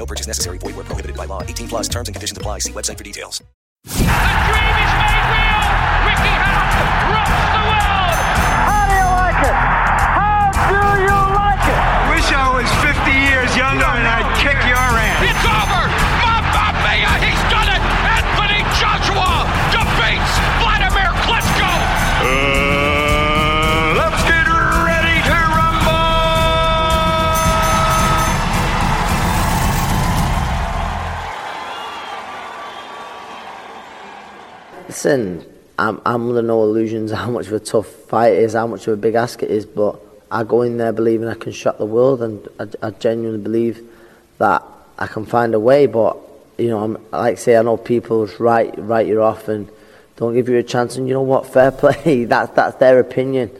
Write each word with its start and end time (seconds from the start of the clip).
No 0.00 0.06
purchase 0.06 0.26
necessary. 0.26 0.56
Void 0.56 0.76
where 0.76 0.84
prohibited 0.86 1.14
by 1.14 1.26
law. 1.26 1.42
18 1.42 1.68
plus 1.68 1.86
terms 1.86 2.08
and 2.08 2.14
conditions 2.14 2.38
apply. 2.38 2.60
See 2.60 2.72
website 2.72 2.96
for 2.96 3.04
details. 3.04 3.42
The 3.84 3.90
dream 4.00 4.76
is 4.80 4.92
made 4.96 5.24
real. 5.28 5.60
Ricky 6.08 6.32
Hatton 6.40 6.88
rocks 7.12 7.44
the 7.52 7.60
world. 7.68 8.16
How 8.64 8.88
do 8.88 8.96
you 8.96 9.08
like 9.20 9.44
it? 9.44 9.56
How 10.56 10.96
do 10.96 11.04
you 11.04 11.20
like 11.36 11.64
it? 11.68 11.76
I 11.76 12.16
wish 12.16 12.32
I 12.32 12.48
was 12.48 12.64
50 12.80 13.12
years 13.12 13.52
younger 13.52 13.84
and 13.84 14.08
I'd 14.08 14.24
kick 14.40 14.56
your 14.64 14.80
ass. 14.80 15.20
It's 15.20 15.44
over. 15.44 15.79
Listen, 35.02 35.46
I'm, 35.78 35.98
I'm 36.04 36.28
under 36.28 36.42
no 36.42 36.62
illusions 36.62 37.10
how 37.22 37.30
much 37.30 37.46
of 37.46 37.54
a 37.54 37.58
tough 37.58 37.86
fight 37.86 38.34
it 38.34 38.40
is, 38.40 38.52
how 38.52 38.66
much 38.66 38.86
of 38.86 38.92
a 38.92 38.96
big 38.98 39.14
ask 39.14 39.42
it 39.42 39.50
is, 39.50 39.64
but 39.64 39.98
I 40.30 40.44
go 40.44 40.60
in 40.60 40.76
there 40.76 40.92
believing 40.92 41.26
I 41.26 41.36
can 41.36 41.52
shock 41.52 41.78
the 41.78 41.86
world, 41.86 42.20
and 42.20 42.46
I, 42.58 42.88
I 42.88 42.90
genuinely 42.90 43.42
believe 43.42 43.80
that 44.36 44.62
I 44.98 45.06
can 45.06 45.24
find 45.24 45.54
a 45.54 45.58
way. 45.58 45.86
But 45.86 46.18
you 46.58 46.68
know, 46.68 46.84
I'm, 46.84 46.92
like 47.12 47.32
I 47.32 47.34
say, 47.36 47.56
I 47.56 47.62
know 47.62 47.78
people 47.78 48.26
write 48.38 48.74
write 48.76 49.06
you 49.06 49.22
off 49.22 49.48
and 49.48 49.70
don't 50.16 50.34
give 50.34 50.50
you 50.50 50.58
a 50.58 50.62
chance. 50.62 50.98
And 50.98 51.08
you 51.08 51.14
know 51.14 51.22
what? 51.22 51.46
Fair 51.54 51.70
play. 51.70 52.26
that's 52.26 52.52
that's 52.52 52.76
their 52.76 53.00
opinion, 53.00 53.50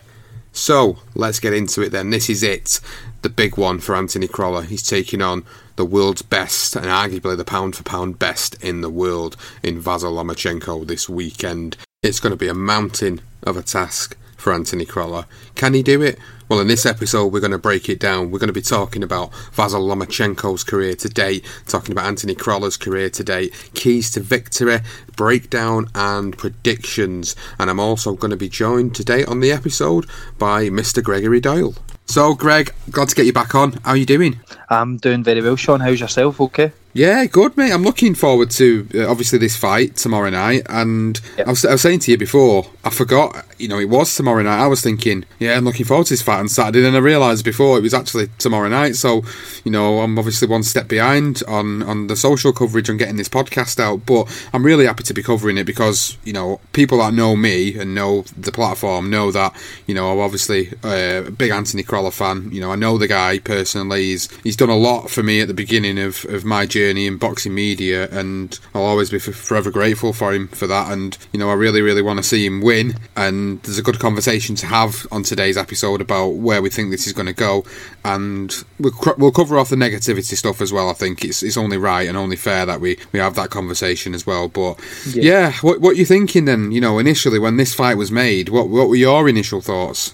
So 0.52 1.00
let's 1.16 1.40
get 1.40 1.54
into 1.54 1.82
it 1.82 1.90
then. 1.90 2.12
This 2.12 2.30
is 2.30 2.44
it, 2.44 2.80
the 3.24 3.30
big 3.30 3.58
one 3.58 3.80
for 3.80 3.96
Anthony 3.96 4.28
Crolla. 4.28 4.64
He's 4.64 4.84
taking 4.84 5.22
on 5.22 5.46
the 5.76 5.86
world's 5.86 6.22
best 6.22 6.76
and 6.76 6.86
arguably 6.86 7.36
the 7.36 7.46
pound 7.46 7.76
for 7.76 7.84
pound 7.84 8.20
best 8.20 8.62
in 8.64 8.82
the 8.82 8.90
world 8.90 9.36
in 9.62 9.82
Vasyl 9.82 10.14
Lomachenko 10.14 10.86
this 10.86 11.10
weekend. 11.10 11.78
It's 12.02 12.20
going 12.20 12.32
to 12.32 12.38
be 12.38 12.48
a 12.48 12.54
mountain 12.54 13.22
of 13.44 13.58
a 13.58 13.64
task 13.64 14.18
for 14.38 14.54
Anthony 14.54 14.86
Crolla. 14.86 15.26
Can 15.56 15.74
he 15.74 15.82
do 15.82 16.02
it? 16.02 16.20
Well, 16.50 16.60
in 16.60 16.68
this 16.68 16.86
episode, 16.86 17.28
we're 17.28 17.40
going 17.40 17.52
to 17.52 17.58
break 17.58 17.88
it 17.88 18.00
down. 18.00 18.30
We're 18.30 18.40
going 18.40 18.48
to 18.48 18.54
be 18.54 18.62
talking 18.62 19.02
about 19.02 19.32
Vasyl 19.32 19.88
Lomachenko's 19.88 20.64
career 20.64 20.96
to 20.96 21.10
date, 21.10 21.46
talking 21.66 21.94
about 21.94 22.06
Anthony 22.06 22.36
Crolla's 22.36 22.78
career 22.78 23.10
to 23.12 23.24
date, 23.24 23.54
keys 23.74 24.12
to 24.12 24.20
victory, 24.20 24.80
breakdown, 25.16 25.90
and 25.96 26.38
predictions. 26.38 27.36
And 27.58 27.70
I'm 27.70 27.80
also 27.80 28.14
going 28.14 28.32
to 28.32 28.38
be 28.38 28.50
joined 28.50 28.94
today 28.94 29.24
on 29.24 29.40
the 29.40 29.52
episode 29.52 30.06
by 30.38 30.66
Mr. 30.66 31.02
Gregory 31.02 31.40
Doyle. 31.40 31.76
So, 32.06 32.36
Greg, 32.36 32.74
glad 32.91 33.09
to 33.09 33.16
get 33.16 33.25
you 33.25 33.34
back 33.34 33.56
on. 33.56 33.74
How 33.84 33.91
are 33.91 33.97
you 33.97 34.06
doing? 34.06 34.40
I'm 34.69 34.97
doing 34.97 35.24
very 35.24 35.41
well, 35.41 35.56
Sean. 35.56 35.80
How's 35.80 36.00
yourself? 36.00 36.40
Okay. 36.40 36.72
Yeah, 36.96 37.26
good, 37.26 37.58
mate. 37.58 37.72
I'm 37.72 37.81
looking 37.81 38.14
forward 38.14 38.52
to 38.52 38.88
uh, 38.94 39.09
obviously 39.09 39.40
this 39.40 39.58
fight 39.58 39.96
tomorrow 39.96 40.30
night. 40.30 40.62
And 40.70 41.20
yep. 41.38 41.48
I, 41.48 41.50
was, 41.50 41.66
I, 41.66 41.72
was, 41.72 41.81
saying 41.81 42.00
to 42.00 42.12
you 42.12 42.20
before, 42.20 42.70
I 42.84 42.92
forgot, 42.92 43.48
you 43.58 43.68
know, 43.68 43.80
it 43.80 43.90
was 43.90 44.16
tomorrow 44.16 44.44
night. 44.44 44.64
I 44.64 44.68
was 44.68 44.81
thinking, 44.81 45.26
yeah, 45.40 45.58
I'm 45.58 45.66
looking 45.66 45.88
forward 45.88 46.06
to 46.08 46.14
this 46.14 46.22
fight 46.22 46.38
on 46.38 46.50
Saturday. 46.50 46.81
Then 46.81 46.94
I 46.94 47.00
realised 47.00 47.44
before 47.46 47.80
it 47.80 47.81
was 47.81 47.96
actually 47.96 48.28
tomorrow 48.38 48.70
night. 48.70 48.95
So, 48.95 49.24
you 49.63 49.72
know, 49.72 50.01
I'm 50.01 50.19
obviously 50.19 50.48
one 50.48 50.62
step 50.62 50.88
behind 50.88 51.42
on, 51.48 51.81
on 51.81 52.07
the 52.07 52.16
social 52.16 52.54
coverage 52.54 52.90
and 52.90 53.00
getting 53.00 53.18
this 53.18 53.30
podcast 53.30 53.80
out. 53.80 54.06
But 54.06 54.31
I'm 54.54 54.63
really 54.63 54.86
happy 54.86 55.04
to 55.04 55.13
be 55.16 55.24
covering 55.24 55.57
it 55.57 55.63
because, 55.63 56.16
you 56.24 56.34
know, 56.34 56.62
people 56.74 57.00
that 57.00 57.16
know 57.16 57.36
me 57.36 57.75
and 57.75 57.95
know 57.95 58.22
the 58.38 58.51
platform 58.51 59.10
know 59.10 59.31
that, 59.31 59.56
you 59.88 59.95
know, 59.95 60.12
I'm 60.12 60.19
obviously 60.19 60.69
uh, 60.84 61.24
a 61.25 61.31
big 61.31 61.50
Anthony 61.50 61.81
Crolla 61.81 62.12
fan. 62.12 62.51
You 62.51 62.62
know, 62.62 62.72
I 62.72 62.75
know 62.75 63.00
the 63.00 63.07
guy 63.07 63.40
personally. 63.40 64.04
He's, 64.04 64.30
he's 64.42 64.56
done 64.56 64.69
a 64.69 64.78
lot 64.78 65.10
for 65.10 65.24
me 65.24 65.42
at 65.42 65.48
the 65.48 65.56
beginning 65.56 65.98
of, 65.98 66.24
of 66.25 66.45
my 66.45 66.68
journey 66.68 66.82
journey 66.83 67.07
in 67.07 67.18
boxing 67.18 67.53
media, 67.53 68.09
and 68.12 68.59
I'll 68.74 68.83
always 68.83 69.09
be 69.09 69.19
forever 69.19 69.71
grateful 69.71 70.13
for 70.13 70.33
him 70.33 70.47
for 70.50 70.68
that. 70.68 70.91
And 70.91 71.18
you 71.31 71.39
know, 71.39 71.50
I 71.50 71.53
really, 71.53 71.81
really 71.81 72.01
want 72.01 72.18
to 72.18 72.24
see 72.24 72.45
him 72.45 72.62
win. 72.62 72.95
And 73.15 73.62
there's 73.63 73.77
a 73.77 73.83
good 73.83 74.00
conversation 74.00 74.56
to 74.57 74.65
have 74.68 75.07
on 75.12 75.24
today's 75.24 75.57
episode 75.57 76.01
about 76.01 76.30
where 76.30 76.62
we 76.62 76.69
think 76.69 76.91
this 76.91 77.07
is 77.07 77.13
going 77.13 77.27
to 77.27 77.33
go, 77.33 77.65
and 78.03 78.53
we'll, 78.80 78.94
we'll 79.18 79.31
cover 79.31 79.57
off 79.57 79.69
the 79.69 79.75
negativity 79.75 80.35
stuff 80.35 80.62
as 80.62 80.74
well. 80.74 80.89
I 80.89 80.94
think 80.94 81.24
it's 81.24 81.44
it's 81.44 81.57
only 81.57 81.77
right 81.77 82.07
and 82.07 82.18
only 82.18 82.35
fair 82.35 82.65
that 82.65 82.81
we 82.81 82.97
we 83.12 83.19
have 83.19 83.35
that 83.35 83.50
conversation 83.50 84.13
as 84.13 84.25
well. 84.25 84.47
But 84.47 84.80
yeah, 85.07 85.24
yeah 85.24 85.51
what 85.62 85.81
what 85.81 85.97
you 85.97 86.06
thinking 86.06 86.45
then? 86.45 86.71
You 86.71 86.81
know, 86.81 87.00
initially 87.00 87.39
when 87.39 87.57
this 87.57 87.74
fight 87.74 87.97
was 87.97 88.12
made, 88.12 88.50
what 88.50 88.69
what 88.69 88.89
were 88.89 88.95
your 88.95 89.30
initial 89.30 89.62
thoughts? 89.62 90.13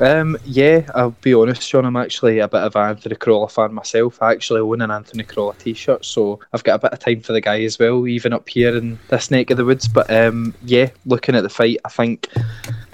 Um, 0.00 0.36
yeah, 0.44 0.90
I'll 0.94 1.10
be 1.20 1.34
honest, 1.34 1.62
Sean. 1.62 1.84
I'm 1.84 1.96
actually 1.96 2.38
a 2.38 2.48
bit 2.48 2.62
of 2.62 2.76
an 2.76 2.90
Anthony 2.90 3.14
Crolla 3.16 3.48
fan 3.48 3.74
myself. 3.74 4.22
I 4.22 4.32
actually 4.32 4.60
own 4.60 4.80
an 4.80 4.90
Anthony 4.90 5.24
Crolla 5.24 5.54
t-shirt, 5.54 6.04
so 6.04 6.40
I've 6.52 6.64
got 6.64 6.76
a 6.76 6.78
bit 6.78 6.92
of 6.92 6.98
time 6.98 7.20
for 7.20 7.32
the 7.32 7.40
guy 7.40 7.62
as 7.62 7.78
well, 7.78 8.06
even 8.06 8.32
up 8.32 8.48
here 8.48 8.76
in 8.76 8.98
this 9.08 9.30
neck 9.30 9.50
of 9.50 9.58
the 9.58 9.64
woods. 9.64 9.88
But 9.88 10.10
um, 10.10 10.54
yeah, 10.64 10.90
looking 11.06 11.34
at 11.34 11.42
the 11.42 11.48
fight, 11.48 11.78
I 11.84 11.88
think 11.88 12.28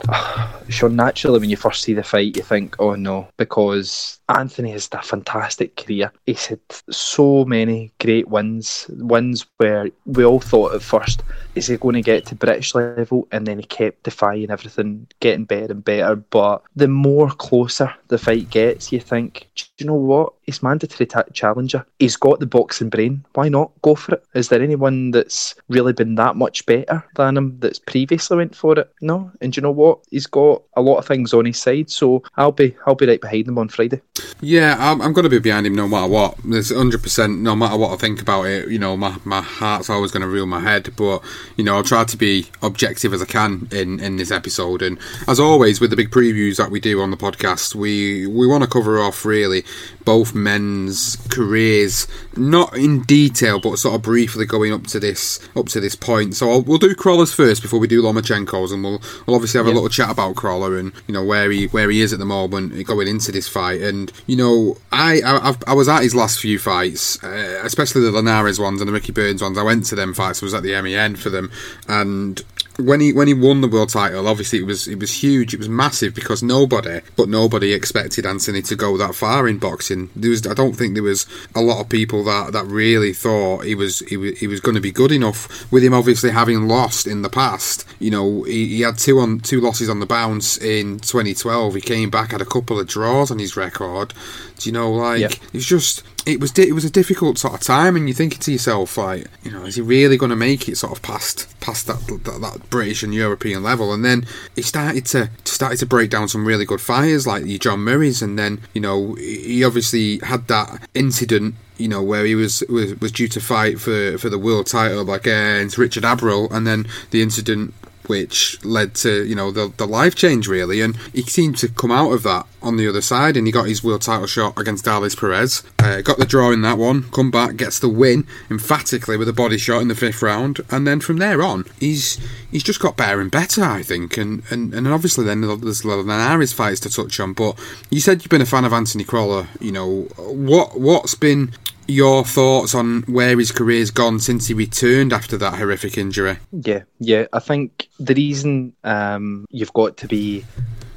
Sean, 0.69 0.97
naturally, 0.97 1.41
when 1.41 1.51
you 1.51 1.57
first 1.57 1.83
see 1.83 1.95
the 1.95 2.03
fight, 2.03 2.37
you 2.37 2.43
think, 2.43 2.77
oh 2.79 2.95
no, 2.95 3.29
because 3.37 4.21
Anthony 4.29 4.71
has 4.73 4.89
a 4.93 5.03
fantastic 5.03 5.77
career. 5.77 6.13
He's 6.27 6.47
had 6.47 6.61
so 6.91 7.45
many 7.45 7.93
great 8.01 8.29
wins, 8.29 8.87
wins 8.91 9.47
where 9.57 9.89
we 10.07 10.25
all 10.25 10.41
thought 10.41 10.75
at 10.75 10.83
first, 10.83 11.23
is 11.55 11.67
he 11.67 11.77
going 11.77 11.95
to 11.95 12.03
get 12.03 12.27
to 12.27 12.35
British 12.35 12.75
level? 12.75 13.27
And 13.33 13.47
then 13.47 13.59
he 13.59 13.65
kept 13.65 14.05
defying 14.05 14.51
everything, 14.51 15.07
getting 15.21 15.45
better 15.45 15.73
and 15.73 15.85
better. 15.85 16.17
But 16.17 16.63
the 16.77 16.89
more 16.89 17.31
closer 17.31 17.95
the 18.09 18.19
fight 18.19 18.51
gets, 18.51 18.93
you 18.93 19.01
think, 19.01 19.49
do 19.55 19.65
you 19.79 19.87
know 19.87 19.95
what? 19.95 20.33
He's 20.49 20.63
mandatory 20.63 21.07
challenger. 21.35 21.85
He's 21.99 22.17
got 22.17 22.41
the 22.41 22.47
boxing 22.47 22.89
brain. 22.89 23.23
Why 23.35 23.51
not 23.51 23.71
go 23.83 23.95
for 23.95 24.15
it? 24.15 24.25
Is 24.33 24.49
there 24.49 24.63
anyone 24.63 25.11
that's 25.11 25.55
really 25.69 25.93
been 25.93 26.15
that 26.15 26.37
much 26.37 26.65
better 26.65 27.05
than 27.17 27.37
him 27.37 27.59
that's 27.61 27.79
previously 27.79 28.39
went 28.39 28.57
for 28.57 28.79
it? 28.79 28.91
No. 29.03 29.31
And 29.43 29.55
you 29.55 29.61
know 29.61 29.71
what? 29.71 29.99
He's 30.11 30.27
got 30.27 30.63
a 30.75 30.81
lot 30.81 30.97
of 30.97 31.07
things 31.07 31.35
on 31.35 31.45
his 31.45 31.61
side, 31.61 31.91
so 31.91 32.23
I'll 32.39 32.53
be 32.53 32.75
I'll 32.87 32.95
be 32.95 33.07
right 33.07 33.21
behind 33.21 33.47
him 33.47 33.59
on 33.59 33.69
Friday. 33.69 34.01
Yeah, 34.41 34.77
I'm, 34.79 35.03
I'm 35.03 35.13
going 35.13 35.25
to 35.25 35.29
be 35.29 35.39
behind 35.39 35.67
him 35.67 35.75
no 35.75 35.87
matter 35.87 36.11
what. 36.11 36.39
There's 36.43 36.71
100 36.71 37.03
percent 37.03 37.41
no 37.41 37.55
matter 37.55 37.77
what 37.77 37.93
I 37.93 37.97
think 37.97 38.23
about 38.23 38.45
it. 38.45 38.71
You 38.71 38.79
know, 38.79 38.97
my, 38.97 39.19
my 39.27 39.43
heart's 39.43 39.91
always 39.91 40.13
going 40.13 40.23
to 40.23 40.29
rule 40.29 40.47
my 40.47 40.61
head, 40.61 40.97
but 40.97 41.23
you 41.59 41.65
know, 41.65 41.77
I'll 41.77 41.83
try 41.83 42.05
to 42.05 42.17
be 42.17 42.47
objective 42.63 43.13
as 43.13 43.21
I 43.21 43.27
can 43.27 43.69
in 43.71 44.01
in 44.01 44.17
this 44.17 44.31
episode. 44.31 44.81
And 44.81 44.99
as 45.27 45.39
always, 45.39 45.79
with 45.79 45.91
the 45.91 45.97
big 45.97 46.11
previews 46.11 46.57
that 46.57 46.71
we 46.71 46.81
do 46.81 47.03
on 47.03 47.11
the 47.11 47.19
podcast, 47.19 47.75
we 47.75 48.27
we 48.27 48.47
want 48.47 48.65
to 48.65 48.71
cover 48.71 48.99
off 48.99 49.27
really 49.27 49.63
both 50.07 50.35
men's 50.43 51.17
careers, 51.29 52.07
not 52.37 52.77
in 52.77 53.03
detail, 53.03 53.61
but 53.61 53.79
sort 53.79 53.95
of 53.95 54.03
briefly 54.03 54.47
going 54.47 54.73
up 54.73 54.87
to 54.89 55.01
this 55.01 55.41
up 55.57 55.67
to 55.67 55.81
this 55.81 55.95
point. 55.95 56.35
So 56.35 56.51
I'll, 56.51 56.63
we'll 56.63 56.79
do 56.79 56.95
Crolla's 56.95 57.33
first 57.33 57.63
before 57.63 57.79
we 57.79 57.87
do 57.87 58.03
Lomachenko's, 58.03 58.73
and 58.73 58.83
we'll 58.83 59.03
we'll 59.27 59.37
obviously 59.37 59.59
have 59.59 59.67
yeah. 59.67 59.73
a 59.73 59.75
little 59.75 59.89
chat 59.89 60.11
about 60.11 60.37
Crolla 60.37 60.73
and 60.73 60.93
you 61.07 61.15
know 61.15 61.25
where 61.25 61.51
he 61.51 61.67
where 61.67 61.91
he 61.91 62.01
is 62.01 62.13
at 62.13 62.19
the 62.19 62.25
moment 62.25 62.87
going 62.87 63.09
into 63.09 63.33
this 63.33 63.49
fight. 63.49 63.81
And 63.81 64.13
you 64.27 64.37
know, 64.37 64.79
I 64.93 65.21
I, 65.25 65.57
I 65.67 65.75
was 65.75 65.89
at 65.89 66.03
his 66.03 66.15
last 66.15 66.41
few 66.41 66.59
fights, 66.59 67.23
uh, 67.23 67.61
especially 67.65 68.03
the 68.03 68.11
Linares 68.11 68.59
ones 68.59 68.81
and 68.81 68.89
the 68.89 68.93
Ricky 68.93 69.13
Burns 69.13 69.43
ones. 69.43 69.59
I 69.59 69.63
went 69.63 69.87
to 69.87 69.95
them 69.95 70.15
fights. 70.15 70.43
I 70.43 70.47
was 70.47 70.55
at 70.55 70.63
the 70.63 70.81
MEN 70.81 71.17
for 71.17 71.31
them, 71.31 71.51
and 71.89 72.43
when 72.79 73.01
he 73.01 73.13
when 73.13 73.27
he 73.27 73.35
won 73.35 73.61
the 73.61 73.69
world 73.69 73.89
title, 73.89 74.29
obviously 74.29 74.61
it 74.61 74.67
was 74.67 74.87
it 74.87 75.01
was 75.01 75.23
huge, 75.23 75.53
it 75.53 75.59
was 75.59 75.69
massive 75.69 76.15
because 76.15 76.43
nobody 76.43 77.01
but 77.17 77.29
nobody 77.29 77.73
expected 77.73 78.25
Anthony 78.25 78.63
to 78.63 78.77
go 78.77 78.97
that 78.97 79.17
far 79.17 79.49
in 79.49 79.59
boxing. 79.59 80.11
There 80.15 80.31
was 80.31 80.47
I 80.47 80.55
don't 80.55 80.75
think 80.75 80.95
there 80.95 81.03
was 81.03 81.27
a 81.57 81.61
lot 81.61 81.81
of 81.81 81.89
people 81.89 82.23
that, 82.25 82.53
that 82.53 82.67
really 82.67 83.13
thought 83.13 83.65
he 83.65 83.75
was 83.75 83.99
he 84.01 84.17
was, 84.17 84.39
he 84.39 84.47
was 84.47 84.61
going 84.61 84.77
to 84.77 84.81
be 84.81 84.93
good 84.93 85.11
enough. 85.11 85.71
With 85.73 85.83
him 85.83 85.93
obviously 85.93 86.31
having 86.31 86.69
lost 86.69 87.07
in 87.09 87.23
the 87.23 87.29
past, 87.29 87.85
you 87.99 88.13
know 88.13 88.45
he, 88.45 88.69
he 88.69 88.81
had 88.83 88.97
two 88.97 89.19
on 89.19 89.41
two 89.41 89.61
losses 89.61 89.89
on 89.89 89.99
the 89.99 90.07
bounce 90.07 90.57
in 90.57 91.01
2012. 91.01 91.75
He 91.75 91.81
came 91.81 92.11
back 92.11 92.31
had 92.31 92.41
a 92.41 92.45
couple 92.45 92.79
of 92.79 92.87
draws 92.87 93.33
on 93.33 93.41
his 93.41 93.57
record. 93.57 94.15
Do 94.59 94.69
you 94.69 94.73
know 94.73 94.93
like 94.93 95.21
yeah. 95.21 95.29
it's 95.53 95.67
just 95.67 96.05
it 96.29 96.41
was 96.41 96.57
it 96.59 96.75
was 96.75 96.85
a 96.85 96.91
difficult 96.91 97.39
sort 97.39 97.55
of 97.55 97.61
time, 97.61 97.97
and 97.97 98.07
you're 98.07 98.15
thinking 98.15 98.41
to 98.41 98.53
yourself 98.53 98.99
like, 98.99 99.27
you 99.43 99.51
know, 99.51 99.65
is 99.65 99.77
he 99.77 99.83
really 99.83 100.19
going 100.19 100.31
to 100.31 100.37
make 100.37 100.69
it 100.69 100.77
sort 100.77 100.93
of 100.93 101.03
past 101.03 101.49
past 101.61 101.87
that, 101.87 102.07
that, 102.25 102.41
that 102.41 102.71
British 102.71 103.03
and 103.03 103.15
European 103.15 103.63
level? 103.63 103.95
And 103.95 104.05
then 104.05 104.27
he 104.55 104.63
started 104.63 105.07
to 105.07 105.31
started 105.45 105.79
to 105.79 105.87
break 105.87 106.11
down 106.11 106.29
some 106.29 106.47
really 106.47 106.67
good 106.67 106.83
fires 106.83 107.27
like 107.27 107.47
your 107.47 107.59
John 107.59 107.81
Murray's, 107.81 108.21
and 108.21 108.39
then 108.39 108.61
you 108.75 108.81
know 108.81 109.15
he 109.15 109.65
obviously 109.65 110.19
had 110.19 110.47
that 110.49 110.87
incident 110.95 111.55
you 111.79 111.87
know, 111.87 112.03
where 112.03 112.25
he 112.25 112.35
was, 112.35 112.65
was 112.69 113.01
was 113.01 113.13
due 113.13 113.29
to 113.29 113.41
fight 113.41 113.81
for, 113.81 114.19
for 114.19 114.29
the 114.29 114.37
world 114.37 114.67
title 114.67 115.09
against 115.13 115.79
Richard 115.79 116.03
Abril, 116.03 116.51
and 116.51 116.67
then 116.67 116.89
the 117.11 117.23
incident 117.23 117.73
which 118.09 118.63
led 118.65 118.95
to 118.95 119.25
you 119.25 119.35
know 119.35 119.51
the 119.51 119.73
the 119.77 119.87
life 119.87 120.15
change 120.15 120.49
really, 120.49 120.81
and 120.81 120.97
he 121.13 121.23
seemed 121.23 121.57
to 121.59 121.69
come 121.69 121.91
out 121.91 122.13
of 122.13 122.23
that 122.25 122.47
on 122.61 122.77
the 122.77 122.89
other 122.89 123.01
side, 123.01 123.37
and 123.37 123.47
he 123.47 123.53
got 123.53 123.69
his 123.69 123.85
world 123.85 124.03
title 124.03 124.27
shot 124.27 124.59
against 124.59 124.85
Darleys 124.85 125.19
Perez. 125.19 125.63
Uh, 125.79 126.01
got 126.01 126.19
the 126.19 126.27
draw 126.27 126.51
in 126.51 126.63
that 126.63 126.79
one, 126.79 127.05
come 127.11 127.31
back, 127.31 127.57
gets 127.57 127.79
the 127.79 127.89
win 127.89 128.27
emphatically 128.51 129.17
with 129.17 129.29
a 129.29 129.33
body 129.33 129.59
shot 129.59 129.81
in 129.81 129.89
the 129.89 129.95
fifth 129.95 130.23
round, 130.23 130.61
and 130.71 130.87
then 130.87 131.01
from 131.01 131.19
there 131.19 131.43
on, 131.43 131.65
he's 131.79 132.19
he's 132.51 132.63
just 132.63 132.81
got 132.81 132.97
better 132.97 133.21
and 133.21 133.31
better, 133.31 133.63
I 133.63 133.83
think, 133.83 134.17
and 134.17 134.43
and, 134.51 134.75
and 134.75 134.89
obviously 134.89 135.25
then 135.25 135.41
there's 135.41 135.85
a 135.85 135.89
lot 135.89 135.99
of 135.99 136.07
Linares 136.07 136.53
fights 136.53 136.81
to 136.81 136.91
touch 136.91 137.19
on. 137.21 137.33
But 137.33 137.59
you 137.91 138.01
said 138.01 138.23
you've 138.23 138.31
been 138.31 138.43
a 138.43 138.47
fan 138.47 138.65
of 138.65 138.73
Anthony 138.73 139.05
Crolla, 139.05 139.49
you 139.61 139.73
know 139.73 140.03
what 140.17 140.79
what's 140.79 141.15
been 141.15 141.53
your 141.89 142.23
thoughts 142.23 142.75
on 142.75 143.03
where 143.03 143.37
his 143.39 143.51
career's 143.51 143.91
gone 143.91 144.21
since 144.21 144.47
he 144.47 144.55
returned 144.55 145.13
after 145.13 145.37
that 145.39 145.55
horrific 145.55 145.97
injury? 145.97 146.39
Yeah, 146.53 146.83
yeah. 146.99 147.27
I 147.33 147.41
think 147.41 147.89
the 147.99 148.15
reason 148.15 148.75
um, 148.85 149.47
you've 149.51 149.73
got 149.73 149.97
to 149.99 150.07
be 150.07 150.45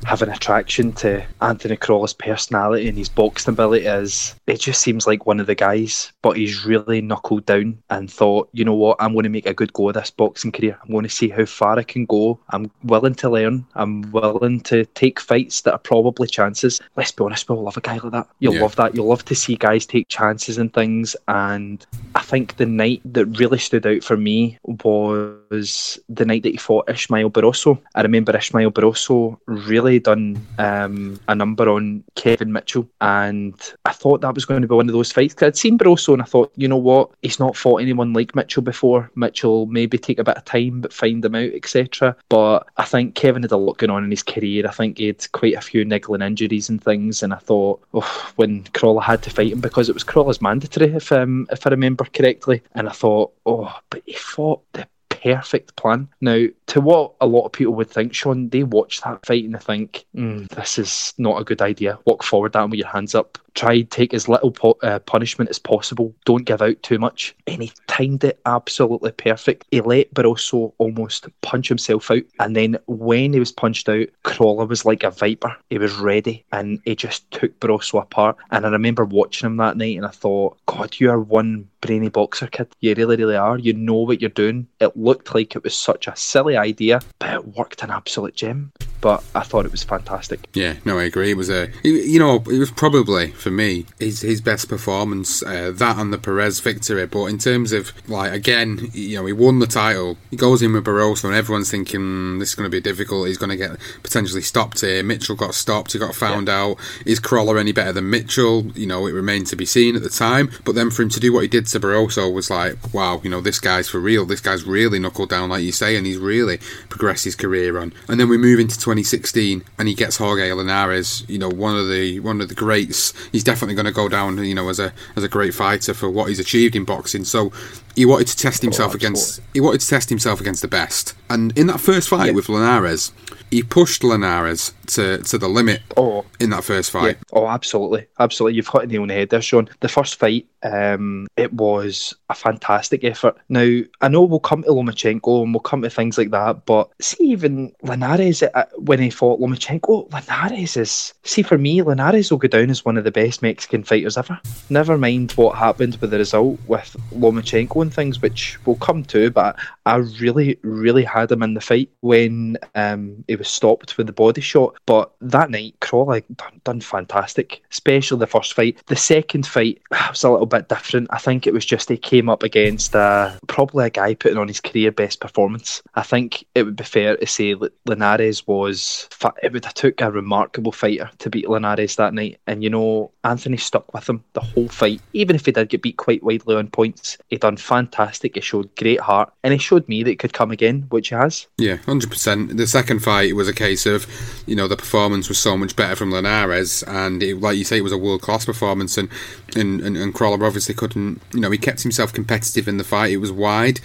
have 0.05 0.21
an 0.21 0.29
attraction 0.29 0.91
to 0.93 1.23
Anthony 1.41 1.77
Crolla's 1.77 2.13
personality 2.13 2.87
and 2.87 2.97
his 2.97 3.09
boxing 3.09 3.53
ability 3.53 3.85
is 3.85 4.35
it 4.47 4.59
just 4.59 4.81
seems 4.81 5.07
like 5.07 5.25
one 5.25 5.39
of 5.39 5.47
the 5.47 5.55
guys, 5.55 6.11
but 6.21 6.37
he's 6.37 6.65
really 6.65 7.01
knuckled 7.01 7.45
down 7.45 7.77
and 7.89 8.11
thought, 8.11 8.49
you 8.53 8.65
know 8.65 8.73
what, 8.73 8.97
I'm 8.99 9.13
going 9.13 9.23
to 9.23 9.29
make 9.29 9.45
a 9.45 9.53
good 9.53 9.73
go 9.73 9.89
of 9.89 9.95
this 9.95 10.11
boxing 10.11 10.51
career. 10.51 10.77
I'm 10.81 10.91
going 10.91 11.03
to 11.03 11.09
see 11.09 11.29
how 11.29 11.45
far 11.45 11.77
I 11.77 11.83
can 11.83 12.05
go. 12.05 12.39
I'm 12.49 12.71
willing 12.83 13.15
to 13.15 13.29
learn. 13.29 13.65
I'm 13.75 14.11
willing 14.11 14.61
to 14.61 14.85
take 14.85 15.19
fights 15.19 15.61
that 15.61 15.73
are 15.73 15.79
probably 15.79 16.27
chances. 16.27 16.81
Let's 16.95 17.11
be 17.11 17.23
honest, 17.23 17.49
we'll 17.49 17.61
love 17.61 17.77
a 17.77 17.81
guy 17.81 17.97
like 17.97 18.11
that. 18.11 18.27
You'll 18.39 18.55
yeah. 18.55 18.61
love 18.61 18.75
that. 18.77 18.95
You'll 18.95 19.07
love 19.07 19.25
to 19.25 19.35
see 19.35 19.55
guys 19.55 19.85
take 19.85 20.07
chances 20.07 20.57
and 20.57 20.73
things. 20.73 21.15
And 21.27 21.85
I 22.15 22.21
think 22.21 22.57
the 22.57 22.65
night 22.65 23.01
that 23.05 23.25
really 23.25 23.59
stood 23.59 23.85
out 23.85 24.03
for 24.03 24.17
me 24.17 24.57
was 24.63 25.37
the 25.51 26.25
night 26.25 26.43
that 26.43 26.51
he 26.51 26.57
fought 26.57 26.89
Ismael 26.89 27.29
Barroso. 27.29 27.79
I 27.95 28.01
remember 28.01 28.35
Ismael 28.35 28.71
Barroso 28.71 29.37
really 29.45 29.99
done 29.99 30.45
um, 30.57 31.19
a 31.27 31.35
number 31.35 31.69
on 31.69 32.03
Kevin 32.15 32.53
Mitchell, 32.53 32.87
and 33.01 33.55
I 33.85 33.91
thought 33.91 34.21
that 34.21 34.33
was 34.33 34.45
going 34.45 34.61
to 34.61 34.67
be 34.67 34.75
one 34.75 34.87
of 34.87 34.93
those 34.93 35.11
fights. 35.11 35.33
Cause 35.33 35.47
I'd 35.47 35.57
seen 35.57 35.77
Barroso, 35.77 36.13
and 36.13 36.21
I 36.21 36.25
thought, 36.25 36.51
you 36.55 36.67
know 36.67 36.77
what, 36.77 37.11
he's 37.21 37.39
not 37.39 37.57
fought 37.57 37.81
anyone 37.81 38.13
like 38.13 38.35
Mitchell 38.35 38.63
before. 38.63 39.11
Mitchell 39.15 39.65
maybe 39.65 39.97
take 39.97 40.19
a 40.19 40.23
bit 40.23 40.37
of 40.37 40.45
time, 40.45 40.81
but 40.81 40.93
find 40.93 41.23
them 41.23 41.35
out, 41.35 41.51
etc. 41.53 42.15
But 42.29 42.67
I 42.77 42.85
think 42.85 43.15
Kevin 43.15 43.43
had 43.43 43.51
a 43.51 43.57
lot 43.57 43.77
going 43.77 43.91
on 43.91 44.03
in 44.03 44.11
his 44.11 44.23
career. 44.23 44.65
I 44.67 44.71
think 44.71 44.97
he 44.97 45.07
had 45.07 45.31
quite 45.31 45.55
a 45.55 45.61
few 45.61 45.83
niggling 45.83 46.21
injuries 46.21 46.69
and 46.69 46.81
things, 46.81 47.23
and 47.23 47.33
I 47.33 47.37
thought, 47.37 47.81
oh, 47.93 48.31
when 48.37 48.63
Crolla 48.73 49.01
had 49.01 49.21
to 49.23 49.29
fight 49.29 49.51
him 49.51 49.59
because 49.59 49.89
it 49.89 49.93
was 49.93 50.03
Crolla's 50.03 50.41
mandatory, 50.41 50.93
if 50.93 51.11
um, 51.11 51.47
if 51.51 51.67
I 51.67 51.71
remember 51.71 52.05
correctly, 52.05 52.61
and 52.73 52.87
I 52.87 52.91
thought, 52.91 53.33
oh, 53.45 53.73
but 53.89 54.01
he 54.05 54.13
fought 54.13 54.61
the 54.73 54.87
perfect 55.21 55.75
plan. 55.75 56.07
Now, 56.19 56.45
to 56.67 56.81
what 56.81 57.13
a 57.21 57.27
lot 57.27 57.45
of 57.45 57.51
people 57.51 57.73
would 57.75 57.89
think, 57.89 58.13
Sean, 58.13 58.49
they 58.49 58.63
watch 58.63 59.01
that 59.01 59.25
fight 59.25 59.43
and 59.43 59.55
they 59.55 59.59
think, 59.59 60.05
mm, 60.15 60.47
this 60.49 60.77
is 60.77 61.13
not 61.17 61.41
a 61.41 61.45
good 61.45 61.61
idea. 61.61 61.99
Walk 62.05 62.23
forward 62.23 62.53
that 62.53 62.69
with 62.69 62.79
your 62.79 62.87
hands 62.87 63.15
up 63.15 63.37
try 63.53 63.81
take 63.81 64.13
as 64.13 64.27
little 64.27 64.51
po- 64.51 64.77
uh, 64.83 64.99
punishment 64.99 65.49
as 65.49 65.59
possible. 65.59 66.13
Don't 66.25 66.45
give 66.45 66.61
out 66.61 66.81
too 66.83 66.99
much. 66.99 67.35
And 67.47 67.61
he 67.61 67.71
timed 67.87 68.23
it 68.23 68.39
absolutely 68.45 69.11
perfect. 69.11 69.65
He 69.71 69.81
let 69.81 70.13
Barroso 70.13 70.73
almost 70.77 71.27
punch 71.41 71.67
himself 71.67 72.09
out. 72.11 72.23
And 72.39 72.55
then 72.55 72.77
when 72.87 73.33
he 73.33 73.39
was 73.39 73.51
punched 73.51 73.89
out, 73.89 74.07
Crolla 74.23 74.65
was 74.65 74.85
like 74.85 75.03
a 75.03 75.11
viper. 75.11 75.55
He 75.69 75.77
was 75.77 75.93
ready 75.95 76.45
and 76.51 76.79
he 76.85 76.95
just 76.95 77.29
took 77.31 77.59
Barroso 77.59 78.01
apart. 78.01 78.37
And 78.51 78.65
I 78.65 78.69
remember 78.69 79.05
watching 79.05 79.47
him 79.47 79.57
that 79.57 79.77
night 79.77 79.97
and 79.97 80.05
I 80.05 80.09
thought, 80.09 80.57
God, 80.65 80.95
you 80.99 81.09
are 81.09 81.19
one 81.19 81.67
brainy 81.81 82.09
boxer 82.09 82.47
kid. 82.47 82.67
You 82.79 82.93
really, 82.95 83.17
really 83.17 83.35
are. 83.35 83.57
You 83.57 83.73
know 83.73 83.95
what 83.95 84.21
you're 84.21 84.29
doing. 84.29 84.67
It 84.79 84.95
looked 84.95 85.33
like 85.33 85.55
it 85.55 85.63
was 85.63 85.75
such 85.75 86.07
a 86.07 86.15
silly 86.15 86.55
idea, 86.55 87.01
but 87.19 87.33
it 87.33 87.47
worked 87.57 87.83
an 87.83 87.91
absolute 87.91 88.35
gem. 88.35 88.71
But 89.01 89.23
I 89.33 89.41
thought 89.41 89.65
it 89.65 89.71
was 89.71 89.83
fantastic. 89.83 90.47
Yeah, 90.53 90.75
no, 90.85 90.99
I 90.99 91.03
agree. 91.03 91.31
It 91.31 91.37
was 91.37 91.49
a, 91.49 91.69
you 91.83 92.19
know, 92.19 92.35
it 92.35 92.59
was 92.59 92.71
probably 92.71 93.31
for 93.31 93.49
me 93.49 93.85
his 93.99 94.21
his 94.21 94.41
best 94.41 94.69
performance. 94.69 95.41
Uh, 95.43 95.71
that 95.75 95.97
and 95.97 96.13
the 96.13 96.17
Perez 96.17 96.59
victory. 96.59 97.05
But 97.07 97.25
in 97.25 97.37
terms 97.37 97.73
of 97.73 97.91
like 98.07 98.31
again, 98.31 98.89
you 98.93 99.17
know, 99.17 99.25
he 99.25 99.33
won 99.33 99.59
the 99.59 99.67
title. 99.67 100.17
He 100.29 100.37
goes 100.37 100.61
in 100.61 100.73
with 100.73 100.85
Barroso, 100.85 101.25
and 101.25 101.33
everyone's 101.33 101.71
thinking 101.71 102.39
this 102.39 102.49
is 102.49 102.55
going 102.55 102.69
to 102.69 102.75
be 102.75 102.81
difficult. 102.81 103.27
He's 103.27 103.37
going 103.37 103.49
to 103.49 103.57
get 103.57 103.77
potentially 104.03 104.41
stopped 104.41 104.81
here. 104.81 105.03
Mitchell 105.03 105.35
got 105.35 105.55
stopped. 105.55 105.93
He 105.93 105.99
got 105.99 106.15
found 106.15 106.47
yeah. 106.47 106.61
out. 106.61 106.77
Is 107.05 107.19
Crolla 107.19 107.59
any 107.59 107.71
better 107.71 107.91
than 107.91 108.09
Mitchell? 108.09 108.67
You 108.75 108.85
know, 108.85 109.07
it 109.07 109.13
remained 109.13 109.47
to 109.47 109.55
be 109.55 109.65
seen 109.65 109.95
at 109.95 110.03
the 110.03 110.09
time. 110.09 110.51
But 110.63 110.75
then 110.75 110.91
for 110.91 111.01
him 111.01 111.09
to 111.09 111.19
do 111.19 111.33
what 111.33 111.41
he 111.41 111.47
did 111.47 111.65
to 111.67 111.79
Barroso 111.79 112.31
was 112.31 112.49
like, 112.49 112.93
wow, 112.93 113.19
you 113.23 113.29
know, 113.29 113.41
this 113.41 113.59
guy's 113.59 113.89
for 113.89 113.99
real. 113.99 114.25
This 114.25 114.41
guy's 114.41 114.63
really 114.63 114.99
knuckled 114.99 115.29
down, 115.29 115.49
like 115.49 115.63
you 115.63 115.71
say, 115.71 115.95
and 115.95 116.05
he's 116.05 116.17
really 116.17 116.59
progressed 116.89 117.25
his 117.25 117.35
career 117.35 117.79
on. 117.79 117.93
And 118.07 118.19
then 118.19 118.29
we 118.29 118.37
move 118.37 118.59
into 118.59 118.79
2016 118.91 119.63
and 119.77 119.87
he 119.87 119.93
gets 119.93 120.17
Jorge 120.17 120.51
Linares, 120.51 121.23
you 121.29 121.39
know, 121.39 121.49
one 121.49 121.77
of 121.77 121.87
the 121.87 122.19
one 122.19 122.41
of 122.41 122.49
the 122.49 122.55
greats. 122.55 123.13
He's 123.31 123.43
definitely 123.43 123.75
going 123.75 123.85
to 123.85 123.91
go 123.91 124.09
down, 124.09 124.37
you 124.43 124.53
know, 124.53 124.67
as 124.67 124.79
a 124.79 124.93
as 125.15 125.23
a 125.23 125.29
great 125.29 125.53
fighter 125.53 125.93
for 125.93 126.09
what 126.09 126.27
he's 126.27 126.39
achieved 126.39 126.75
in 126.75 126.83
boxing. 126.83 127.23
So 127.23 127.53
he 127.95 128.05
wanted 128.05 128.27
to 128.27 128.37
test 128.37 128.61
himself 128.61 128.91
oh, 128.91 128.95
against 128.95 129.41
he 129.53 129.61
wanted 129.61 129.81
to 129.81 129.87
test 129.87 130.09
himself 130.09 130.41
against 130.41 130.61
the 130.61 130.67
best. 130.67 131.15
And 131.29 131.57
in 131.57 131.67
that 131.67 131.79
first 131.79 132.09
fight 132.09 132.27
yeah. 132.27 132.31
with 132.33 132.49
Linares, 132.49 133.13
he 133.49 133.63
pushed 133.63 134.03
Linares 134.03 134.73
to, 134.87 135.19
to 135.19 135.37
the 135.37 135.47
limit 135.47 135.81
oh, 135.97 136.25
in 136.39 136.49
that 136.49 136.63
first 136.63 136.91
fight. 136.91 137.17
Yeah. 137.17 137.23
Oh, 137.33 137.47
absolutely, 137.47 138.07
absolutely. 138.19 138.55
You've 138.55 138.67
hit 138.67 138.81
the 138.81 138.87
nail 138.87 139.01
on 139.03 139.07
the 139.09 139.13
head 139.13 139.29
there, 139.29 139.41
Sean. 139.41 139.69
The 139.81 139.89
first 139.89 140.15
fight, 140.15 140.47
um, 140.63 141.27
it 141.37 141.53
was 141.53 142.13
a 142.29 142.33
fantastic 142.33 143.03
effort. 143.03 143.37
Now 143.49 143.81
I 144.01 144.07
know 144.07 144.23
we'll 144.23 144.39
come 144.39 144.63
to 144.63 144.69
Lomachenko 144.69 145.43
and 145.43 145.53
we'll 145.53 145.61
come 145.61 145.81
to 145.81 145.89
things 145.89 146.17
like 146.17 146.31
that, 146.31 146.65
but 146.65 146.89
see, 147.01 147.31
even 147.31 147.73
Linares 147.81 148.43
when 148.85 148.99
he 148.99 149.09
fought 149.09 149.39
Lomachenko, 149.39 150.11
Linares 150.11 150.77
is 150.77 151.13
see 151.23 151.41
for 151.41 151.57
me, 151.57 151.81
Linares 151.81 152.31
will 152.31 152.37
go 152.37 152.47
down 152.47 152.69
as 152.69 152.85
one 152.85 152.97
of 152.97 153.03
the 153.03 153.11
best 153.11 153.41
Mexican 153.41 153.83
fighters 153.83 154.17
ever. 154.17 154.39
Never 154.69 154.97
mind 154.97 155.31
what 155.33 155.57
happened 155.57 155.97
with 155.97 156.11
the 156.11 156.17
result 156.17 156.59
with 156.67 156.95
Lomachenko 157.13 157.81
and 157.81 157.93
things, 157.93 158.21
which 158.21 158.57
we'll 158.65 158.75
come 158.77 159.03
to, 159.05 159.29
but 159.31 159.57
I 159.85 159.97
really, 159.97 160.57
really 160.61 161.03
had 161.03 161.31
him 161.31 161.43
in 161.43 161.53
the 161.53 161.61
fight 161.61 161.89
when 162.01 162.57
um, 162.75 163.23
he 163.27 163.35
was 163.35 163.47
stopped 163.47 163.97
with 163.97 164.07
the 164.07 164.13
body 164.13 164.41
shot. 164.41 164.75
But 164.85 165.11
that 165.21 165.49
night, 165.49 165.75
Crolla 165.79 166.21
done, 166.21 166.61
done 166.63 166.81
fantastic, 166.81 167.61
especially 167.71 168.19
the 168.19 168.27
first 168.27 168.53
fight. 168.53 168.81
The 168.87 168.95
second 168.95 169.47
fight 169.47 169.81
was 170.09 170.23
a 170.23 170.31
little 170.31 170.45
bit 170.45 170.69
different. 170.69 171.07
I 171.11 171.17
think 171.17 171.47
it 171.47 171.53
was 171.53 171.65
just 171.65 171.89
he 171.89 171.97
came 171.97 172.29
up 172.29 172.43
against 172.43 172.95
uh, 172.95 173.33
probably 173.47 173.85
a 173.85 173.89
guy 173.89 174.15
putting 174.15 174.37
on 174.37 174.47
his 174.47 174.61
career 174.61 174.91
best 174.91 175.19
performance. 175.19 175.81
I 175.95 176.03
think 176.03 176.45
it 176.55 176.63
would 176.63 176.75
be 176.75 176.83
fair 176.83 177.17
to 177.17 177.27
say 177.27 177.55
Linares 177.85 178.45
was, 178.47 178.70
it 178.71 179.53
would 179.53 179.65
have 179.65 179.73
took 179.73 180.01
a 180.01 180.11
remarkable 180.11 180.71
fighter 180.71 181.09
to 181.19 181.29
beat 181.29 181.49
Linares 181.49 181.95
that 181.95 182.13
night. 182.13 182.39
And 182.47 182.63
you 182.63 182.69
know, 182.69 183.11
Anthony 183.23 183.57
stuck 183.57 183.93
with 183.93 184.09
him 184.09 184.23
the 184.33 184.41
whole 184.41 184.67
fight. 184.67 185.01
Even 185.13 185.35
if 185.35 185.45
he 185.45 185.51
did 185.51 185.69
get 185.69 185.81
beat 185.81 185.97
quite 185.97 186.23
widely 186.23 186.55
on 186.55 186.69
points, 186.69 187.17
he 187.29 187.37
done 187.37 187.57
fantastic. 187.57 188.35
He 188.35 188.41
showed 188.41 188.75
great 188.75 188.99
heart 188.99 189.33
and 189.43 189.53
he 189.53 189.59
showed 189.59 189.87
me 189.87 190.03
that 190.03 190.11
it 190.11 190.19
could 190.19 190.33
come 190.33 190.51
again, 190.51 190.85
which 190.89 191.09
he 191.09 191.15
has. 191.15 191.47
Yeah, 191.57 191.77
100%. 191.77 192.57
The 192.57 192.67
second 192.67 192.99
fight 192.99 193.35
was 193.35 193.47
a 193.47 193.53
case 193.53 193.85
of, 193.85 194.05
you 194.45 194.55
know, 194.55 194.67
the 194.67 194.77
performance 194.77 195.29
was 195.29 195.39
so 195.39 195.57
much 195.57 195.75
better 195.75 195.95
from 195.95 196.11
Linares, 196.11 196.83
and 196.83 197.21
it, 197.23 197.39
like 197.39 197.57
you 197.57 197.63
say, 197.63 197.77
it 197.77 197.83
was 197.83 197.91
a 197.91 197.97
world 197.97 198.21
class 198.21 198.45
performance. 198.45 198.97
And, 198.97 199.09
and, 199.55 199.81
and, 199.81 199.97
and 199.97 200.13
Crolla 200.13 200.43
obviously 200.45 200.75
couldn't, 200.75 201.21
you 201.33 201.41
know, 201.41 201.51
he 201.51 201.57
kept 201.57 201.81
himself 201.83 202.13
competitive 202.13 202.67
in 202.67 202.77
the 202.77 202.83
fight. 202.83 203.11
It 203.11 203.17
was 203.17 203.31
wide. 203.31 203.79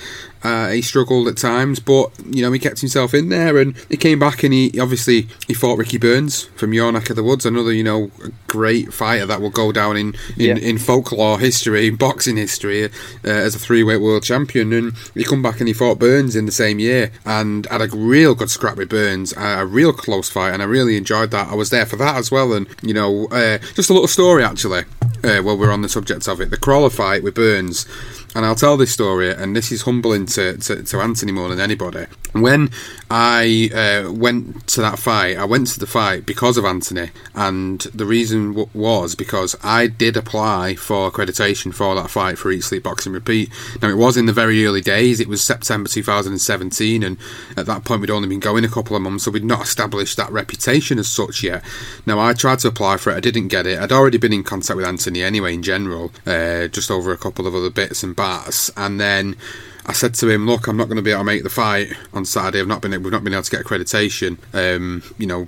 Uh, 0.47 0.71
he 0.71 0.81
struggled 0.81 1.27
at 1.27 1.37
times, 1.37 1.81
but 1.81 2.13
you 2.25 2.41
know 2.41 2.53
he 2.53 2.59
kept 2.61 2.79
himself 2.79 3.13
in 3.15 3.31
there, 3.31 3.59
and 3.59 3.77
he 3.89 3.97
came 3.97 4.19
back 4.19 4.45
and 4.45 4.53
he 4.53 4.76
obviously 4.81 5.29
he 5.47 5.55
fought 5.55 5.79
Ricky 5.79 5.99
Burns 5.99 6.45
from 6.57 6.73
your 6.73 6.93
neck 6.93 7.11
of 7.11 7.17
the 7.17 7.23
woods, 7.23 7.47
another 7.47 7.73
you 7.73 7.85
know 7.85 8.11
great 8.47 8.93
fighter 8.93 9.27
that 9.27 9.41
will 9.41 9.51
go 9.51 9.73
down 9.73 9.97
in 9.97 10.15
in, 10.37 10.57
yeah. 10.57 10.57
in 10.57 10.79
folklore 10.79 11.39
history, 11.39 11.91
boxing 11.91 12.37
history, 12.37 12.85
uh, 12.85 12.89
as 13.25 13.55
a 13.55 13.59
three 13.59 13.83
weight 13.83 14.01
world 14.01 14.23
champion. 14.23 14.73
And 14.73 14.97
he 15.15 15.25
come 15.25 15.43
back 15.43 15.61
and 15.61 15.69
he 15.69 15.75
fought 15.75 15.99
Burns 15.99 16.37
in 16.37 16.47
the 16.47 16.53
same 16.53 16.79
year, 16.79 17.11
and 17.25 17.67
had 17.67 17.83
a 17.83 17.89
real 17.89 18.35
good 18.35 18.51
scrap 18.51 18.77
with 18.77 18.91
Burns, 18.91 19.33
a 19.37 19.67
real 19.67 19.93
close 19.93 20.29
fight, 20.29 20.53
and 20.53 20.63
I 20.63 20.67
really 20.67 20.97
enjoyed 20.97 21.31
that. 21.33 21.49
I 21.49 21.55
was 21.55 21.71
there 21.71 21.87
for 21.87 21.97
that 21.97 22.17
as 22.17 22.31
well, 22.31 22.53
and 22.53 22.67
you 22.83 22.95
know 22.95 23.27
uh, 23.27 23.59
just 23.75 23.91
a 23.91 23.93
little 23.93 24.09
story 24.09 24.45
actually. 24.45 24.85
Uh, 25.25 25.41
while 25.41 25.57
we're 25.57 25.73
on 25.73 25.83
the 25.83 25.89
subject 25.89 26.29
of 26.29 26.41
it, 26.41 26.51
the 26.51 26.57
Crolla 26.57 26.91
fight 26.91 27.23
with 27.23 27.35
Burns 27.35 27.87
and 28.35 28.45
I'll 28.45 28.55
tell 28.55 28.77
this 28.77 28.93
story, 28.93 29.31
and 29.31 29.57
this 29.57 29.73
is 29.73 29.83
humbling 29.83 30.27
to, 30.27 30.57
to, 30.59 30.83
to 30.83 31.01
Anthony 31.01 31.33
more 31.33 31.49
than 31.49 31.61
anybody. 31.61 32.07
When 32.33 32.71
I 33.11 33.71
uh, 33.75 34.13
went 34.13 34.67
to 34.69 34.81
that 34.83 34.99
fight, 34.99 35.39
I 35.39 35.45
went 35.45 35.69
to 35.69 35.81
the 35.81 35.87
fight 35.87 36.27
because 36.27 36.59
of 36.59 36.65
Anthony, 36.65 37.11
and 37.35 37.81
the 37.81 38.05
reason 38.05 38.49
w- 38.49 38.69
was 38.75 39.15
because 39.15 39.57
I 39.63 39.87
did 39.87 40.17
apply 40.17 40.75
for 40.75 41.11
accreditation 41.11 41.73
for 41.73 41.95
that 41.95 42.11
fight 42.11 42.37
for 42.37 42.51
Eat 42.51 42.65
Sleep 42.65 42.83
Boxing 42.83 43.13
Repeat. 43.13 43.51
Now, 43.81 43.89
it 43.89 43.97
was 43.97 44.17
in 44.17 44.27
the 44.27 44.33
very 44.33 44.67
early 44.67 44.83
days, 44.83 45.21
it 45.21 45.29
was 45.29 45.43
September 45.43 45.89
2017, 45.89 47.03
and 47.03 47.17
at 47.57 47.65
that 47.67 47.85
point, 47.85 48.03
we'd 48.03 48.11
only 48.11 48.29
been 48.29 48.41
going 48.41 48.65
a 48.65 48.69
couple 48.69 48.97
of 48.97 49.03
months, 49.03 49.25
so 49.25 49.31
we'd 49.31 49.45
not 49.45 49.63
established 49.63 50.17
that 50.19 50.31
reputation 50.31 50.99
as 50.99 51.09
such 51.09 51.43
yet. 51.43 51.65
Now, 52.05 52.19
I 52.21 52.35
tried 52.35 52.59
to 52.61 52.69
apply 52.69 52.99
for 52.99 53.13
it, 53.13 53.17
I 53.17 53.21
didn't 53.21 53.49
get 53.49 53.67
it. 53.67 53.79
I'd 53.79 53.93
already 53.93 54.19
been 54.19 54.33
in 54.35 54.45
contact 54.45 54.77
with 54.77 54.85
Anthony 54.85 55.23
anyway, 55.23 55.55
in 55.55 55.63
general, 55.63 56.13
uh, 56.27 56.67
just 56.69 56.91
over 56.91 57.13
a 57.13 57.19
couple 57.19 57.47
of 57.47 57.55
other 57.55 57.71
bits 57.71 58.03
and 58.03 58.15
bats, 58.15 58.26
and 58.77 59.01
then 59.01 59.37
I 59.87 59.93
said 59.93 60.15
to 60.15 60.29
him, 60.29 60.47
"Look, 60.47 60.67
I'm 60.67 60.77
not 60.77 60.89
going 60.89 60.97
to 60.97 61.03
be 61.03 61.13
able 61.13 61.21
to 61.21 61.25
make 61.25 61.45
the 61.45 61.49
fight 61.49 61.93
on 62.13 62.25
Saturday. 62.25 62.61
I've 62.61 62.67
not 62.67 62.83
been, 62.83 62.91
we've 63.03 63.13
not 63.13 63.23
been 63.23 63.33
able 63.33 63.45
to 63.45 63.51
get 63.51 63.65
accreditation. 63.65 64.37
Um, 64.53 65.03
you 65.17 65.27
know, 65.27 65.47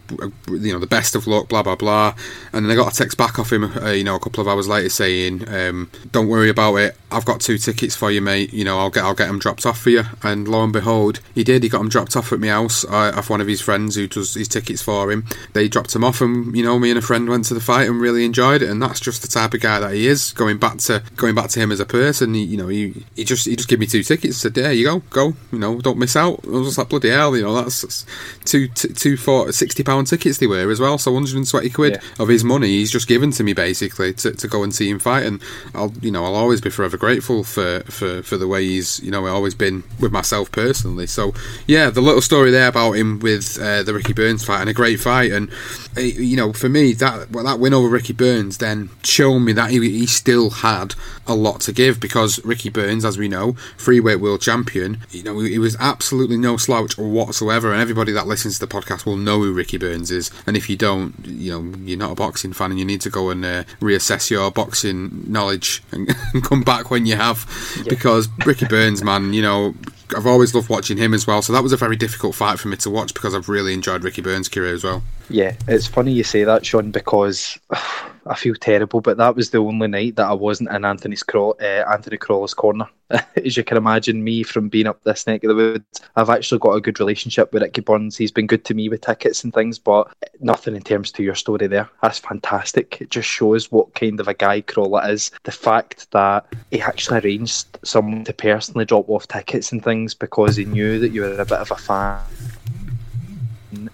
you 0.48 0.72
know, 0.72 0.78
the 0.78 0.86
best 0.86 1.16
of 1.16 1.26
luck, 1.26 1.48
blah 1.48 1.64
blah 1.64 1.74
blah." 1.74 2.14
And 2.52 2.64
then 2.64 2.72
I 2.72 2.76
got 2.76 2.92
a 2.92 2.96
text 2.96 3.18
back 3.18 3.38
off 3.38 3.52
him, 3.52 3.64
uh, 3.64 3.90
you 3.90 4.04
know, 4.04 4.14
a 4.14 4.20
couple 4.20 4.40
of 4.40 4.48
hours 4.48 4.68
later 4.68 4.88
saying, 4.90 5.48
um, 5.48 5.90
"Don't 6.12 6.28
worry 6.28 6.48
about 6.48 6.76
it. 6.76 6.96
I've 7.10 7.24
got 7.24 7.40
two 7.40 7.58
tickets 7.58 7.96
for 7.96 8.10
you, 8.12 8.20
mate. 8.20 8.52
You 8.52 8.64
know, 8.64 8.78
I'll 8.78 8.90
get 8.90 9.04
I'll 9.04 9.14
get 9.14 9.26
them 9.26 9.40
dropped 9.40 9.66
off 9.66 9.80
for 9.80 9.90
you." 9.90 10.04
And 10.22 10.46
lo 10.46 10.62
and 10.62 10.72
behold, 10.72 11.18
he 11.34 11.42
did. 11.42 11.64
He 11.64 11.68
got 11.68 11.78
them 11.78 11.88
dropped 11.88 12.16
off 12.16 12.32
at 12.32 12.38
my 12.38 12.48
house 12.48 12.84
uh, 12.84 13.12
off 13.16 13.30
one 13.30 13.40
of 13.40 13.48
his 13.48 13.60
friends 13.60 13.96
who 13.96 14.06
does 14.06 14.34
his 14.34 14.46
tickets 14.46 14.82
for 14.82 15.10
him. 15.10 15.26
They 15.52 15.66
dropped 15.66 15.96
him 15.96 16.04
off, 16.04 16.20
and 16.20 16.56
you 16.56 16.62
know, 16.62 16.78
me 16.78 16.90
and 16.90 16.98
a 16.98 17.02
friend 17.02 17.28
went 17.28 17.46
to 17.46 17.54
the 17.54 17.60
fight 17.60 17.88
and 17.88 18.00
really 18.00 18.24
enjoyed 18.24 18.62
it. 18.62 18.70
And 18.70 18.80
that's 18.80 19.00
just 19.00 19.22
the 19.22 19.28
type 19.28 19.52
of 19.52 19.60
guy 19.60 19.80
that 19.80 19.94
he 19.94 20.06
is. 20.06 20.32
Going 20.32 20.58
back 20.58 20.78
to 20.78 21.02
going 21.16 21.34
back 21.34 21.50
to 21.50 21.60
him 21.60 21.72
as 21.72 21.80
a 21.80 21.86
person, 21.86 22.34
he, 22.34 22.44
you 22.44 22.56
know, 22.56 22.68
he, 22.68 23.04
he 23.16 23.24
just 23.24 23.46
he 23.46 23.56
just 23.56 23.68
gave 23.68 23.80
me 23.80 23.86
two 23.86 24.04
tickets. 24.04 24.27
Said, 24.32 24.54
"There 24.54 24.72
you 24.72 24.84
go." 24.84 25.02
go. 25.10 25.34
You 25.52 25.58
know, 25.58 25.80
don't 25.80 25.98
miss 25.98 26.16
out. 26.16 26.40
I 26.44 26.50
was 26.50 26.78
like, 26.78 26.88
bloody 26.88 27.10
hell, 27.10 27.36
you 27.36 27.42
know, 27.42 27.54
that's 27.54 28.06
two, 28.44 28.68
two, 28.68 28.88
two 28.88 29.16
four, 29.16 29.50
60 29.52 29.82
pound 29.82 30.06
tickets 30.06 30.38
they 30.38 30.46
were 30.46 30.70
as 30.70 30.80
well. 30.80 30.98
So 30.98 31.12
120 31.12 31.70
quid 31.70 31.94
yeah. 31.94 32.22
of 32.22 32.28
his 32.28 32.44
money 32.44 32.68
he's 32.68 32.90
just 32.90 33.08
given 33.08 33.30
to 33.32 33.42
me 33.42 33.52
basically 33.52 34.12
to, 34.14 34.32
to 34.32 34.48
go 34.48 34.62
and 34.62 34.74
see 34.74 34.88
him 34.88 34.98
fight. 34.98 35.26
And 35.26 35.42
I'll, 35.74 35.92
you 36.00 36.10
know, 36.10 36.24
I'll 36.24 36.34
always 36.34 36.60
be 36.60 36.70
forever 36.70 36.96
grateful 36.96 37.44
for, 37.44 37.80
for, 37.80 38.22
for 38.22 38.36
the 38.36 38.48
way 38.48 38.64
he's, 38.64 39.00
you 39.00 39.10
know, 39.10 39.26
always 39.26 39.54
been 39.54 39.84
with 40.00 40.12
myself 40.12 40.52
personally. 40.52 41.06
So 41.06 41.34
yeah, 41.66 41.90
the 41.90 42.00
little 42.00 42.22
story 42.22 42.50
there 42.50 42.68
about 42.68 42.92
him 42.92 43.18
with 43.20 43.58
uh, 43.60 43.82
the 43.82 43.94
Ricky 43.94 44.12
Burns 44.12 44.44
fight 44.44 44.60
and 44.60 44.70
a 44.70 44.74
great 44.74 45.00
fight. 45.00 45.32
And, 45.32 45.50
uh, 45.96 46.00
you 46.00 46.36
know, 46.36 46.52
for 46.52 46.68
me, 46.68 46.92
that, 46.94 47.30
well, 47.30 47.44
that 47.44 47.58
win 47.58 47.74
over 47.74 47.88
Ricky 47.88 48.12
Burns 48.12 48.58
then 48.58 48.90
showed 49.02 49.40
me 49.40 49.52
that 49.54 49.70
he, 49.70 49.78
he 49.80 50.06
still 50.06 50.50
had 50.50 50.94
a 51.26 51.34
lot 51.34 51.60
to 51.62 51.72
give 51.72 52.00
because 52.00 52.44
Ricky 52.44 52.68
Burns, 52.68 53.04
as 53.04 53.18
we 53.18 53.28
know, 53.28 53.52
freeweight 53.76 54.17
world 54.18 54.40
champion, 54.40 54.98
you 55.10 55.22
know, 55.22 55.38
he 55.40 55.58
was 55.58 55.76
absolutely 55.80 56.36
no 56.36 56.56
slouch 56.56 56.96
whatsoever, 56.98 57.72
and 57.72 57.80
everybody 57.80 58.12
that 58.12 58.26
listens 58.26 58.58
to 58.58 58.66
the 58.66 58.72
podcast 58.72 59.06
will 59.06 59.16
know 59.16 59.38
who 59.38 59.52
Ricky 59.52 59.78
Burns 59.78 60.10
is. 60.10 60.30
And 60.46 60.56
if 60.56 60.68
you 60.68 60.76
don't, 60.76 61.14
you 61.24 61.52
know, 61.52 61.78
you're 61.78 61.98
not 61.98 62.12
a 62.12 62.14
boxing 62.14 62.52
fan, 62.52 62.70
and 62.70 62.78
you 62.78 62.84
need 62.84 63.00
to 63.02 63.10
go 63.10 63.30
and 63.30 63.44
uh, 63.44 63.64
reassess 63.80 64.30
your 64.30 64.50
boxing 64.50 65.24
knowledge 65.30 65.82
and, 65.92 66.08
and 66.34 66.44
come 66.44 66.62
back 66.62 66.90
when 66.90 67.06
you 67.06 67.16
have, 67.16 67.46
yeah. 67.78 67.84
because 67.88 68.28
Ricky 68.44 68.66
Burns, 68.66 69.02
man, 69.02 69.32
you 69.32 69.42
know, 69.42 69.74
I've 70.16 70.26
always 70.26 70.54
loved 70.54 70.68
watching 70.68 70.96
him 70.96 71.14
as 71.14 71.26
well. 71.26 71.42
So 71.42 71.52
that 71.52 71.62
was 71.62 71.72
a 71.72 71.76
very 71.76 71.96
difficult 71.96 72.34
fight 72.34 72.58
for 72.58 72.68
me 72.68 72.76
to 72.78 72.90
watch 72.90 73.14
because 73.14 73.34
I've 73.34 73.48
really 73.48 73.74
enjoyed 73.74 74.04
Ricky 74.04 74.22
Burns' 74.22 74.48
career 74.48 74.74
as 74.74 74.84
well. 74.84 75.02
Yeah, 75.28 75.54
it's 75.66 75.86
funny 75.86 76.12
you 76.12 76.24
say 76.24 76.44
that, 76.44 76.64
Sean, 76.64 76.90
because 76.90 77.58
I 78.28 78.34
feel 78.34 78.54
terrible, 78.54 79.00
but 79.00 79.16
that 79.16 79.34
was 79.34 79.50
the 79.50 79.58
only 79.58 79.88
night 79.88 80.16
that 80.16 80.26
I 80.28 80.34
wasn't 80.34 80.70
in 80.70 80.84
Anthony's 80.84 81.24
uh, 81.34 81.62
Anthony 81.90 82.16
Crolla's 82.18 82.54
corner. 82.54 82.88
As 83.10 83.56
you 83.56 83.64
can 83.64 83.78
imagine, 83.78 84.22
me 84.22 84.42
from 84.42 84.68
being 84.68 84.86
up 84.86 85.02
this 85.02 85.26
neck 85.26 85.42
of 85.44 85.48
the 85.48 85.54
woods, 85.54 86.02
I've 86.14 86.28
actually 86.28 86.58
got 86.58 86.72
a 86.74 86.80
good 86.80 87.00
relationship 87.00 87.52
with 87.52 87.62
Ricky 87.62 87.80
Burns. 87.80 88.16
He's 88.16 88.30
been 88.30 88.46
good 88.46 88.64
to 88.66 88.74
me 88.74 88.88
with 88.88 89.00
tickets 89.00 89.44
and 89.44 89.52
things, 89.52 89.78
but 89.78 90.12
nothing 90.40 90.76
in 90.76 90.82
terms 90.82 91.10
to 91.12 91.22
your 91.22 91.34
story 91.34 91.66
there. 91.66 91.88
That's 92.02 92.18
fantastic. 92.18 93.00
It 93.00 93.10
just 93.10 93.28
shows 93.28 93.72
what 93.72 93.94
kind 93.94 94.20
of 94.20 94.28
a 94.28 94.34
guy 94.34 94.60
Crolla 94.60 95.08
is. 95.08 95.30
The 95.44 95.52
fact 95.52 96.10
that 96.10 96.46
he 96.70 96.82
actually 96.82 97.20
arranged 97.20 97.78
someone 97.82 98.24
to 98.24 98.32
personally 98.34 98.84
drop 98.84 99.08
off 99.08 99.26
tickets 99.26 99.72
and 99.72 99.82
things 99.82 100.12
because 100.12 100.56
he 100.56 100.66
knew 100.66 100.98
that 100.98 101.10
you 101.10 101.22
were 101.22 101.32
a 101.32 101.46
bit 101.46 101.52
of 101.58 101.70
a 101.70 101.76
fan 101.76 102.20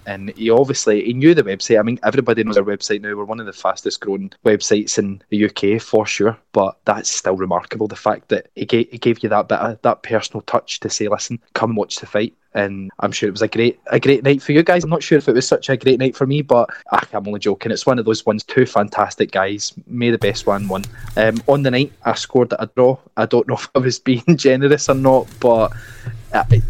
and 0.06 0.30
he 0.36 0.50
obviously 0.50 1.04
he 1.04 1.12
knew 1.12 1.34
the 1.34 1.42
website. 1.42 1.78
I 1.78 1.82
mean, 1.82 1.98
everybody 2.04 2.44
knows 2.44 2.56
our 2.56 2.64
website 2.64 3.00
now. 3.00 3.14
We're 3.14 3.24
one 3.24 3.40
of 3.40 3.46
the 3.46 3.52
fastest 3.52 4.00
growing 4.00 4.32
websites 4.44 4.98
in 4.98 5.22
the 5.30 5.44
UK 5.46 5.80
for 5.80 6.06
sure. 6.06 6.38
But 6.52 6.76
that's 6.84 7.10
still 7.10 7.36
remarkable. 7.36 7.88
The 7.88 7.96
fact 7.96 8.28
that 8.28 8.48
he 8.54 8.64
gave, 8.64 8.90
he 8.90 8.98
gave 8.98 9.22
you 9.22 9.28
that 9.28 9.48
bit 9.48 9.58
of 9.58 9.82
that 9.82 10.02
personal 10.02 10.42
touch 10.42 10.80
to 10.80 10.90
say, 10.90 11.08
"Listen, 11.08 11.40
come 11.54 11.74
watch 11.74 11.96
the 11.96 12.06
fight." 12.06 12.34
and 12.54 12.90
I'm 13.00 13.12
sure 13.12 13.28
it 13.28 13.32
was 13.32 13.42
a 13.42 13.48
great 13.48 13.80
a 13.88 13.98
great 13.98 14.22
night 14.22 14.40
for 14.40 14.52
you 14.52 14.62
guys. 14.62 14.84
I'm 14.84 14.90
not 14.90 15.02
sure 15.02 15.18
if 15.18 15.28
it 15.28 15.34
was 15.34 15.46
such 15.46 15.68
a 15.68 15.76
great 15.76 15.98
night 15.98 16.16
for 16.16 16.26
me, 16.26 16.40
but 16.40 16.70
ach, 16.92 17.08
I'm 17.12 17.26
only 17.26 17.40
joking. 17.40 17.72
It's 17.72 17.86
one 17.86 17.98
of 17.98 18.04
those 18.04 18.24
ones. 18.24 18.44
Two 18.44 18.64
fantastic 18.64 19.32
guys. 19.32 19.72
May 19.86 20.10
the 20.10 20.18
best 20.18 20.46
one 20.46 20.68
win. 20.68 20.84
Um, 21.16 21.42
on 21.48 21.62
the 21.64 21.70
night, 21.70 21.92
I 22.04 22.14
scored 22.14 22.54
a 22.58 22.70
draw. 22.74 22.96
I 23.16 23.26
don't 23.26 23.48
know 23.48 23.54
if 23.58 23.68
I 23.74 23.80
was 23.80 23.98
being 23.98 24.24
generous 24.36 24.88
or 24.88 24.94
not, 24.94 25.26
but 25.40 25.72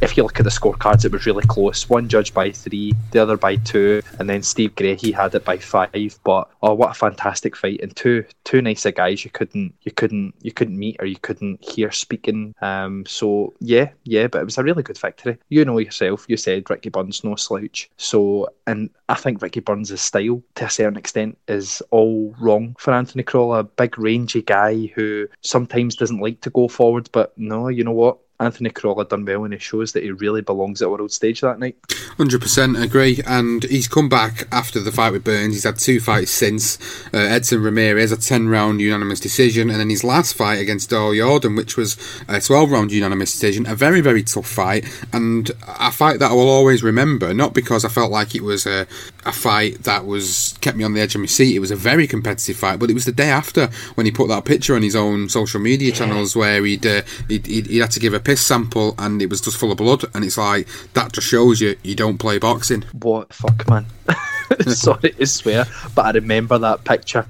if 0.01 0.17
you 0.17 0.23
look 0.23 0.39
at 0.39 0.45
the 0.45 0.51
scorecards, 0.51 1.05
it 1.05 1.13
was 1.13 1.27
really 1.27 1.45
close. 1.47 1.89
One 1.89 2.09
judged 2.09 2.35
by 2.35 2.51
three, 2.51 2.93
the 3.11 3.21
other 3.21 3.37
by 3.37 3.57
two, 3.57 4.03
and 4.19 4.29
then 4.29 4.43
Steve 4.43 4.75
Gray 4.75 4.95
he 4.95 5.13
had 5.13 5.35
it 5.35 5.45
by 5.45 5.59
five. 5.59 6.19
But 6.25 6.51
oh, 6.63 6.75
what 6.75 6.91
a 6.91 6.95
fantastic 6.95 7.57
fight! 7.57 7.81
And 7.83 7.95
two 7.97 8.25
two 8.45 8.63
nicer 8.63 8.91
guys 8.91 9.25
you 9.25 9.31
couldn't 9.31 9.75
you 9.83 9.93
couldn't 9.93 10.35
you 10.43 10.53
couldn't 10.53 10.79
meet 10.79 10.97
or 11.01 11.07
you 11.07 11.17
couldn't 11.17 11.65
hear 11.65 11.91
speaking. 11.91 12.55
Um, 12.61 13.05
so 13.07 13.55
yeah, 13.61 13.91
yeah, 14.05 14.27
but 14.27 14.43
it 14.43 14.45
was 14.45 14.59
a 14.59 14.63
really 14.63 14.83
good 14.83 14.99
victory. 14.99 15.39
You 15.49 15.65
know 15.65 15.79
yourself. 15.79 16.27
You 16.29 16.37
said 16.37 16.69
Ricky 16.69 16.91
Burns 16.91 17.25
no 17.25 17.37
slouch. 17.37 17.91
So 17.97 18.49
and 18.67 18.91
I 19.09 19.15
think 19.15 19.43
Ricky 19.43 19.61
Burns' 19.61 20.01
style 20.01 20.43
to 20.55 20.65
a 20.65 20.71
certain 20.71 20.97
extent 20.97 21.39
is 21.49 21.83
all 21.91 22.35
wrong 22.39 22.77
for 22.79 22.93
Anthony. 22.93 23.25
A 23.35 23.63
big 23.63 23.99
rangy 23.99 24.43
guy 24.43 24.87
who 24.95 25.27
sometimes 25.43 25.97
doesn't 25.97 26.21
like 26.21 26.41
to 26.43 26.51
go 26.51 26.69
forward, 26.69 27.09
but 27.13 27.37
no, 27.37 27.69
you 27.69 27.85
know 27.85 27.93
what? 27.93 28.19
Anthony 28.41 28.71
Crolla 28.71 29.05
done 29.05 29.25
well 29.25 29.45
and 29.45 29.53
he 29.53 29.61
shows 29.61 29.93
that 29.93 30.03
he 30.03 30.11
really 30.11 30.43
belongs 30.43 30.83
at 30.83 30.91
world 30.91 31.13
stage 31.13 31.41
that 31.41 31.59
night. 31.59 31.77
100% 32.19 32.83
agree. 32.83 33.21
And 33.27 33.63
he's 33.65 33.87
come 33.87 34.09
back 34.09 34.49
after 34.51 34.81
the 34.81 34.91
fight 34.91 35.13
with 35.13 35.25
Burns. 35.25 35.55
He's 35.55 35.65
had 35.65 35.79
two 35.79 36.01
fights 36.01 36.31
since. 36.31 36.79
Uh, 37.13 37.19
Edson 37.19 37.63
Ramirez, 37.63 38.11
a 38.13 38.17
10 38.17 38.49
round 38.49 38.81
unanimous 38.81 39.21
decision. 39.21 39.71
And 39.71 39.79
then 39.79 39.91
his 39.91 40.03
last 40.03 40.35
fight 40.35 40.57
against 40.57 40.91
Daud 40.91 41.15
Yordan, 41.15 41.57
which 41.57 41.77
was 41.77 41.97
a 42.29 42.41
12 42.41 42.71
round 42.71 42.93
unanimous 42.93 43.33
decision. 43.33 43.67
A 43.67 43.75
very, 43.77 44.01
very 44.01 44.23
tough 44.23 44.49
fight. 44.49 44.85
And 45.13 45.51
a 45.67 45.93
fight 45.93 46.19
that 46.19 46.33
I 46.33 46.35
will 46.35 46.51
always 46.51 46.83
remember, 46.83 47.33
not 47.35 47.55
because 47.55 47.85
I 47.85 47.89
felt 47.89 48.11
like 48.11 48.35
it 48.35 48.43
was 48.43 48.67
a, 48.67 48.87
a 49.27 49.33
fight 49.33 49.83
that 49.85 50.07
was 50.07 50.55
kept 50.61 50.77
me 50.77 50.85
on 50.85 50.95
the 50.95 51.01
edge 51.01 51.15
of 51.15 51.21
my 51.21 51.27
seat. 51.27 51.57
It 51.57 51.61
was 51.61 51.71
a 51.71 51.77
very 51.77 52.07
competitive 52.07 52.57
fight, 52.57 52.79
but 52.79 52.91
it 52.91 52.95
was 52.95 53.05
the 53.05 53.13
day 53.13 53.31
after 53.31 53.69
when 53.95 54.07
he 54.07 54.13
put 54.13 54.29
that 54.29 54.45
picture 54.45 54.75
on 54.75 54.83
his 54.83 54.97
own 54.97 55.29
social 55.29 55.61
media 55.61 55.93
channels 55.93 56.37
where 56.37 56.65
he'd, 56.65 56.87
uh, 56.87 57.03
he'd, 57.29 57.47
he'd, 57.47 57.67
he'd 57.67 57.79
had 57.79 57.91
to 57.93 58.01
give 58.01 58.15
a 58.15 58.21
piss 58.21 58.45
sample 58.45 58.95
and 58.99 59.21
it 59.23 59.31
was 59.31 59.41
just 59.41 59.57
full 59.57 59.73
of 59.73 59.79
blood. 59.79 60.05
And 60.15 60.25
it's 60.25 60.39
like, 60.39 60.69
that 60.95 61.13
just 61.13 61.27
shows 61.27 61.61
you 61.61 61.77
you 61.83 61.95
don't 61.95 62.19
play 62.19 62.39
boxing. 62.39 62.85
What 62.93 63.33
fuck, 63.33 63.69
man? 63.69 63.87
Sorry 64.67 65.11
to 65.13 65.27
swear, 65.27 65.67
but 65.95 66.07
I 66.07 66.11
remember 66.11 66.59
that 66.59 66.85
picture. 66.85 67.27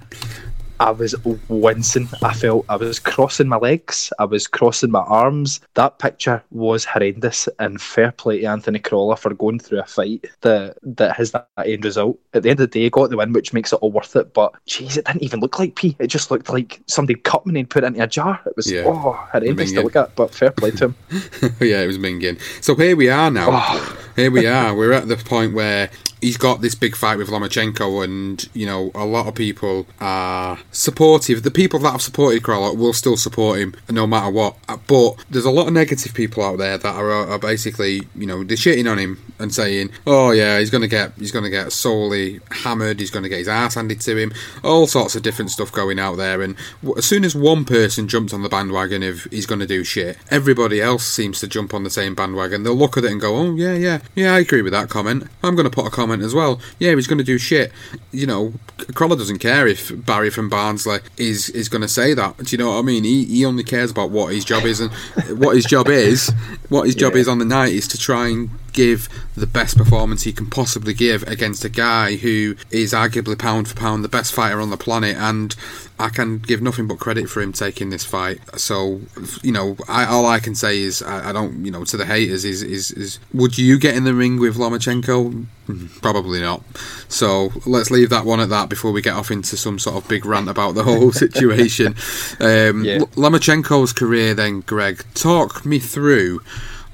I 0.84 0.90
was 0.90 1.14
wincing. 1.48 2.10
I 2.22 2.34
felt 2.34 2.66
I 2.68 2.76
was 2.76 2.98
crossing 2.98 3.48
my 3.48 3.56
legs. 3.56 4.12
I 4.18 4.26
was 4.26 4.46
crossing 4.46 4.90
my 4.90 5.00
arms. 5.00 5.62
That 5.74 5.98
picture 5.98 6.42
was 6.50 6.84
horrendous. 6.84 7.48
And 7.58 7.80
fair 7.80 8.12
play 8.12 8.40
to 8.40 8.46
Anthony 8.46 8.78
Crolla 8.80 9.16
for 9.16 9.32
going 9.32 9.60
through 9.60 9.80
a 9.80 9.84
fight 9.86 10.26
that 10.42 10.76
that 10.82 11.16
has 11.16 11.30
that 11.32 11.48
end 11.64 11.86
result. 11.86 12.18
At 12.34 12.42
the 12.42 12.50
end 12.50 12.60
of 12.60 12.70
the 12.70 12.78
day, 12.78 12.82
he 12.84 12.90
got 12.90 13.08
the 13.08 13.16
win, 13.16 13.32
which 13.32 13.54
makes 13.54 13.72
it 13.72 13.76
all 13.76 13.92
worth 13.92 14.14
it. 14.14 14.34
But 14.34 14.52
jeez, 14.68 14.98
it 14.98 15.06
didn't 15.06 15.22
even 15.22 15.40
look 15.40 15.58
like 15.58 15.74
pee. 15.74 15.96
It 15.98 16.08
just 16.08 16.30
looked 16.30 16.50
like 16.50 16.82
somebody 16.86 17.18
cut 17.18 17.46
me 17.46 17.60
and 17.60 17.70
put 17.70 17.82
it 17.82 17.86
into 17.86 18.02
a 18.02 18.06
jar. 18.06 18.38
It 18.44 18.54
was 18.54 18.70
Yeah. 18.70 18.82
oh 18.84 19.12
horrendous 19.32 19.72
to 19.72 19.82
look 19.82 19.96
at. 19.96 20.14
But 20.14 20.34
fair 20.34 20.50
play 20.50 20.70
to 20.72 20.86
him. 20.86 20.96
yeah, 21.60 21.80
it 21.80 21.86
was 21.86 21.96
minging. 21.98 22.38
So 22.62 22.74
here 22.74 22.94
we 22.94 23.08
are 23.08 23.30
now. 23.30 23.48
Oh. 23.50 23.98
Here 24.16 24.30
we 24.30 24.46
are. 24.46 24.74
We're 24.76 24.92
at 24.92 25.08
the 25.08 25.16
point 25.16 25.54
where 25.54 25.90
he's 26.24 26.38
got 26.38 26.62
this 26.62 26.74
big 26.74 26.96
fight 26.96 27.18
with 27.18 27.28
Lomachenko, 27.28 28.02
and 28.02 28.48
you 28.54 28.66
know 28.66 28.90
a 28.94 29.04
lot 29.04 29.26
of 29.26 29.34
people 29.34 29.86
are 30.00 30.58
supportive. 30.72 31.42
The 31.42 31.50
people 31.50 31.78
that 31.80 31.92
have 31.92 32.02
supported 32.02 32.42
Crolla 32.42 32.72
will 32.74 32.94
still 32.94 33.16
support 33.16 33.58
him 33.58 33.74
no 33.90 34.06
matter 34.06 34.30
what. 34.30 34.56
Uh, 34.68 34.78
But 34.86 35.16
there's 35.30 35.44
a 35.44 35.50
lot 35.50 35.66
of 35.66 35.72
negative 35.74 36.14
people 36.14 36.42
out 36.42 36.58
there 36.58 36.78
that 36.78 36.94
are, 36.94 37.10
are 37.10 37.38
basically 37.38 38.02
you 38.16 38.26
know 38.26 38.42
they're 38.42 38.56
shitting 38.56 38.90
on 38.90 38.98
him 38.98 39.18
and 39.38 39.52
saying, 39.52 39.90
"Oh 40.06 40.30
yeah, 40.30 40.58
he's 40.58 40.70
gonna 40.70 40.88
get 40.88 41.12
he's 41.18 41.32
gonna 41.32 41.50
get 41.50 41.72
solely 41.72 42.40
hammered. 42.50 43.00
He's 43.00 43.10
gonna 43.10 43.28
get 43.28 43.38
his 43.38 43.48
ass 43.48 43.74
handed 43.74 44.00
to 44.00 44.16
him. 44.16 44.32
All 44.62 44.86
sorts 44.86 45.14
of 45.14 45.22
different 45.22 45.50
stuff 45.50 45.70
going 45.70 45.98
out 45.98 46.16
there." 46.16 46.40
And 46.42 46.56
as 46.96 47.04
soon 47.04 47.24
as 47.24 47.34
one 47.34 47.64
person 47.64 48.08
jumps 48.08 48.32
on 48.32 48.42
the 48.42 48.48
bandwagon 48.48 49.02
of 49.02 49.24
he's 49.30 49.46
gonna 49.46 49.66
do 49.66 49.84
shit, 49.84 50.16
everybody 50.30 50.80
else 50.80 51.04
seems 51.06 51.38
to 51.40 51.46
jump 51.46 51.74
on 51.74 51.84
the 51.84 51.90
same 51.90 52.14
bandwagon. 52.14 52.62
They'll 52.62 52.74
look 52.74 52.96
at 52.96 53.04
it 53.04 53.12
and 53.12 53.20
go, 53.20 53.36
"Oh 53.36 53.54
yeah, 53.54 53.74
yeah, 53.74 53.98
yeah, 54.14 54.34
I 54.34 54.38
agree 54.40 54.62
with 54.62 54.72
that 54.72 54.88
comment. 54.88 55.26
I'm 55.42 55.54
gonna 55.56 55.70
put 55.70 55.86
a 55.86 55.90
comment 55.90 56.13
as 56.22 56.34
well. 56.34 56.60
Yeah, 56.78 56.94
he's 56.94 57.06
gonna 57.06 57.22
do 57.24 57.38
shit." 57.38 57.72
You 58.12 58.26
know, 58.26 58.54
Crolla 58.94 59.16
doesn't 59.16 59.38
care 59.38 59.66
if 59.66 59.92
Barry 60.06 60.30
from 60.30 60.48
Barnsley 60.48 60.98
is 61.16 61.48
is 61.50 61.68
gonna 61.68 61.88
say 61.88 62.14
that. 62.14 62.36
Do 62.38 62.44
you 62.50 62.58
know 62.58 62.70
what 62.70 62.78
I 62.78 62.82
mean? 62.82 63.04
He 63.04 63.24
he 63.24 63.44
only 63.44 63.64
cares 63.64 63.90
about 63.90 64.10
what 64.10 64.32
his 64.32 64.44
job 64.44 64.64
is 64.64 64.80
and 64.80 64.90
what 65.38 65.56
his 65.56 65.64
job 65.64 65.88
is. 65.88 66.30
What 66.68 66.86
his 66.86 66.94
job 66.94 67.14
Yeah. 67.14 67.20
is 67.20 67.28
on 67.28 67.38
the 67.38 67.44
night 67.44 67.72
is 67.72 67.86
to 67.88 67.98
try 67.98 68.28
and 68.28 68.50
give 68.74 69.08
the 69.34 69.46
best 69.46 69.78
performance 69.78 70.24
he 70.24 70.32
can 70.32 70.46
possibly 70.50 70.92
give 70.92 71.22
against 71.24 71.64
a 71.64 71.68
guy 71.68 72.16
who 72.16 72.56
is 72.70 72.92
arguably 72.92 73.38
pound 73.38 73.68
for 73.68 73.74
pound 73.74 74.04
the 74.04 74.08
best 74.08 74.32
fighter 74.32 74.60
on 74.60 74.70
the 74.70 74.76
planet 74.76 75.16
and 75.16 75.56
I 75.98 76.08
can 76.08 76.38
give 76.38 76.60
nothing 76.60 76.88
but 76.88 76.98
credit 76.98 77.28
for 77.30 77.40
him 77.40 77.52
taking 77.52 77.90
this 77.90 78.04
fight. 78.04 78.40
So 78.58 79.00
you 79.42 79.52
know 79.52 79.76
I, 79.88 80.04
all 80.04 80.26
I 80.26 80.40
can 80.40 80.54
say 80.54 80.80
is 80.80 81.02
I, 81.02 81.30
I 81.30 81.32
don't 81.32 81.64
you 81.64 81.70
know 81.70 81.84
to 81.84 81.96
the 81.96 82.04
haters 82.04 82.44
is, 82.44 82.62
is 82.62 82.90
is 82.90 83.18
would 83.32 83.56
you 83.56 83.78
get 83.78 83.94
in 83.96 84.04
the 84.04 84.14
ring 84.14 84.38
with 84.38 84.56
Lomachenko? 84.56 85.46
Mm, 85.68 86.02
probably 86.02 86.40
not. 86.40 86.62
So 87.08 87.50
let's 87.64 87.90
leave 87.90 88.10
that 88.10 88.26
one 88.26 88.40
at 88.40 88.50
that 88.50 88.68
before 88.68 88.92
we 88.92 89.00
get 89.00 89.14
off 89.14 89.30
into 89.30 89.56
some 89.56 89.78
sort 89.78 89.96
of 89.96 90.08
big 90.08 90.26
rant 90.26 90.48
about 90.48 90.74
the 90.74 90.82
whole 90.82 91.12
situation. 91.24 91.94
Um, 92.40 92.84
Yeah. 92.84 92.98
Lomachenko's 93.16 93.92
career 93.92 94.34
then 94.34 94.60
Greg 94.60 95.04
talk 95.14 95.64
me 95.64 95.78
through 95.78 96.40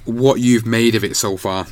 what 0.04 0.40
you've 0.40 0.66
made 0.66 0.94
of 0.94 1.04
it 1.04 1.16
so 1.16 1.36
far. 1.36 1.66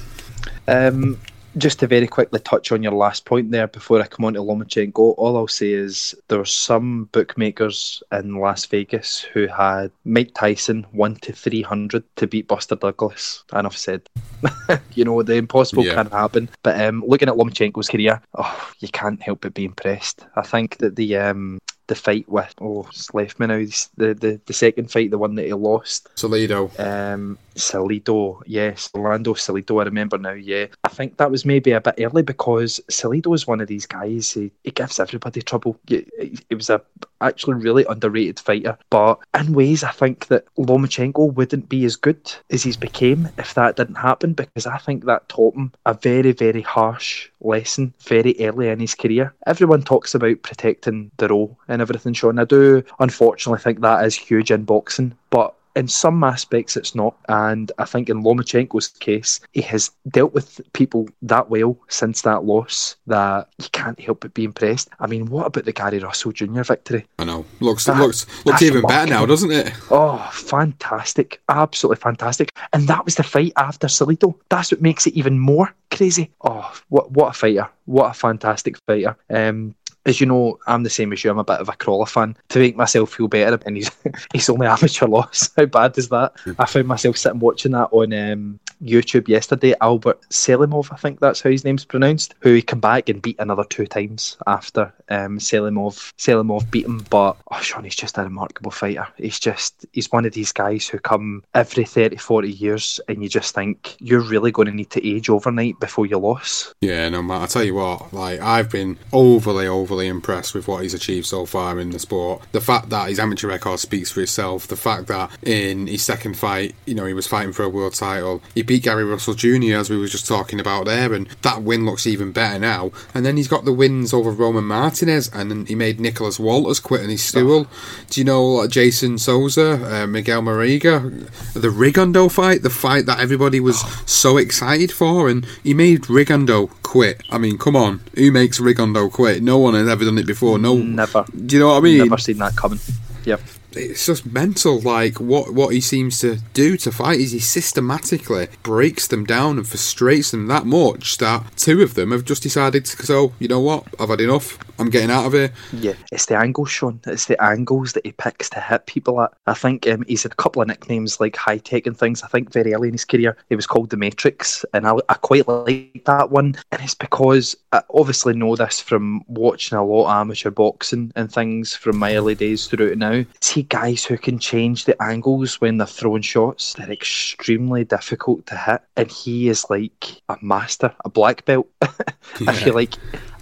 Um, 0.67 1.19
just 1.57 1.81
to 1.81 1.87
very 1.87 2.07
quickly 2.07 2.39
touch 2.41 2.71
on 2.73 2.83
your 2.83 2.93
last 2.93 3.25
point 3.25 3.51
there 3.51 3.67
before 3.67 4.01
I 4.01 4.07
come 4.07 4.25
on 4.27 4.35
to 4.35 4.41
Lomachenko, 4.41 5.15
all 5.17 5.37
I'll 5.37 5.49
say 5.49 5.73
is 5.73 6.15
there 6.29 6.39
were 6.39 6.45
some 6.45 7.05
bookmakers 7.13 8.03
in 8.13 8.37
Las 8.37 8.67
Vegas 8.67 9.21
who 9.21 9.47
had 9.47 9.91
Mike 10.05 10.33
Tyson 10.35 10.87
1 10.93 11.17
to 11.17 11.33
300 11.33 12.05
to 12.17 12.27
beat 12.27 12.47
Buster 12.47 12.77
Douglas. 12.77 13.45
And 13.53 13.67
I've 13.67 13.77
said. 13.77 14.03
you 14.95 15.05
know, 15.05 15.23
the 15.23 15.35
impossible 15.35 15.85
Yeah. 15.85 15.95
can 15.95 16.11
happen. 16.11 16.49
But 16.63 16.81
um, 16.81 17.03
looking 17.07 17.29
at 17.29 17.35
Lomachenko's 17.35 17.89
career, 17.89 18.21
oh, 18.37 18.71
you 18.79 18.89
can't 18.89 19.21
help 19.21 19.41
but 19.41 19.55
be 19.55 19.65
impressed. 19.65 20.27
I 20.37 20.43
think 20.43 20.77
that 20.79 20.97
the. 20.97 21.17
Um, 21.17 21.59
the 21.89 21.95
fight 21.95 22.29
with 22.29 22.55
oh 22.61 22.87
it's 22.91 23.13
left 23.13 23.41
me 23.41 23.47
now 23.47 23.59
the, 23.97 24.15
the 24.15 24.41
the 24.47 24.53
second 24.53 24.91
fight 24.91 25.11
the 25.11 25.19
one 25.19 25.35
that 25.35 25.47
he 25.47 25.53
lost 25.53 26.09
Salido. 26.15 26.71
um, 26.79 27.39
Salido, 27.59 28.41
yes, 28.47 28.89
Orlando 28.95 29.35
Salido. 29.35 29.81
I 29.81 29.85
remember 29.85 30.17
now. 30.17 30.33
Yeah, 30.33 30.67
I 30.85 30.89
think 30.89 31.17
that 31.17 31.31
was 31.31 31.45
maybe 31.45 31.73
a 31.73 31.81
bit 31.81 31.97
early 31.99 32.23
because 32.23 32.81
Salido 32.91 33.35
is 33.35 33.47
one 33.47 33.61
of 33.61 33.69
these 33.69 33.87
guys. 33.87 34.33
He, 34.33 34.51
he 34.65 34.71
gives 34.71 35.01
everybody 35.01 35.43
trouble. 35.43 35.79
He, 35.87 36.07
he 36.49 36.55
was 36.55 36.71
a 36.71 36.81
actually 37.21 37.55
really 37.55 37.85
underrated 37.89 38.39
fighter, 38.39 38.79
but 38.91 39.19
in 39.39 39.53
ways 39.53 39.83
I 39.83 39.91
think 39.91 40.29
that 40.29 40.45
Lomachenko 40.57 41.35
wouldn't 41.35 41.69
be 41.69 41.85
as 41.85 41.97
good 41.97 42.33
as 42.51 42.63
he's 42.63 42.77
became 42.77 43.29
if 43.39 43.55
that 43.55 43.77
didn't 43.77 43.97
happen 43.97 44.35
because 44.35 44.67
I 44.67 44.79
think 44.79 45.05
that 45.05 45.29
taught 45.29 45.55
him 45.55 45.73
a 45.85 45.95
very 45.95 46.33
very 46.33 46.63
harsh 46.63 47.29
lesson 47.41 47.95
very 48.01 48.35
early 48.41 48.69
in 48.69 48.81
his 48.81 48.95
career. 48.95 49.35
Everyone 49.47 49.83
talks 49.83 50.15
about 50.15 50.43
protecting 50.43 51.11
the 51.17 51.29
row 51.29 51.57
and 51.69 51.83
everything, 51.83 52.13
Sean. 52.13 52.39
I 52.39 52.45
do 52.45 52.83
unfortunately 52.99 53.63
think 53.63 53.81
that 53.81 54.05
is 54.05 54.15
huge 54.15 54.51
in 54.51 54.65
boxing, 54.65 55.17
but 55.31 55.55
in 55.79 55.87
some 55.89 56.23
aspects 56.25 56.77
it's 56.77 56.95
not. 56.95 57.15
And 57.29 57.71
I 57.79 57.85
think 57.85 58.11
in 58.11 58.23
Lomachenko's 58.25 58.89
case, 58.89 59.41
he 59.53 59.63
has 59.63 59.91
dealt 60.09 60.35
with 60.35 60.61
people 60.73 61.09
that 61.23 61.49
well 61.51 61.79
since 61.89 62.23
that 62.23 62.45
loss 62.45 62.97
that 63.07 63.49
you 63.59 63.69
can't 63.73 63.99
help 64.01 64.21
but 64.21 64.35
be 64.35 64.45
impressed. 64.45 64.89
I 64.99 65.07
mean, 65.07 65.27
what 65.27 65.47
about 65.47 65.65
the 65.65 65.73
Gary 65.73 66.01
Russell 66.01 66.33
Jr. 66.33 66.63
victory? 66.63 67.07
I 67.19 67.25
know. 67.25 67.45
Looks 67.61 67.85
That- 67.85 67.99
looks 68.01 68.27
looks 68.45 68.63
even 68.63 68.83
better 68.83 69.09
now, 69.11 69.25
doesn't 69.25 69.53
it? 69.53 69.73
Oh, 69.91 70.29
fantastic. 70.33 71.41
Absolutely 71.49 72.01
fantastic. 72.03 72.53
And 72.73 72.89
that 72.89 73.05
was 73.05 73.15
the 73.15 73.23
fight 73.23 73.53
after 73.57 73.87
Salido. 73.87 74.35
That's 74.49 74.73
what 74.73 74.83
makes 74.83 75.07
it 75.07 75.15
even 75.15 75.39
more 75.39 75.73
crazy. 75.91 76.31
Oh, 76.43 76.71
what 76.89 77.13
what 77.13 77.29
a 77.31 77.33
fighter. 77.33 77.69
What 77.87 78.11
a 78.11 78.15
fantastic 78.15 78.77
fighter. 78.87 79.17
Um 79.31 79.75
as 80.07 80.21
you 80.21 80.27
know, 80.27 80.59
I'm 80.67 80.83
the 80.83 80.91
same 80.91 81.13
as 81.13 81.23
you. 81.23 81.31
I'm 81.31 81.39
a 81.39 81.45
bit 81.45 81.61
of 81.61 81.69
a 81.69 81.73
Crolla 81.73 82.07
fan. 82.07 82.37
To 82.51 82.59
make 82.59 82.77
myself 82.77 83.13
feel 83.13 83.29
better, 83.29 83.59
and 83.67 83.77
he's 83.77 83.91
he's 84.33 84.49
only 84.49 84.67
amateur 84.67 85.07
loss. 85.07 85.51
How 85.57 85.67
bad 85.67 85.97
is 85.99 86.09
that? 86.09 86.33
I 86.59 86.65
found 86.65 86.89
myself 86.89 87.17
sitting 87.17 87.41
watching 87.41 87.73
that 87.73 87.89
on 87.93 88.13
um, 88.13 88.61
YouTube 88.83 89.29
yesterday. 89.29 89.75
Albert 89.81 90.21
Selimov, 90.31 90.93
I 90.93 90.97
think 90.97 91.21
that's 91.21 91.41
how 91.41 91.51
his 91.51 91.65
name's 91.65 91.85
pronounced, 91.85 92.35
who 92.41 92.55
he 92.55 92.63
came 92.63 92.81
back 92.81 93.09
and 93.09 93.21
beat 93.21 93.37
another 93.39 93.65
two 93.65 93.87
times 93.87 94.37
after 94.47 94.93
um, 95.09 95.39
Selimov 95.39 96.13
Selimov 96.17 96.71
beat 96.71 96.87
him. 96.87 97.05
But 97.11 97.37
oh, 97.51 97.61
Sean, 97.61 97.85
he's 97.85 97.97
just 97.97 98.19
a 98.19 98.23
remarkable 98.23 98.71
fighter. 98.71 99.07
He's 99.17 99.39
just 99.39 99.85
he's 99.93 100.11
one 100.13 100.25
of 100.25 100.33
these 100.33 100.53
guys 100.53 100.89
who 100.89 100.99
come 100.99 101.43
every 101.55 101.85
30, 101.85 102.17
40 102.17 102.51
years, 102.51 103.01
and 103.09 103.23
you 103.23 103.29
just 103.29 103.55
think 103.55 103.97
you're 103.99 104.21
really 104.21 104.53
going 104.53 104.67
to 104.67 104.75
need 104.75 104.91
to 104.91 105.07
age 105.07 105.29
overnight 105.29 105.81
before 105.81 106.07
you 106.07 106.19
lose. 106.19 106.73
Yeah, 106.81 107.09
no 107.09 107.23
matter. 107.23 107.45
I 107.45 107.47
tell 107.47 107.65
you 107.65 107.75
what, 107.75 108.13
like 108.13 108.41
I've 108.41 108.71
been 108.71 108.99
overly, 109.13 109.67
overly 109.67 109.88
overly 109.89 110.07
impressed 110.07 110.55
with 110.55 110.69
what 110.69 110.83
he's 110.83 110.93
achieved 110.93 111.25
so 111.25 111.47
far 111.47 111.81
in 111.81 111.91
the 111.91 111.99
sport. 111.99 112.43
The 112.53 112.61
fact 112.61 112.91
that 112.91 113.09
his 113.09 113.19
amateur 113.19 113.49
record 113.49 113.79
speaks 113.79 114.11
for 114.11 114.21
itself. 114.21 114.67
The 114.67 114.77
fact 114.77 115.07
that 115.07 115.31
in 115.43 115.87
his 115.87 116.03
second 116.03 116.37
fight, 116.37 116.75
you 116.85 116.95
know, 116.95 117.07
he 117.07 117.15
was 117.15 117.27
fighting 117.27 117.55
for 117.55 117.63
a 117.63 117.71
world 117.71 117.95
title. 117.95 118.43
He 118.55 118.63
beat 118.63 118.83
Gary 118.83 119.05
Russell 119.05 119.33
Jr. 119.33 119.77
as 119.77 119.89
we 119.89 119.97
were 119.97 120.07
just 120.07 120.27
talking 120.27 120.61
about 120.61 120.85
there, 120.85 121.15
and 121.15 121.27
that 121.41 121.63
win 121.63 121.87
looks 121.87 122.07
even 122.07 122.33
better 122.33 122.59
now. 122.59 122.93
And 123.15 123.25
then 123.25 123.39
he's 123.39 123.49
got 123.49 123.65
the 123.65 123.73
wins 123.73 124.13
over 124.13 124.31
Roman 124.31 124.65
Martinez, 124.65 125.31
and 125.33 125.51
then 125.51 125.65
he 125.65 125.75
made 125.75 126.01
Nicholas 126.01 126.39
Walters 126.39 126.81
quit 126.81 127.03
in 127.03 127.11
his 127.11 127.23
stool. 127.23 127.67
Do 128.11 128.21
you 128.21 128.25
know 128.27 128.67
Jason 128.67 129.17
Sosa, 129.17 130.03
uh, 130.03 130.07
Miguel 130.07 130.43
Marriaga, 130.43 131.31
the 131.55 131.69
Rigondeaux 131.69 132.31
fight, 132.31 132.63
the 132.63 132.71
fight 132.71 133.07
that 133.07 133.21
everybody 133.21 133.59
was 133.59 133.81
so 134.05 134.37
excited 134.37 134.93
for, 134.93 135.31
and 135.31 135.47
he 135.63 135.73
made 135.73 136.03
Rigondeaux 136.03 136.71
quit. 136.83 137.23
I 137.31 137.37
mean, 137.39 137.59
come 137.59 137.77
on, 137.77 138.01
who 138.15 138.33
makes 138.33 138.61
Rigondeaux 138.61 139.13
quit? 139.13 139.43
No 139.43 139.59
one 139.59 139.75
ever 139.87 140.05
done 140.05 140.19
it 140.19 140.27
before. 140.27 140.59
No, 140.59 140.77
Never. 140.77 141.25
Do 141.47 141.57
you 141.57 141.61
know 141.61 141.69
what 141.69 141.77
I 141.77 141.81
mean? 141.81 141.99
Never 141.99 142.19
seen 142.19 142.39
that 142.39 142.57
coming. 142.57 142.81
Yep. 143.25 143.41
It's 143.73 144.07
just 144.07 144.27
mental. 144.27 144.81
Like 144.81 145.21
what 145.21 145.53
what 145.55 145.73
he 145.73 145.81
seems 145.81 146.19
to 146.21 146.37
do 146.55 146.77
to 146.79 146.91
fight 146.91 147.21
is 147.21 147.33
he 147.33 147.39
systematically 147.39 148.49
breaks 148.63 149.07
them 149.07 149.25
down 149.25 149.59
and 149.59 149.69
frustrates 149.69 150.31
them 150.31 150.47
that 150.47 150.67
much 150.67 151.19
that 151.19 151.57
two 151.57 151.83
of 151.83 151.95
them 151.95 152.11
have 152.13 152.25
just 152.25 152.43
decided 152.43 152.85
to 152.87 153.07
so 153.07 153.33
you 153.39 153.49
know 153.49 153.61
what 153.61 153.85
I've 154.01 154.09
had 154.09 154.21
enough. 154.21 154.59
I'm 154.81 154.91
getting 154.91 155.11
out 155.11 155.27
of 155.27 155.33
here. 155.33 155.53
Yeah, 155.73 155.95
it's 156.13 156.27
the 156.27 156.37
angles, 156.37 156.71
Sean. 156.71 157.01
It's 157.05 157.27
the 157.27 157.43
angles 157.43 157.95
that 157.95 158.07
he 158.07 158.13
picks 158.13 158.49
to 158.51 158.61
hit 158.61 158.87
people 158.87 159.21
at. 159.21 159.33
I 159.49 159.55
think 159.55 159.89
um, 159.89 160.05
he's 160.07 160.23
had 160.23 160.33
a 160.33 160.37
couple 160.37 160.63
of 160.63 160.69
nicknames 160.69 161.19
like 161.19 161.35
high 161.35 161.59
tech 161.59 161.87
and 161.87 161.99
things. 161.99 162.23
I 162.23 162.29
think 162.29 162.53
very 162.53 162.75
early 162.75 162.89
in 162.89 162.95
his 162.95 163.05
career 163.05 163.37
he 163.49 163.57
was 163.57 163.67
called 163.67 163.91
the 163.91 163.97
Matrix, 163.97 164.65
and 164.73 164.87
I, 164.87 164.95
I 165.09 165.15
quite 165.15 165.49
like 165.49 166.03
that 166.05 166.31
one. 166.31 166.55
And 166.71 166.81
it's 166.81 166.95
because 166.95 167.57
I 167.73 167.83
obviously 167.93 168.35
know 168.35 168.55
this 168.55 168.81
from 168.81 169.23
watching 169.27 169.77
a 169.77 169.85
lot 169.85 170.05
of 170.05 170.21
amateur 170.21 170.51
boxing 170.51 171.13
and 171.17 171.31
things 171.31 171.75
from 171.75 171.97
my 171.99 172.15
early 172.15 172.37
days 172.37 172.67
through 172.67 172.79
to 172.91 172.97
now. 172.97 173.25
Guys 173.63 174.05
who 174.05 174.19
can 174.19 174.39
change 174.39 174.85
the 174.85 175.01
angles 175.03 175.61
when 175.61 175.79
they're 175.79 175.87
throwing 175.87 176.23
shots. 176.23 176.75
They're 176.75 176.91
extremely 176.91 177.85
difficult 177.85 178.47
to 178.47 178.57
hit, 178.57 178.83
and 178.97 179.11
he 179.11 179.49
is 179.49 179.67
like 179.71 180.23
a 180.29 180.37
master, 180.43 180.95
a 181.05 181.09
black 181.09 181.45
belt. 181.45 181.69
I 181.83 182.53
feel 182.53 182.75
like. 182.75 182.95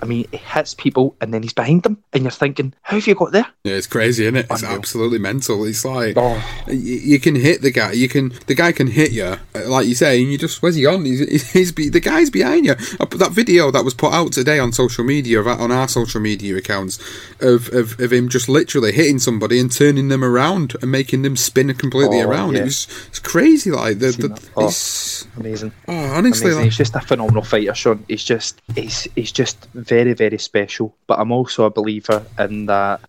I 0.03 0.07
mean, 0.07 0.27
he 0.31 0.37
hits 0.39 0.75
people 0.75 1.17
and 1.21 1.33
then 1.33 1.43
he's 1.43 1.53
behind 1.53 1.83
them, 1.83 2.03
and 2.13 2.23
you're 2.23 2.31
thinking, 2.31 2.75
how 2.83 2.97
have 2.97 3.07
you 3.07 3.15
got 3.15 3.33
there? 3.33 3.47
Yeah, 3.65 3.75
it's 3.75 3.87
crazy, 3.87 4.25
isn't 4.25 4.37
it? 4.37 4.47
It's 4.51 4.63
absolutely 4.63 5.19
mental. 5.19 5.65
It's 5.65 5.85
like 5.85 6.17
y- 6.17 6.33
you 6.69 7.19
can 7.21 7.35
hit 7.35 7.63
the 7.63 7.71
guy. 7.71 7.93
You 7.93 8.09
can 8.09 8.33
the 8.47 8.55
guy 8.55 8.73
can 8.73 8.87
hit 8.89 9.13
you, 9.13 9.25
uh, 9.25 9.39
like 9.67 9.87
you 9.87 9.95
say, 9.95 10.21
and 10.23 10.31
you 10.31 10.39
just 10.39 10.63
where's 10.63 10.75
he 10.77 10.83
gone? 10.83 11.05
He's, 11.05 11.51
he's 11.53 11.73
be, 11.73 11.89
the 11.89 12.01
guy's 12.01 12.31
behind 12.31 12.67
you. 12.67 12.75
That 12.75 13.31
video 13.33 13.71
that 13.71 13.85
was 13.85 13.95
put 13.95 14.13
out 14.13 14.33
today 14.33 14.59
on 14.59 14.73
social 14.73 15.05
media, 15.05 15.43
on 15.43 15.73
our 15.73 15.89
social 15.89 16.21
media 16.21 16.57
accounts, 16.57 16.99
of, 17.41 17.69
of, 17.73 17.99
of 17.99 18.13
him 18.13 18.29
just 18.29 18.49
literally 18.49 18.93
hitting 18.93 19.19
somebody 19.19 19.59
and 19.59 19.73
turning 19.73 20.09
them 20.09 20.23
around 20.23 20.75
and 20.83 20.91
making 20.91 21.23
them 21.23 21.37
spin 21.37 21.73
completely 21.75 22.21
Oh, 22.21 22.29
around. 22.29 22.55
yeah. 22.55 22.61
It 22.61 22.65
was 22.65 22.87
it's 23.09 23.19
crazy. 23.19 23.71
Like 23.71 23.99
the, 23.99 24.13
the. 24.13 24.51
Oh, 24.57 24.67
it's 24.69 25.27
amazing. 25.37 25.73
oh 25.89 25.95
honestly, 25.95 26.47
Amazing. 26.47 26.57
like, 26.59 26.65
He's 26.67 26.77
just 26.77 26.95
a 26.95 27.01
phenomenal 27.01 27.43
fighter, 27.43 27.75
Sean. 27.75 28.05
He's 28.09 28.25
just 28.25 28.61
he's 28.75 29.09
he's 29.17 29.33
just 29.33 29.67
very 29.87 30.13
very 30.15 30.39
special. 30.39 30.95
But 31.07 31.19
I'm 31.19 31.33
also 31.33 31.65
a 31.65 31.71
believer 31.71 32.25
in 32.39 32.67
that 32.67 33.01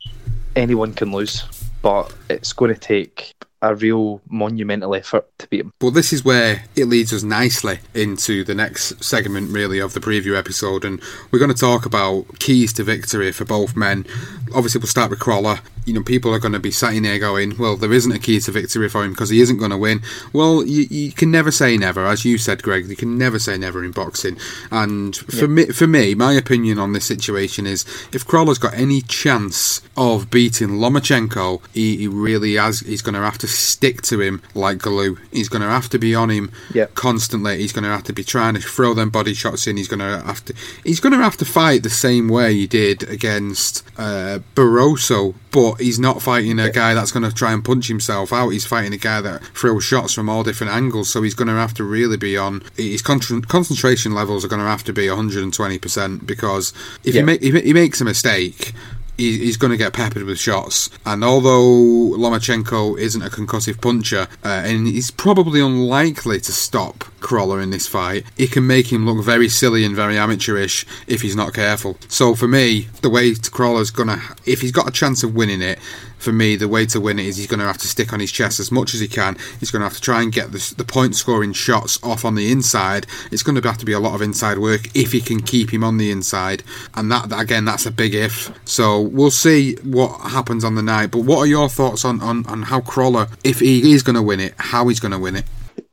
anyone 0.56 0.94
can 0.94 1.12
lose, 1.12 1.44
but 1.82 2.14
it's 2.30 2.54
going 2.54 2.74
to 2.74 2.80
take 2.80 3.34
a 3.62 3.76
real 3.76 4.22
monumental 4.30 4.94
effort 4.94 5.28
to 5.40 5.48
beat 5.48 5.62
him. 5.62 5.74
Well, 5.82 5.92
this 5.92 6.14
is 6.14 6.24
where 6.24 6.64
it 6.76 6.86
leads 6.86 7.12
us 7.12 7.24
nicely 7.24 7.80
into 7.94 8.44
the 8.44 8.54
next 8.54 9.04
segment, 9.04 9.52
really, 9.52 9.80
of 9.80 9.94
the 9.94 10.00
preview 10.00 10.38
episode. 10.38 10.86
And 10.86 11.02
we're 11.32 11.40
going 11.40 11.54
to 11.54 11.58
talk 11.58 11.86
about 11.86 12.40
keys 12.40 12.72
to 12.74 12.84
victory 12.84 13.32
for 13.32 13.46
both 13.46 13.76
men. 13.76 14.06
Obviously, 14.54 14.80
we'll 14.80 14.88
start 14.88 15.10
with 15.10 15.20
Crolla. 15.20 15.62
You 15.86 15.94
know, 15.94 16.04
people 16.04 16.34
are 16.34 16.40
going 16.40 16.54
to 16.54 16.60
be 16.60 16.72
sitting 16.72 17.04
there 17.04 17.18
going, 17.18 17.58
well, 17.58 17.78
there 17.78 17.94
isn't 17.94 18.12
a 18.12 18.20
key 18.20 18.40
to 18.42 18.52
victory 18.52 18.90
for 18.90 19.06
him 19.06 19.12
because 19.12 19.30
he 19.30 19.40
isn't 19.42 19.58
going 19.58 19.72
to 19.72 19.78
win. 19.78 20.02
Well, 20.34 20.66
you, 20.66 20.86
you 20.90 21.12
can 21.14 21.32
never 21.32 21.50
say 21.50 21.78
never. 21.78 22.06
As 22.06 22.26
you 22.26 22.38
said, 22.38 22.62
Greg, 22.62 22.88
you 22.88 22.96
can 22.96 23.18
never 23.18 23.40
say 23.40 23.58
never 23.58 23.84
in 23.84 23.92
boxing. 23.92 24.38
And 24.70 25.16
for, 25.16 25.48
me, 25.48 25.68
for 25.68 25.88
me, 25.88 26.14
my 26.14 26.34
opinion 26.34 26.78
on 26.78 26.92
this 26.92 27.06
situation 27.06 27.66
is 27.66 27.86
if 28.12 28.26
Crolla's 28.28 28.60
got 28.60 28.74
any 28.74 29.02
chance 29.02 29.82
of 29.96 30.30
beating 30.30 30.72
Lomachenko, 30.72 31.62
he, 31.74 31.98
he 31.98 32.08
really 32.08 32.56
has. 32.56 32.82
He's 32.82 33.02
going 33.02 33.16
to 33.16 33.22
have 33.22 33.38
to 33.40 33.47
stick 33.48 34.02
to 34.04 34.22
him 34.22 34.42
like 34.54 34.78
glue. 34.80 35.18
He's 35.32 35.50
going 35.50 35.62
to 35.62 35.68
have 35.68 35.90
to 35.90 36.00
be 36.00 36.14
on 36.14 36.30
him 36.30 36.52
Yep. 36.74 36.96
constantly. 36.96 37.58
He's 37.58 37.72
going 37.74 37.84
to 37.84 37.90
have 37.90 38.04
to 38.04 38.14
be 38.14 38.24
trying 38.24 38.54
to 38.56 38.62
throw 38.62 38.94
them 38.94 39.10
body 39.10 39.34
shots 39.34 39.68
in. 39.68 39.78
He's 39.78 39.88
going 39.88 40.00
to 40.00 40.22
have 40.26 40.44
to. 40.46 40.54
He's 40.84 41.00
going 41.00 41.14
to 41.14 41.20
have 41.24 41.38
to 41.38 41.46
fight 41.46 41.84
the 41.84 41.90
same 41.90 42.28
way 42.30 42.54
he 42.54 42.68
did 42.68 43.04
against 43.10 43.84
uh, 43.98 44.40
Barroso, 44.56 45.34
but 45.52 45.76
he's 45.82 46.00
not 46.00 46.22
fighting 46.22 46.60
a 46.60 46.70
guy 46.70 46.94
that's 46.94 47.12
going 47.12 47.28
to 47.28 47.34
try 47.34 47.52
and 47.54 47.64
punch 47.64 47.88
himself 47.88 48.32
out. 48.34 48.50
He's 48.50 48.66
fighting 48.66 48.94
a 48.94 48.98
guy 48.98 49.22
that 49.22 49.44
throws 49.56 49.84
shots 49.84 50.14
from 50.14 50.30
all 50.30 50.44
different 50.44 50.74
angles. 50.74 51.10
So 51.10 51.22
he's 51.22 51.34
going 51.34 51.48
to 51.48 51.54
have 51.54 51.74
to 51.76 51.84
really 51.84 52.18
be 52.18 52.38
on. 52.38 52.64
His 52.76 53.02
con- 53.02 53.20
concentration 53.44 54.14
levels 54.14 54.44
are 54.46 54.48
going 54.48 54.62
to 54.62 54.68
have 54.68 54.84
to 54.86 54.94
be 54.94 55.08
120 55.08 55.80
percent 55.80 56.26
because 56.28 56.74
if 57.04 57.14
he, 57.14 57.20
Yeah. 57.20 57.26
make, 57.26 57.42
if 57.42 57.64
he 57.64 57.74
makes 57.74 58.02
a 58.02 58.06
mistake 58.06 58.74
he- 59.18 59.40
he's 59.40 59.58
going 59.58 59.72
to 59.72 59.78
get 59.78 59.94
peppered 59.94 60.24
with 60.24 60.40
shots. 60.40 60.90
And 61.06 61.24
although 61.24 62.16
Lomachenko 62.18 62.98
isn't 63.00 63.22
a 63.22 63.30
concussive 63.30 63.82
puncher, 63.82 64.28
uh, 64.44 64.48
and 64.48 64.88
he's 64.88 65.12
probably 65.12 65.60
unlikely 65.62 66.40
to 66.42 66.52
stop 66.52 67.04
Crolla 67.28 67.58
in 67.58 67.72
this 67.72 67.88
fight, 67.88 68.24
it 68.38 68.54
can 68.54 68.66
make 68.66 68.90
him 68.90 69.06
look 69.06 69.22
very 69.22 69.50
silly 69.50 69.84
and 69.84 69.94
very 69.94 70.18
amateurish 70.18 70.86
if 71.08 71.22
he's 71.24 71.36
not 71.36 71.54
careful. 71.54 71.98
So 72.08 72.36
for 72.36 72.48
me, 72.48 72.88
the 73.02 73.10
way 73.10 73.34
to 73.34 73.52
Crolla's 73.52 73.92
to, 73.92 74.22
if 74.46 74.62
he's 74.62 74.72
got 74.72 74.88
a 74.88 74.92
chance 74.92 75.24
of 75.24 75.36
winning 75.36 75.62
it, 75.62 75.78
for 76.18 76.32
me, 76.32 76.56
the 76.56 76.70
way 76.70 76.86
to 76.86 77.02
win 77.02 77.20
it 77.20 77.26
is 77.26 77.36
he's 77.36 77.46
going 77.48 77.60
to 77.60 77.66
have 77.66 77.78
to 77.80 77.88
stick 77.88 78.14
on 78.14 78.22
his 78.22 78.32
chest 78.32 78.62
as 78.62 78.72
much 78.72 78.94
as 78.94 79.02
he 79.02 79.10
can. 79.10 79.36
He's 79.60 79.72
going 79.72 79.82
to 79.82 79.86
have 79.88 79.94
to 79.96 80.02
try 80.02 80.22
and 80.22 80.32
get 80.32 80.54
the, 80.54 80.74
the 80.78 80.86
point 80.86 81.16
scoring 81.16 81.52
shots 81.52 82.02
off 82.02 82.24
on 82.24 82.36
the 82.36 82.50
inside. 82.50 83.06
It's 83.30 83.44
going 83.44 83.62
to 83.62 83.68
have 83.68 83.78
to 83.80 83.86
be 83.86 83.92
a 83.92 84.00
lot 84.00 84.16
of 84.16 84.22
inside 84.22 84.58
work 84.58 84.96
if 84.96 85.12
he 85.12 85.20
can 85.20 85.42
keep 85.42 85.72
him 85.74 85.84
on 85.84 85.98
the 85.98 86.10
inside. 86.10 86.64
And 86.96 87.12
that, 87.12 87.28
that- 87.28 87.40
again, 87.42 87.66
that's 87.66 87.86
a 87.86 87.92
big 87.92 88.16
if. 88.16 88.58
So 88.66 89.02
we'll 89.02 89.32
see 89.32 89.76
what 89.84 90.32
happens 90.32 90.64
on 90.64 90.76
the 90.76 90.82
night. 90.82 91.12
But 91.12 91.20
what 91.20 91.40
are 91.40 91.46
your 91.46 91.68
thoughts 91.68 92.06
on, 92.06 92.22
on, 92.22 92.46
on 92.48 92.64
how 92.64 92.80
Crolla, 92.80 93.28
if 93.44 93.60
he 93.60 93.92
is 93.92 94.02
going 94.02 94.16
to 94.16 94.24
win 94.24 94.40
it, 94.40 94.54
how 94.58 94.88
he's 94.88 95.02
going 95.02 95.12
to 95.12 95.20
win 95.20 95.36
it? 95.36 95.46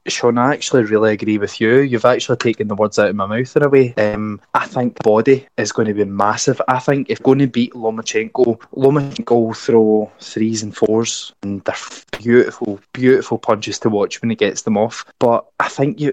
Sean, 0.06 0.36
I 0.36 0.52
actually 0.52 0.84
really 0.84 1.12
agree 1.12 1.38
with 1.38 1.60
you. 1.60 1.78
You've 1.78 2.04
actually 2.04 2.36
taken 2.36 2.68
the 2.68 2.74
words 2.74 2.98
out 2.98 3.08
of 3.08 3.16
my 3.16 3.26
mouth 3.26 3.56
in 3.56 3.62
a 3.62 3.68
way. 3.68 3.94
Um, 3.94 4.40
I 4.52 4.66
think 4.66 5.02
body 5.02 5.46
is 5.56 5.72
going 5.72 5.88
to 5.88 5.94
be 5.94 6.04
massive. 6.04 6.60
I 6.68 6.78
think 6.78 7.08
if 7.08 7.22
going 7.22 7.38
to 7.38 7.46
beat 7.46 7.72
Lomachenko, 7.72 8.60
Lomachenko 8.76 9.30
will 9.30 9.54
throw 9.54 10.12
threes 10.20 10.62
and 10.62 10.76
fours, 10.76 11.32
and 11.42 11.62
they're 11.64 11.74
beautiful, 12.18 12.80
beautiful 12.92 13.38
punches 13.38 13.78
to 13.80 13.88
watch 13.88 14.20
when 14.20 14.30
he 14.30 14.36
gets 14.36 14.62
them 14.62 14.76
off. 14.76 15.04
But 15.18 15.46
I 15.60 15.68
think 15.68 15.98
you, 16.00 16.12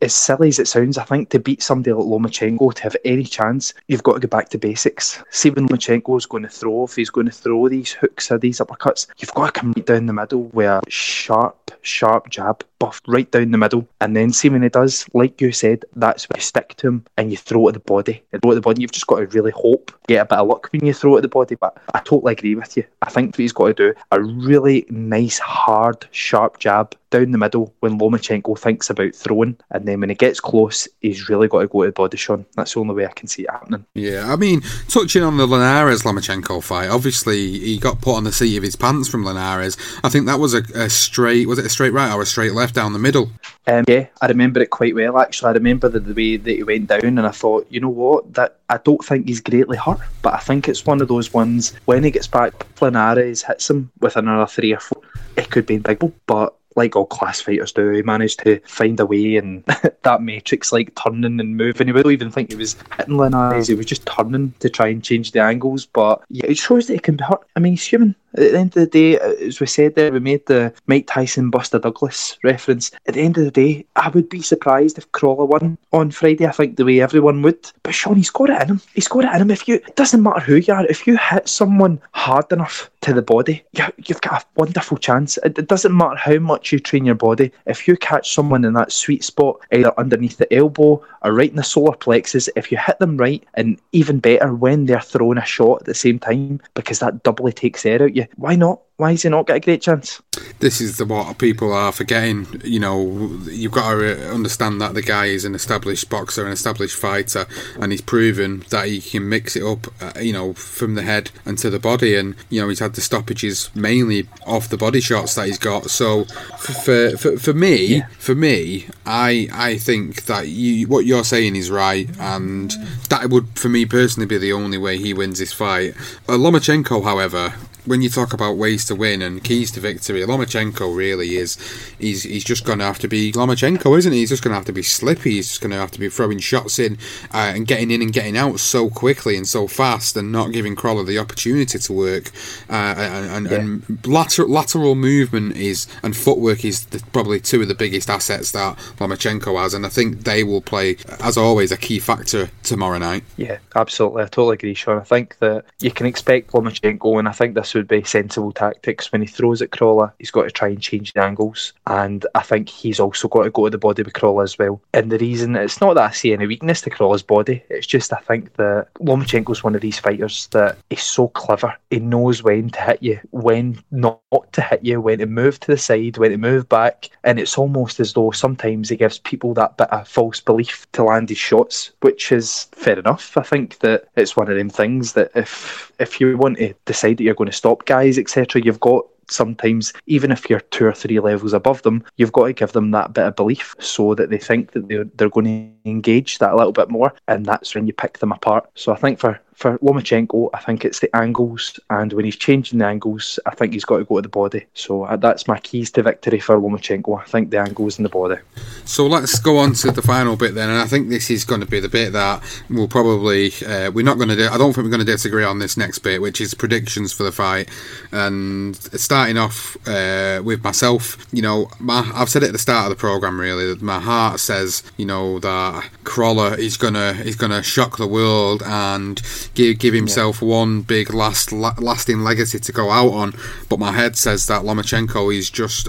as 0.00 0.14
silly 0.14 0.48
as 0.48 0.60
it 0.60 0.68
sounds, 0.68 0.96
I 0.96 1.04
think 1.04 1.30
to 1.30 1.40
beat 1.40 1.62
somebody 1.62 1.92
like 1.92 2.06
Lomachenko 2.06 2.74
to 2.74 2.82
have 2.82 2.96
any 3.04 3.24
chance, 3.24 3.74
you've 3.88 4.04
got 4.04 4.14
to 4.14 4.20
go 4.20 4.28
back 4.28 4.48
to 4.50 4.58
basics. 4.58 5.22
See 5.30 5.50
when 5.50 5.68
Lomachenko 5.68 6.16
is 6.18 6.26
going 6.26 6.44
to 6.44 6.48
throw, 6.48 6.84
if 6.84 6.94
he's 6.94 7.10
going 7.10 7.26
to 7.26 7.32
throw 7.32 7.68
these 7.68 7.92
hooks 7.92 8.30
or 8.30 8.38
these 8.38 8.60
uppercuts, 8.60 9.08
you've 9.18 9.34
got 9.34 9.46
to 9.46 9.60
come 9.60 9.72
right 9.72 9.86
down 9.86 10.06
the 10.06 10.12
middle 10.12 10.44
with 10.44 10.66
a 10.66 10.80
sharp, 10.88 11.67
sharp 11.82 12.28
jab, 12.30 12.64
buff 12.78 13.00
right 13.06 13.30
down 13.30 13.50
the 13.50 13.58
middle, 13.58 13.86
and 14.00 14.14
then 14.14 14.32
see 14.32 14.48
when 14.48 14.62
he 14.62 14.68
does, 14.68 15.06
like 15.14 15.40
you 15.40 15.52
said, 15.52 15.84
that's 15.96 16.28
when 16.28 16.36
you 16.38 16.42
stick 16.42 16.74
to 16.76 16.88
him 16.88 17.04
and 17.16 17.30
you 17.30 17.36
throw 17.36 17.68
at 17.68 17.74
the 17.74 17.80
body. 17.80 18.22
You 18.32 18.38
throw 18.40 18.52
at 18.52 18.54
the 18.54 18.60
body. 18.60 18.82
You've 18.82 18.92
just 18.92 19.06
got 19.06 19.18
to 19.18 19.26
really 19.26 19.50
hope, 19.50 19.92
get 20.06 20.22
a 20.22 20.24
bit 20.24 20.38
of 20.38 20.48
luck 20.48 20.68
when 20.72 20.84
you 20.84 20.94
throw 20.94 21.16
at 21.16 21.22
the 21.22 21.28
body. 21.28 21.54
But 21.54 21.76
I 21.94 22.00
totally 22.00 22.32
agree 22.32 22.54
with 22.54 22.76
you. 22.76 22.84
I 23.02 23.10
think 23.10 23.28
what 23.28 23.38
he's 23.38 23.52
got 23.52 23.66
to 23.68 23.74
do 23.74 23.94
a 24.12 24.22
really 24.22 24.86
nice, 24.90 25.38
hard, 25.38 26.06
sharp 26.10 26.58
jab 26.58 26.94
down 27.10 27.30
the 27.30 27.38
middle 27.38 27.74
when 27.80 27.98
Lomachenko 27.98 28.58
thinks 28.58 28.90
about 28.90 29.14
throwing, 29.14 29.56
and 29.70 29.86
then 29.86 30.00
when 30.00 30.08
he 30.08 30.14
gets 30.14 30.40
close, 30.40 30.88
he's 31.00 31.28
really 31.28 31.48
got 31.48 31.60
to 31.60 31.68
go 31.68 31.82
to 31.82 31.88
the 31.88 31.92
body, 31.92 32.16
Sean. 32.16 32.44
That's 32.54 32.74
the 32.74 32.80
only 32.80 32.94
way 32.94 33.06
I 33.06 33.12
can 33.12 33.28
see 33.28 33.42
it 33.42 33.50
happening. 33.50 33.84
Yeah, 33.94 34.32
I 34.32 34.36
mean, 34.36 34.62
touching 34.88 35.22
on 35.22 35.36
the 35.36 35.46
Linares 35.46 36.02
Lomachenko 36.02 36.62
fight, 36.62 36.88
obviously 36.88 37.58
he 37.58 37.78
got 37.78 38.00
put 38.00 38.16
on 38.16 38.24
the 38.24 38.32
seat 38.32 38.56
of 38.56 38.62
his 38.62 38.76
pants 38.76 39.08
from 39.08 39.24
Linares. 39.24 39.76
I 40.04 40.08
think 40.08 40.26
that 40.26 40.38
was 40.38 40.54
a, 40.54 40.62
a 40.74 40.90
straight, 40.90 41.48
was 41.48 41.58
it 41.58 41.66
a 41.66 41.70
straight 41.70 41.92
right 41.92 42.12
or 42.12 42.22
a 42.22 42.26
straight 42.26 42.52
left 42.52 42.74
down 42.74 42.92
the 42.92 42.98
middle? 42.98 43.30
Um, 43.66 43.84
yeah, 43.88 44.06
I 44.20 44.26
remember 44.26 44.60
it 44.60 44.70
quite 44.70 44.94
well. 44.94 45.18
Actually, 45.18 45.50
I 45.50 45.52
remember 45.52 45.88
the, 45.88 46.00
the 46.00 46.14
way 46.14 46.36
that 46.36 46.50
he 46.50 46.62
went 46.62 46.88
down, 46.88 47.00
and 47.04 47.20
I 47.20 47.30
thought, 47.30 47.66
you 47.70 47.80
know 47.80 47.88
what, 47.88 48.34
that 48.34 48.58
I 48.68 48.78
don't 48.78 49.04
think 49.04 49.26
he's 49.26 49.40
greatly 49.40 49.76
hurt, 49.76 50.00
but 50.22 50.34
I 50.34 50.38
think 50.38 50.68
it's 50.68 50.86
one 50.86 51.00
of 51.00 51.08
those 51.08 51.32
ones 51.32 51.74
when 51.84 52.04
he 52.04 52.10
gets 52.10 52.26
back, 52.26 52.66
Linares 52.80 53.42
hits 53.42 53.70
him 53.70 53.90
with 54.00 54.16
another 54.16 54.46
three 54.46 54.72
or 54.72 54.80
four. 54.80 55.02
It 55.36 55.50
could 55.50 55.66
be 55.66 55.78
big, 55.78 56.00
but 56.26 56.54
like 56.78 56.96
all 56.96 57.04
class 57.04 57.40
fighters 57.40 57.72
do, 57.72 57.90
he 57.90 58.02
managed 58.02 58.38
to 58.44 58.60
find 58.60 58.98
a 59.00 59.04
way, 59.04 59.36
and 59.36 59.64
that 60.02 60.22
matrix 60.22 60.72
like 60.72 60.94
turning 60.94 61.38
and 61.40 61.56
moving. 61.56 61.88
He 61.88 61.92
don't 61.92 62.10
even 62.10 62.30
think 62.30 62.50
he 62.50 62.56
was 62.56 62.76
hitting 62.96 63.18
Linares; 63.18 63.68
he 63.68 63.74
was 63.74 63.86
just 63.86 64.06
turning 64.06 64.54
to 64.60 64.70
try 64.70 64.88
and 64.88 65.04
change 65.04 65.32
the 65.32 65.42
angles. 65.42 65.84
But 65.84 66.22
yeah, 66.30 66.46
it 66.46 66.56
shows 66.56 66.86
that 66.86 66.94
he 66.94 66.98
can 66.98 67.16
be 67.16 67.24
hurt. 67.24 67.46
I 67.54 67.60
mean, 67.60 67.74
he's 67.74 67.84
human. 67.84 68.14
At 68.34 68.52
the 68.52 68.58
end 68.58 68.76
of 68.76 68.82
the 68.82 68.86
day, 68.86 69.18
uh, 69.18 69.32
as 69.46 69.58
we 69.58 69.66
said 69.66 69.94
there, 69.94 70.12
we 70.12 70.20
made 70.20 70.44
the 70.46 70.72
Mike 70.86 71.06
Tyson 71.06 71.48
Buster 71.50 71.78
Douglas 71.78 72.38
reference. 72.44 72.90
At 73.06 73.14
the 73.14 73.22
end 73.22 73.38
of 73.38 73.44
the 73.44 73.50
day, 73.50 73.86
I 73.96 74.10
would 74.10 74.28
be 74.28 74.42
surprised 74.42 74.98
if 74.98 75.10
Crolla 75.12 75.46
won 75.46 75.78
on 75.92 76.10
Friday. 76.10 76.46
I 76.46 76.52
think 76.52 76.76
the 76.76 76.84
way 76.84 77.00
everyone 77.00 77.40
would. 77.42 77.70
But 77.82 77.94
Sean, 77.94 78.16
he's 78.16 78.30
got 78.30 78.50
it 78.50 78.62
in 78.62 78.68
him. 78.68 78.80
He's 78.94 79.08
got 79.08 79.24
it 79.24 79.34
in 79.34 79.42
him. 79.42 79.50
If 79.50 79.66
you, 79.66 79.76
it 79.76 79.96
doesn't 79.96 80.22
matter 80.22 80.40
who 80.40 80.56
you 80.56 80.74
are, 80.74 80.84
if 80.86 81.06
you 81.06 81.16
hit 81.16 81.48
someone 81.48 82.00
hard 82.12 82.52
enough 82.52 82.90
to 83.00 83.14
the 83.14 83.22
body, 83.22 83.64
you, 83.72 83.84
you've 84.06 84.20
got 84.20 84.42
a 84.42 84.46
wonderful 84.56 84.98
chance. 84.98 85.38
It, 85.38 85.58
it 85.58 85.68
doesn't 85.68 85.96
matter 85.96 86.16
how 86.16 86.38
much 86.38 86.70
you 86.70 86.80
train 86.80 87.06
your 87.06 87.14
body. 87.14 87.50
If 87.66 87.88
you 87.88 87.96
catch 87.96 88.34
someone 88.34 88.64
in 88.64 88.74
that 88.74 88.92
sweet 88.92 89.24
spot, 89.24 89.60
either 89.72 89.98
underneath 89.98 90.36
the 90.36 90.52
elbow 90.52 91.02
or 91.22 91.32
right 91.32 91.50
in 91.50 91.56
the 91.56 91.64
solar 91.64 91.96
plexus, 91.96 92.50
if 92.56 92.70
you 92.70 92.76
hit 92.76 92.98
them 92.98 93.16
right, 93.16 93.42
and 93.54 93.80
even 93.92 94.18
better 94.18 94.54
when 94.54 94.84
they're 94.84 95.00
throwing 95.00 95.38
a 95.38 95.44
shot 95.44 95.80
at 95.80 95.86
the 95.86 95.94
same 95.94 96.18
time, 96.18 96.60
because 96.74 96.98
that 96.98 97.22
doubly 97.22 97.52
takes 97.52 97.86
air 97.86 98.02
out 98.02 98.17
you. 98.18 98.26
Why 98.36 98.56
not? 98.56 98.80
Why 98.98 99.12
has 99.12 99.22
he 99.22 99.28
not 99.28 99.46
got 99.46 99.58
a 99.58 99.60
great 99.60 99.80
chance? 99.80 100.20
This 100.58 100.80
is 100.80 100.96
the 100.96 101.04
what 101.04 101.38
people 101.38 101.72
are 101.72 101.92
forgetting. 101.92 102.48
You 102.64 102.80
know, 102.80 103.38
you've 103.44 103.70
got 103.70 103.94
to 103.94 104.28
understand 104.28 104.80
that 104.80 104.94
the 104.94 105.02
guy 105.02 105.26
is 105.26 105.44
an 105.44 105.54
established 105.54 106.10
boxer, 106.10 106.44
an 106.44 106.50
established 106.50 106.96
fighter, 106.96 107.46
and 107.78 107.92
he's 107.92 108.00
proven 108.00 108.64
that 108.70 108.88
he 108.88 109.00
can 109.00 109.28
mix 109.28 109.54
it 109.54 109.62
up. 109.62 109.86
Uh, 110.02 110.18
you 110.18 110.32
know, 110.32 110.52
from 110.52 110.96
the 110.96 111.02
head 111.02 111.30
and 111.46 111.56
to 111.58 111.70
the 111.70 111.78
body, 111.78 112.16
and 112.16 112.34
you 112.50 112.60
know 112.60 112.68
he's 112.68 112.80
had 112.80 112.94
the 112.94 113.00
stoppages 113.00 113.70
mainly 113.72 114.26
off 114.44 114.68
the 114.68 114.76
body 114.76 115.00
shots 115.00 115.36
that 115.36 115.46
he's 115.46 115.58
got. 115.58 115.90
So, 115.90 116.24
for 116.58 117.16
for, 117.16 117.38
for 117.38 117.54
me, 117.54 117.98
yeah. 117.98 118.08
for 118.18 118.34
me, 118.34 118.88
I 119.06 119.48
I 119.52 119.78
think 119.78 120.24
that 120.24 120.48
you 120.48 120.88
what 120.88 121.06
you're 121.06 121.22
saying 121.22 121.54
is 121.54 121.70
right, 121.70 122.08
and 122.18 122.72
that 123.10 123.30
would 123.30 123.56
for 123.56 123.68
me 123.68 123.86
personally 123.86 124.26
be 124.26 124.38
the 124.38 124.52
only 124.52 124.76
way 124.76 124.98
he 124.98 125.14
wins 125.14 125.38
this 125.38 125.52
fight. 125.52 125.94
Uh, 126.28 126.32
Lomachenko, 126.32 127.04
however, 127.04 127.54
when 127.88 128.02
you 128.02 128.10
talk 128.10 128.32
about 128.32 128.56
ways 128.56 128.84
to 128.86 128.94
win 128.94 129.22
and 129.22 129.42
keys 129.42 129.70
to 129.72 129.80
victory, 129.80 130.20
Lomachenko 130.22 130.94
really 130.94 131.36
is. 131.36 131.56
He's 131.98 132.22
he's 132.22 132.44
just 132.44 132.64
going 132.64 132.78
to 132.78 132.84
have 132.84 132.98
to 133.00 133.08
be 133.08 133.32
Lomachenko, 133.32 133.98
isn't 133.98 134.12
he? 134.12 134.20
He's 134.20 134.28
just 134.28 134.42
going 134.42 134.52
to 134.52 134.56
have 134.56 134.66
to 134.66 134.72
be 134.72 134.82
slippy. 134.82 135.32
He's 135.32 135.48
just 135.48 135.60
going 135.60 135.70
to 135.70 135.78
have 135.78 135.90
to 135.92 136.00
be 136.00 136.08
throwing 136.08 136.38
shots 136.38 136.78
in 136.78 136.98
uh, 137.32 137.52
and 137.54 137.66
getting 137.66 137.90
in 137.90 138.02
and 138.02 138.12
getting 138.12 138.36
out 138.36 138.60
so 138.60 138.90
quickly 138.90 139.36
and 139.36 139.48
so 139.48 139.66
fast, 139.66 140.16
and 140.16 140.30
not 140.30 140.52
giving 140.52 140.76
Crolla 140.76 141.04
the 141.04 141.18
opportunity 141.18 141.78
to 141.78 141.92
work. 141.92 142.30
Uh, 142.68 142.94
and, 142.98 143.30
and, 143.30 143.50
yeah. 143.50 143.58
and 143.58 144.06
lateral, 144.06 144.48
lateral 144.48 144.94
movement 144.94 145.56
is 145.56 145.86
and 146.02 146.16
footwork 146.16 146.64
is 146.64 146.84
the, 146.86 147.02
probably 147.12 147.40
two 147.40 147.62
of 147.62 147.68
the 147.68 147.74
biggest 147.74 148.10
assets 148.10 148.52
that 148.52 148.76
Lomachenko 148.98 149.60
has, 149.60 149.74
and 149.74 149.86
I 149.86 149.88
think 149.88 150.24
they 150.24 150.44
will 150.44 150.60
play 150.60 150.96
as 151.20 151.36
always 151.36 151.72
a 151.72 151.76
key 151.76 151.98
factor 151.98 152.50
tomorrow 152.62 152.98
night. 152.98 153.24
Yeah, 153.36 153.58
absolutely. 153.74 154.22
I 154.22 154.26
totally 154.26 154.54
agree, 154.54 154.74
Sean. 154.74 154.98
I 154.98 155.04
think 155.04 155.38
that 155.38 155.64
you 155.80 155.90
can 155.90 156.06
expect 156.06 156.52
Lomachenko, 156.52 157.18
and 157.18 157.28
I 157.28 157.32
think 157.32 157.54
this 157.54 157.74
would 157.78 157.88
be 157.88 158.04
sensible 158.04 158.52
tactics. 158.52 159.10
When 159.10 159.22
he 159.22 159.26
throws 159.26 159.62
at 159.62 159.70
Crolla, 159.70 160.12
he's 160.18 160.30
got 160.30 160.42
to 160.42 160.50
try 160.50 160.68
and 160.68 160.80
change 160.80 161.12
the 161.12 161.22
angles. 161.22 161.72
And 161.86 162.26
I 162.34 162.42
think 162.42 162.68
he's 162.68 163.00
also 163.00 163.28
got 163.28 163.44
to 163.44 163.50
go 163.50 163.64
to 163.64 163.70
the 163.70 163.78
body 163.78 164.02
with 164.02 164.14
Crolla 164.14 164.42
as 164.42 164.58
well. 164.58 164.80
And 164.92 165.10
the 165.10 165.18
reason, 165.18 165.56
it's 165.56 165.80
not 165.80 165.94
that 165.94 166.10
I 166.10 166.12
see 166.12 166.32
any 166.32 166.46
weakness 166.46 166.80
to 166.82 166.90
Crolla's 166.90 167.22
body, 167.22 167.62
it's 167.70 167.86
just 167.86 168.12
I 168.12 168.18
think 168.18 168.54
that 168.56 168.88
Lomachenko's 168.94 169.64
one 169.64 169.74
of 169.74 169.80
these 169.80 169.98
fighters 169.98 170.48
that 170.48 170.78
is 170.90 171.02
so 171.02 171.28
clever. 171.28 171.74
He 171.90 172.00
knows 172.00 172.42
when 172.42 172.70
to 172.70 172.80
hit 172.80 173.02
you, 173.02 173.20
when 173.30 173.82
not 173.90 174.20
to 174.52 174.60
hit 174.60 174.84
you, 174.84 175.00
when 175.00 175.18
to 175.18 175.26
move 175.26 175.60
to 175.60 175.68
the 175.68 175.78
side, 175.78 176.18
when 176.18 176.30
to 176.30 176.36
move 176.36 176.68
back. 176.68 177.10
And 177.24 177.38
it's 177.38 177.56
almost 177.56 178.00
as 178.00 178.12
though 178.12 178.30
sometimes 178.30 178.88
he 178.88 178.96
gives 178.96 179.18
people 179.18 179.54
that 179.54 179.76
bit 179.76 179.90
of 179.90 180.08
false 180.08 180.40
belief 180.40 180.86
to 180.92 181.04
land 181.04 181.28
his 181.28 181.38
shots, 181.38 181.92
which 182.00 182.32
is 182.32 182.64
fair 182.72 182.98
enough. 182.98 183.36
I 183.36 183.42
think 183.42 183.78
that 183.80 184.08
it's 184.16 184.36
one 184.36 184.50
of 184.50 184.56
them 184.56 184.70
things 184.70 185.12
that 185.12 185.30
if 185.34 185.92
if 185.98 186.20
you 186.20 186.36
want 186.36 186.58
to 186.58 186.74
decide 186.84 187.16
that 187.18 187.24
you're 187.24 187.34
going 187.34 187.50
to 187.50 187.56
stop 187.56 187.67
top 187.68 187.84
guys, 187.84 188.18
etc., 188.18 188.62
you've 188.64 188.80
got 188.80 189.04
sometimes, 189.30 189.92
even 190.06 190.30
if 190.32 190.48
you're 190.48 190.60
two 190.60 190.86
or 190.86 190.92
three 190.92 191.20
levels 191.20 191.52
above 191.52 191.82
them, 191.82 192.04
you've 192.16 192.32
got 192.32 192.46
to 192.46 192.52
give 192.52 192.72
them 192.72 192.90
that 192.92 193.12
bit 193.12 193.26
of 193.26 193.36
belief 193.36 193.74
so 193.78 194.14
that 194.14 194.30
they 194.30 194.38
think 194.38 194.72
that 194.72 194.88
they're, 194.88 195.04
they're 195.16 195.30
going 195.30 195.46
to 195.46 195.90
engage 195.90 196.38
that 196.38 196.52
a 196.52 196.56
little 196.56 196.72
bit 196.72 196.90
more. 196.90 197.12
And 197.28 197.46
that's 197.46 197.74
when 197.74 197.86
you 197.86 197.92
pick 197.92 198.18
them 198.18 198.32
apart. 198.32 198.68
So 198.74 198.92
I 198.92 198.96
think 198.96 199.18
for 199.18 199.40
for 199.58 199.76
Lomachenko, 199.78 200.50
I 200.54 200.60
think 200.60 200.84
it's 200.84 201.00
the 201.00 201.14
angles, 201.16 201.80
and 201.90 202.12
when 202.12 202.24
he's 202.24 202.36
changing 202.36 202.78
the 202.78 202.86
angles, 202.86 203.40
I 203.44 203.56
think 203.56 203.72
he's 203.72 203.84
got 203.84 203.98
to 203.98 204.04
go 204.04 204.16
to 204.16 204.22
the 204.22 204.28
body. 204.28 204.64
So 204.74 205.02
uh, 205.02 205.16
that's 205.16 205.48
my 205.48 205.58
keys 205.58 205.90
to 205.92 206.02
victory 206.04 206.38
for 206.38 206.56
Lomachenko. 206.56 207.20
I 207.20 207.24
think 207.24 207.50
the 207.50 207.58
angles 207.58 207.98
in 207.98 208.04
the 208.04 208.08
body. 208.08 208.36
So 208.84 209.08
let's 209.08 209.40
go 209.40 209.58
on 209.58 209.72
to 209.72 209.90
the 209.90 210.00
final 210.00 210.36
bit 210.36 210.54
then, 210.54 210.70
and 210.70 210.78
I 210.78 210.86
think 210.86 211.08
this 211.08 211.28
is 211.28 211.44
going 211.44 211.60
to 211.60 211.66
be 211.66 211.80
the 211.80 211.88
bit 211.88 212.12
that 212.12 212.40
we'll 212.70 212.86
probably 212.86 213.50
uh, 213.66 213.90
we're 213.90 214.04
not 214.04 214.16
going 214.16 214.28
to. 214.28 214.48
I 214.48 214.58
don't 214.58 214.72
think 214.72 214.84
we're 214.84 214.90
going 214.90 215.04
to 215.04 215.12
disagree 215.12 215.44
on 215.44 215.58
this 215.58 215.76
next 215.76 215.98
bit, 216.00 216.22
which 216.22 216.40
is 216.40 216.54
predictions 216.54 217.12
for 217.12 217.24
the 217.24 217.32
fight. 217.32 217.68
And 218.12 218.76
starting 219.18 219.36
off 219.36 219.76
uh, 219.88 220.40
with 220.44 220.62
myself, 220.62 221.26
you 221.32 221.42
know, 221.42 221.68
my, 221.80 222.08
I've 222.14 222.28
said 222.28 222.44
it 222.44 222.46
at 222.46 222.52
the 222.52 222.58
start 222.58 222.84
of 222.84 222.90
the 222.90 223.00
program 223.00 223.40
really 223.40 223.66
that 223.66 223.82
my 223.82 223.98
heart 223.98 224.38
says, 224.38 224.84
you 224.96 225.06
know, 225.06 225.40
that 225.40 225.90
Crolla 226.04 226.52
is 226.52 226.76
gonna 226.76 227.14
is 227.24 227.34
gonna 227.34 227.60
shock 227.60 227.96
the 227.96 228.06
world 228.06 228.62
and 228.64 229.20
give, 229.54 229.80
give 229.80 229.92
himself 229.92 230.40
yeah. 230.40 230.46
one 230.46 230.82
big 230.82 231.12
last 231.12 231.50
lasting 231.50 232.20
legacy 232.20 232.60
to 232.60 232.70
go 232.70 232.90
out 232.90 233.12
on. 233.12 233.32
But 233.68 233.80
my 233.80 233.90
head 233.90 234.16
says 234.16 234.46
that 234.46 234.62
Lomachenko 234.62 235.36
is 235.36 235.50
just 235.50 235.88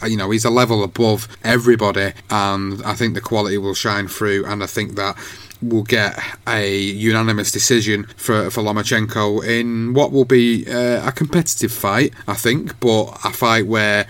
a, 0.00 0.08
you 0.08 0.16
know 0.16 0.30
he's 0.30 0.46
a 0.46 0.50
level 0.50 0.82
above 0.82 1.28
everybody, 1.44 2.14
and 2.30 2.82
I 2.84 2.94
think 2.94 3.12
the 3.12 3.20
quality 3.20 3.58
will 3.58 3.74
shine 3.74 4.08
through. 4.08 4.46
And 4.46 4.62
I 4.62 4.66
think 4.66 4.94
that 4.94 5.14
will 5.62 5.82
get 5.82 6.18
a 6.46 6.76
unanimous 6.78 7.50
decision 7.50 8.04
for, 8.16 8.50
for 8.50 8.62
Lomachenko 8.62 9.46
in 9.46 9.94
what 9.94 10.12
will 10.12 10.24
be 10.24 10.66
uh, 10.66 11.06
a 11.06 11.12
competitive 11.12 11.72
fight, 11.72 12.12
I 12.26 12.34
think, 12.34 12.78
but 12.80 13.18
a 13.24 13.32
fight 13.32 13.66
where 13.66 14.06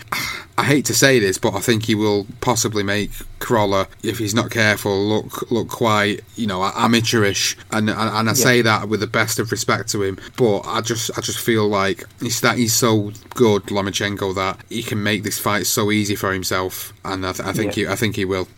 I 0.58 0.64
hate 0.64 0.86
to 0.86 0.94
say 0.94 1.18
this, 1.18 1.36
but 1.36 1.54
I 1.54 1.60
think 1.60 1.84
he 1.84 1.94
will 1.94 2.26
possibly 2.40 2.82
make 2.82 3.10
Crolla, 3.40 3.88
if 4.02 4.18
he's 4.18 4.34
not 4.34 4.50
careful, 4.50 4.98
look 5.06 5.50
look 5.50 5.68
quite 5.68 6.22
you 6.34 6.46
know 6.46 6.64
amateurish, 6.64 7.56
and 7.70 7.90
and, 7.90 7.98
and 7.98 8.28
I 8.28 8.32
yeah. 8.32 8.32
say 8.32 8.62
that 8.62 8.88
with 8.88 9.00
the 9.00 9.06
best 9.06 9.38
of 9.38 9.52
respect 9.52 9.90
to 9.90 10.02
him. 10.02 10.18
But 10.36 10.60
I 10.60 10.80
just 10.80 11.10
I 11.16 11.20
just 11.20 11.38
feel 11.38 11.68
like 11.68 12.04
he's 12.20 12.40
that 12.40 12.56
he's 12.56 12.74
so 12.74 13.12
good, 13.34 13.64
Lomachenko, 13.64 14.34
that 14.36 14.58
he 14.70 14.82
can 14.82 15.02
make 15.02 15.22
this 15.22 15.38
fight 15.38 15.66
so 15.66 15.90
easy 15.90 16.16
for 16.16 16.32
himself, 16.32 16.94
and 17.04 17.26
I, 17.26 17.32
th- 17.32 17.46
I 17.46 17.52
think 17.52 17.76
yeah. 17.76 17.84
he 17.84 17.92
I 17.92 17.96
think 17.96 18.16
he 18.16 18.24
will. 18.24 18.48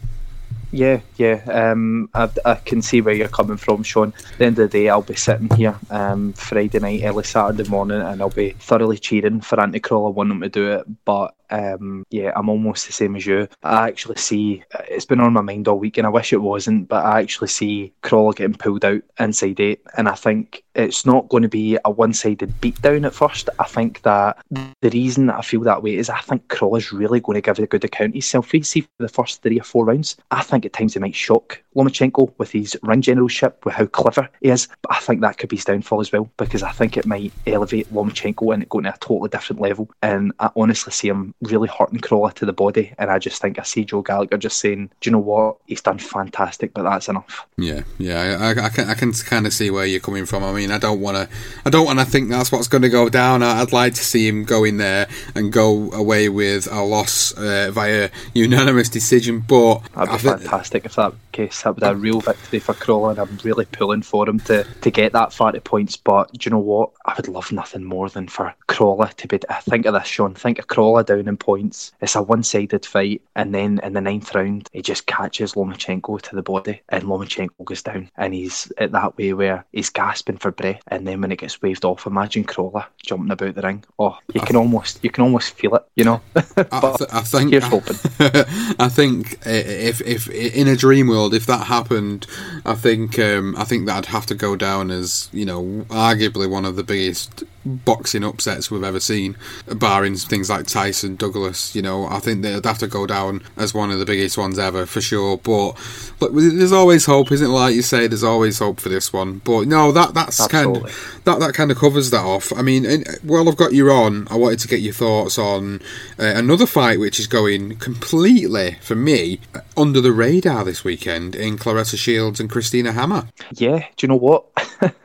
Yeah, 0.70 1.00
yeah. 1.16 1.42
Um, 1.46 2.11
I, 2.12 2.28
I 2.44 2.54
can 2.57 2.83
see 2.83 3.00
where 3.00 3.14
you're 3.14 3.28
coming 3.28 3.57
from, 3.57 3.83
Sean. 3.83 4.12
At 4.33 4.38
the 4.38 4.44
end 4.44 4.59
of 4.59 4.70
the 4.70 4.78
day, 4.78 4.88
I'll 4.88 5.02
be 5.02 5.16
sitting 5.16 5.48
here 5.57 5.78
um, 5.90 6.35
Friday 6.35 6.78
night, 6.78 7.02
early 7.04 7.24
Saturday 7.24 7.68
morning, 7.68 8.02
and 8.02 8.20
I'll 8.20 8.28
be 8.28 8.50
thoroughly 8.50 8.98
cheering 8.98 9.40
for 9.40 9.61
Anti 9.61 9.81
Crolla 9.81 10.11
wanting 10.11 10.40
to 10.40 10.48
do 10.48 10.72
it. 10.72 11.04
But 11.04 11.35
um, 11.51 12.05
yeah, 12.11 12.33
I'm 12.37 12.49
almost 12.49 12.87
the 12.87 12.93
same 12.93 13.17
as 13.17 13.27
you. 13.27 13.49
I 13.63 13.89
actually 13.89 14.17
see 14.17 14.63
it's 14.89 15.05
been 15.05 15.21
on 15.21 15.33
my 15.33 15.41
mind 15.41 15.69
all 15.69 15.79
week, 15.79 15.99
and 15.99 16.07
I 16.07 16.11
wish 16.11 16.33
it 16.33 16.43
wasn't, 16.43 16.89
but 16.89 17.05
I 17.05 17.21
actually 17.21 17.49
see 17.49 17.93
Crolla 18.03 18.35
getting 18.35 18.57
pulled 18.57 18.85
out 18.85 19.03
inside 19.19 19.61
eight, 19.61 19.83
and 19.97 20.09
I 20.09 20.15
think 20.15 20.65
it's 20.75 21.05
not 21.05 21.29
going 21.29 21.43
to 21.43 21.49
be 21.49 21.77
a 21.85 21.91
one-sided 21.91 22.61
beatdown 22.61 23.05
at 23.05 23.15
first. 23.15 23.49
I 23.59 23.65
think 23.65 24.03
that 24.03 24.39
the 24.51 24.91
reason 24.91 25.27
that 25.27 25.39
I 25.39 25.43
feel 25.43 25.63
that 25.63 25.83
way 25.83 25.97
is 25.97 26.09
I 26.09 26.21
think 26.21 26.49
Crolla's 26.49 26.93
really 26.93 27.21
going 27.21 27.35
to 27.35 27.41
give 27.41 27.59
a 27.59 27.67
good 27.67 27.85
account 27.85 28.11
of 28.11 28.15
himself. 28.15 28.51
See 28.63 28.81
for 28.81 28.89
the 28.99 29.09
first 29.09 29.43
three 29.43 29.59
or 29.61 29.65
four 29.65 29.85
rounds. 29.85 30.17
I 30.31 30.43
think 30.43 30.65
at 30.65 30.73
times 30.73 30.95
he 30.95 31.01
might 31.01 31.15
shock 31.15 31.63
Lomachenko 31.77 32.33
with 32.39 32.51
his 32.51 32.77
ring 32.83 33.03
generalship, 33.03 33.65
with 33.65 33.75
how 33.75 33.87
clever 33.87 34.29
he 34.41 34.51
is, 34.51 34.69
but 34.83 34.93
I 34.93 35.01
think 35.01 35.21
that 35.21 35.39
could 35.39 35.49
be 35.49 35.57
his 35.57 35.65
downfall 35.65 36.01
as 36.01 36.13
well 36.13 36.31
because 36.37 36.63
I 36.63 36.73
think 36.73 36.97
it 36.97 37.07
might 37.07 37.33
elevate 37.47 37.93
Lomachenko 37.93 38.53
and 38.53 38.63
it 38.63 38.69
go 38.69 38.81
to 38.81 38.89
a 38.89 38.99
totally 38.99 39.29
different 39.29 39.61
level. 39.61 39.89
And 40.03 40.33
I 40.41 40.51
honestly 40.57 40.93
see 40.93 41.09
him 41.09 41.35
really 41.42 41.68
hurting 41.68 42.01
Crolla 42.01 42.33
to 42.33 42.46
the 42.46 42.53
body. 42.53 42.92
And 42.98 43.11
I 43.11 43.18
just 43.18 43.40
think 43.40 43.59
I 43.59 43.62
see 43.62 43.85
Joe 43.85 44.03
Gallagher 44.03 44.38
just 44.38 44.59
saying, 44.59 44.90
"Do 45.01 45.09
you 45.09 45.12
know 45.12 45.18
what? 45.18 45.57
He's 45.66 45.81
done 45.81 45.98
fantastic, 45.98 46.74
but 46.74 46.83
that's 46.83 47.09
enough." 47.09 47.46
Yeah, 47.57 47.83
yeah, 47.98 48.37
I, 48.40 48.66
I 48.66 48.68
can 48.68 48.88
I 48.88 48.94
can 48.94 49.12
kind 49.12 49.46
of 49.46 49.53
see 49.53 49.70
where 49.70 49.87
you're 49.87 50.01
coming 50.01 50.27
from. 50.27 50.44
I 50.44 50.53
mean, 50.53 50.70
I 50.70 50.79
don't 50.79 51.01
want 51.01 51.16
to 51.16 51.29
I 51.64 51.70
don't 51.70 51.87
want 51.87 51.98
to 51.98 52.05
think 52.05 52.29
that's 52.29 52.51
what's 52.53 52.68
going 52.68 52.83
to 52.83 52.88
go 52.88 53.09
down. 53.09 53.42
I'd 53.42 53.72
like 53.72 53.94
to 53.94 54.05
see 54.05 54.27
him 54.27 54.44
go 54.44 54.64
in 54.64 54.79
there 54.79 55.09
and 55.35 55.53
go 55.53 55.90
away 55.92 56.29
with 56.29 56.70
a 56.70 56.83
loss 56.83 57.33
uh, 57.33 57.70
via 57.72 58.11
unanimous 58.35 58.88
decision. 58.88 59.40
But 59.40 59.83
that'd 59.94 60.12
be 60.12 60.18
fantastic 60.18 60.85
if 60.85 60.96
that 60.96 61.14
case. 61.33 61.62
That 61.62 61.74
would 61.74 61.81
be 61.81 61.87
a 61.87 61.94
real 61.94 62.20
victory 62.20 62.59
for 62.59 62.74
Crolla, 62.74 63.11
and 63.11 63.18
I'm 63.18 63.38
really 63.44 63.64
pulling 63.66 64.03
for 64.03 64.29
him 64.29 64.40
to 64.40 64.64
to 64.64 64.90
get 64.90 65.12
that 65.12 65.33
far 65.33 65.53
to 65.53 65.61
points. 65.61 65.96
But 65.96 66.33
do 66.33 66.38
you 66.48 66.51
know 66.51 66.59
what? 66.59 66.90
I 67.07 67.14
would 67.16 67.29
love 67.29 67.53
nothing 67.53 67.85
more 67.85 68.09
than 68.09 68.29
for 68.29 68.55
Crolla 68.66 69.11
to 69.16 69.29
be. 69.29 69.38
I 69.48 69.61
think 69.61 69.87
of 69.87 69.94
this, 69.94 70.07
Sean. 70.07 70.35
Think 70.35 70.59
of 70.59 70.66
Crolla 70.66 71.05
down 71.05 71.28
in 71.29 71.37
points. 71.37 71.93
It's 72.01 72.14
a 72.14 72.23
one 72.23 72.43
sided 72.43 72.85
fight, 72.85 73.23
and 73.37 73.55
then 73.55 73.81
in 73.83 73.93
the 73.93 74.01
ninth 74.01 74.35
round, 74.35 74.69
he 74.73 74.83
just 74.83 75.07
catches 75.07 75.55
Lomachenko 75.55 76.21
to 76.23 76.37
the 76.37 76.43
body, 76.43 76.81
and 76.88 77.05
Lomachenko 77.05 77.64
goes 77.64 77.83
down, 77.83 78.11
and 78.17 78.35
he's 78.35 78.71
at 78.79 78.93
that 78.93 79.17
way 79.17 79.33
where 79.33 79.64
he's 79.73 79.91
gasping 79.91 80.38
for 80.38 80.51
breath, 80.51 80.83
and 80.88 81.07
then 81.07 81.21
when 81.21 81.33
it 81.33 81.38
gets 81.38 81.61
waved 81.62 81.85
off, 81.85 82.07
imagine 82.07 82.45
Crolla 82.45 82.88
jumping 83.05 83.31
about 83.31 83.55
the 83.55 83.62
ring. 83.62 83.85
Oh, 83.99 84.19
you 84.33 84.41
can 84.41 84.57
almost 84.57 85.03
you 85.03 85.11
can 85.11 85.25
almost 85.25 85.55
feel 85.55 85.75
it, 85.75 85.85
you 85.97 86.05
know. 86.05 86.21
I, 86.37 86.95
th- 86.99 87.11
I, 87.12 87.21
think 87.23 87.51
here's 87.51 87.64
hoping. 87.64 87.97
I 88.79 88.88
think 88.88 89.38
if 89.47 90.01
if 90.01 90.29
in 90.29 90.69
a 90.69 90.77
dream 90.77 91.09
world, 91.09 91.35
if 91.35 91.47
that 91.47 91.67
happened, 91.67 92.27
I 92.64 92.75
think 92.75 93.19
um, 93.19 93.55
I 93.57 93.64
think 93.64 93.87
that'd 93.87 94.07
have 94.07 94.27
to 94.27 94.35
go 94.35 94.57
down 94.57 94.91
as 94.91 95.29
you 95.33 95.45
know 95.45 95.62
arguably 95.88 96.49
one 96.49 96.64
of 96.64 96.77
the 96.77 96.85
biggest 96.85 97.45
boxing 97.76 98.24
upsets 98.24 98.70
we've 98.70 98.85
ever 98.85 99.00
seen, 99.00 99.37
barring 99.66 100.16
things 100.16 100.50
like 100.50 100.66
Tyson, 100.66 101.16
Douglas. 101.16 101.74
You 101.74 101.83
know, 101.83 102.07
I 102.07 102.18
think 102.18 102.42
they'd 102.42 102.64
have 102.64 102.78
to 102.78 102.87
go 102.87 103.07
down 103.07 103.42
as 103.57 103.74
one 103.74 103.90
of 103.90 103.98
the 103.98 104.07
biggest 104.07 104.38
ones 104.38 104.59
ever 104.59 104.87
for 104.87 105.00
sure. 105.00 105.38
But 105.38 105.72
but 106.18 106.35
there's 106.35 106.72
always 106.72 107.07
hope, 107.07 107.33
isn't 107.33 107.46
it? 107.46 107.50
Like 107.50 107.74
you 107.74 107.83
say, 107.83 108.07
there's 108.07 108.24
always 108.24 108.59
hope 108.59 108.81
for 108.81 108.88
this 108.88 109.12
one. 109.12 109.40
But 109.44 109.68
no, 109.68 109.92
that 109.92 110.14
that's 110.14 110.40
Absolutely. 110.40 110.81
kind 110.81 110.90
of, 110.90 111.20
that 111.24 111.40
that 111.40 111.54
kind 111.54 111.70
of 111.70 111.78
covers 111.78 112.11
that 112.11 112.24
off. 112.24 112.52
I 112.57 112.62
mean, 112.62 113.04
while 113.22 113.48
I've 113.48 113.57
got 113.57 113.72
you 113.72 113.90
on, 113.90 114.26
I 114.31 114.37
wanted 114.37 114.59
to 114.61 114.68
get 114.68 114.81
your 114.81 114.94
thoughts 114.94 115.38
on 115.38 115.81
uh, 116.18 116.24
another 116.35 116.66
fight 116.66 116.98
which 116.98 117.20
is 117.20 117.26
going 117.26 117.76
completely 117.76 118.76
for 118.81 118.94
me 118.94 119.40
under 119.76 120.00
the 120.00 120.12
radar 120.12 120.64
this 120.64 120.85
weekend 120.85 121.35
in 121.35 121.57
Claressa 121.57 121.96
Shields 121.96 122.40
and 122.40 122.50
Christina 122.50 122.92
Hammer. 122.92 123.28
Yeah, 123.54 123.78
do 123.96 124.07
you 124.07 124.09
know 124.09 124.16
what? 124.16 124.46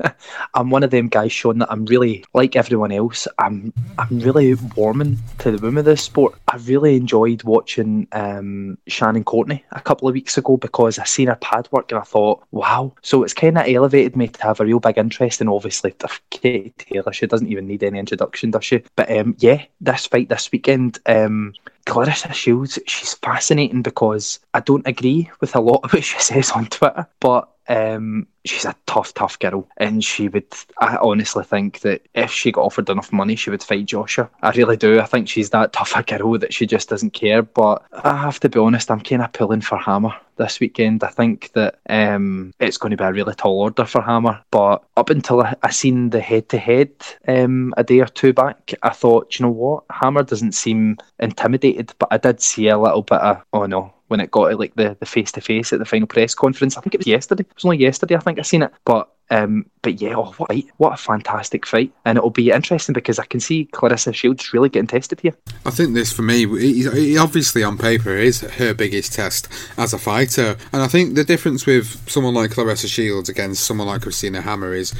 I'm 0.54 0.70
one 0.70 0.84
of 0.84 0.92
them 0.92 1.08
guys, 1.08 1.32
Sean, 1.32 1.60
that 1.60 1.72
I'm 1.72 1.86
really 1.86 2.24
like 2.34 2.53
everyone 2.56 2.92
else. 2.92 3.28
I'm 3.40 3.74
I'm 3.98 4.20
really 4.20 4.56
warming 4.76 5.18
to 5.40 5.52
the 5.52 5.58
boom 5.58 5.78
of 5.78 5.86
this 5.86 6.04
sport. 6.04 6.36
I 6.48 6.58
really 6.58 6.96
enjoyed 6.96 7.44
watching 7.44 8.08
um, 8.12 8.78
Shannon 8.88 9.24
Courtenay 9.24 9.64
a 9.72 9.82
couple 9.82 10.08
of 10.08 10.14
weeks 10.14 10.38
ago 10.38 10.58
because 10.58 11.00
I 11.00 11.06
seen 11.06 11.28
her 11.28 11.36
pad 11.36 11.68
work 11.72 11.92
and 11.92 12.00
I 12.00 12.04
thought, 12.04 12.44
wow. 12.52 12.94
So 13.02 13.24
it's 13.24 13.34
kind 13.34 13.58
of 13.58 13.68
elevated 13.68 14.16
me 14.16 14.28
to 14.28 14.44
have 14.44 14.60
a 14.60 14.66
real 14.66 14.80
big 14.80 14.98
interest 14.98 15.42
in 15.42 15.48
obviously 15.48 15.94
Katie 16.30 16.74
Taylor. 16.78 17.14
She 17.14 17.28
doesn't 17.28 17.48
even 17.48 17.68
need 17.68 17.84
any 17.84 18.00
introduction, 18.00 18.52
does 18.52 18.66
she? 18.66 18.84
But 18.96 19.12
um, 19.12 19.36
yeah, 19.40 19.64
this 19.82 20.06
fight 20.06 20.30
this 20.30 20.52
weekend. 20.52 21.00
Um, 21.06 21.54
Claressa 21.86 22.34
Shields, 22.34 22.80
she's 22.88 23.14
fascinating 23.16 23.82
because 23.82 24.40
I 24.54 24.62
don't 24.62 24.88
agree 24.88 25.30
with 25.42 25.56
a 25.56 25.60
lot 25.60 25.82
of 25.84 25.94
what 25.94 26.04
she 26.04 26.20
says 26.20 26.52
on 26.52 26.68
Twitter, 26.68 27.08
but 27.20 27.50
um, 27.68 28.28
she's 28.46 28.66
a 28.66 28.76
tough, 28.86 29.14
tough 29.14 29.40
girl, 29.40 29.68
and 29.78 30.04
she 30.04 30.28
would. 30.28 30.46
I 30.80 30.98
honestly 30.98 31.44
think 31.44 31.80
that 31.80 32.02
if 32.14 32.32
she 32.32 32.52
got 32.52 32.66
offered 32.66 32.90
enough 32.90 33.12
money, 33.12 33.36
she 33.36 33.50
would 33.50 33.64
fight 33.64 33.86
Joshua. 33.86 34.30
I 34.42 34.52
really 34.52 34.78
do. 34.78 35.00
I 35.00 35.06
think 35.06 35.30
she's 35.30 35.50
that 35.52 35.74
tough 35.74 35.94
a 35.96 36.04
girl 36.04 36.38
that 36.40 36.54
she 36.54 36.66
just 36.66 36.90
doesn't 36.90 37.12
care. 37.12 37.42
But 37.42 37.84
I 37.92 38.18
have 38.18 38.40
to 38.42 38.50
be 38.50 38.60
honest, 38.60 38.92
I'm 38.92 39.02
kind 39.02 39.22
of 39.22 39.34
pulling 39.34 39.62
for 39.62 39.78
Hammer 39.78 40.14
this 40.38 40.60
weekend. 40.60 41.04
I 41.04 41.10
think 41.10 41.52
that 41.54 41.80
um, 41.90 42.54
it's 42.60 42.78
going 42.78 42.92
to 42.92 42.98
be 42.98 43.04
a 43.04 43.12
really 43.12 43.36
tall 43.36 43.62
order 43.62 43.86
for 43.86 44.02
Hammer. 44.02 44.42
But 44.52 44.84
up 44.98 45.10
until 45.10 45.42
I, 45.42 45.56
I 45.64 45.72
seen 45.72 46.10
the 46.10 46.22
head 46.22 46.50
to 46.50 46.58
head 46.58 46.92
um 47.28 47.74
a 47.78 47.84
day 47.84 48.00
or 48.00 48.08
two 48.08 48.34
back, 48.34 48.74
I 48.84 48.90
thought, 48.90 49.40
you 49.40 49.46
know 49.46 49.52
what, 49.52 49.84
Hammer 49.90 50.24
doesn't 50.24 50.54
seem 50.54 50.98
intimidated. 51.20 51.94
But 52.00 52.10
I 52.12 52.18
did 52.18 52.42
see 52.42 52.68
a 52.68 52.78
little 52.78 53.04
bit 53.04 53.20
of, 53.20 53.42
oh 53.54 53.66
no, 53.66 53.94
when 54.14 54.20
it 54.20 54.30
got 54.30 54.50
to 54.50 54.56
like 54.56 54.76
the 54.76 54.96
the 55.00 55.08
face 55.08 55.32
to 55.32 55.42
face 55.42 55.74
at 55.74 55.80
the 55.80 55.86
final 55.86 56.08
press 56.08 56.36
conference. 56.36 56.78
I 56.78 56.82
think 56.82 56.94
it 56.94 57.00
was 57.00 57.08
yesterday. 57.08 57.42
It 57.42 57.56
was 57.56 57.66
only 57.66 57.78
yesterday. 57.78 58.16
I 58.16 58.20
think 58.20 58.38
I 58.38 58.44
seen 58.44 58.62
it, 58.62 58.72
but 58.86 59.12
um, 59.34 59.66
but 59.82 60.00
yeah, 60.00 60.14
oh, 60.16 60.32
what, 60.38 60.52
a, 60.52 60.64
what 60.78 60.94
a 60.94 60.98
fantastic 60.98 61.66
fight. 61.66 61.92
And 62.06 62.18
it'll 62.18 62.30
be 62.30 62.52
interesting 62.52 62.94
because 62.94 63.18
I 63.18 63.26
can 63.26 63.40
see 63.40 63.68
Claressa 63.74 64.14
Shields 64.14 64.54
really 64.54 64.70
getting 64.70 64.88
tested 64.88 65.20
here. 65.20 65.36
I 65.66 65.72
think 65.72 65.96
this, 65.96 66.14
for 66.14 66.22
me, 66.22 66.46
it, 66.46 67.18
obviously 67.18 67.64
on 67.64 67.78
paper 67.78 68.16
is 68.16 68.42
her 68.42 68.74
biggest 68.76 69.14
test 69.14 69.50
as 69.76 69.92
a 69.92 69.98
fighter. 69.98 70.56
And 70.72 70.84
I 70.84 70.88
think 70.88 71.16
the 71.16 71.24
difference 71.24 71.66
with 71.66 72.08
someone 72.08 72.36
like 72.36 72.52
Claressa 72.52 72.88
Shields 72.88 73.28
against 73.28 73.64
someone 73.64 73.88
like 73.88 74.04
Christina 74.04 74.42
Hammer 74.42 74.74
is 74.74 74.94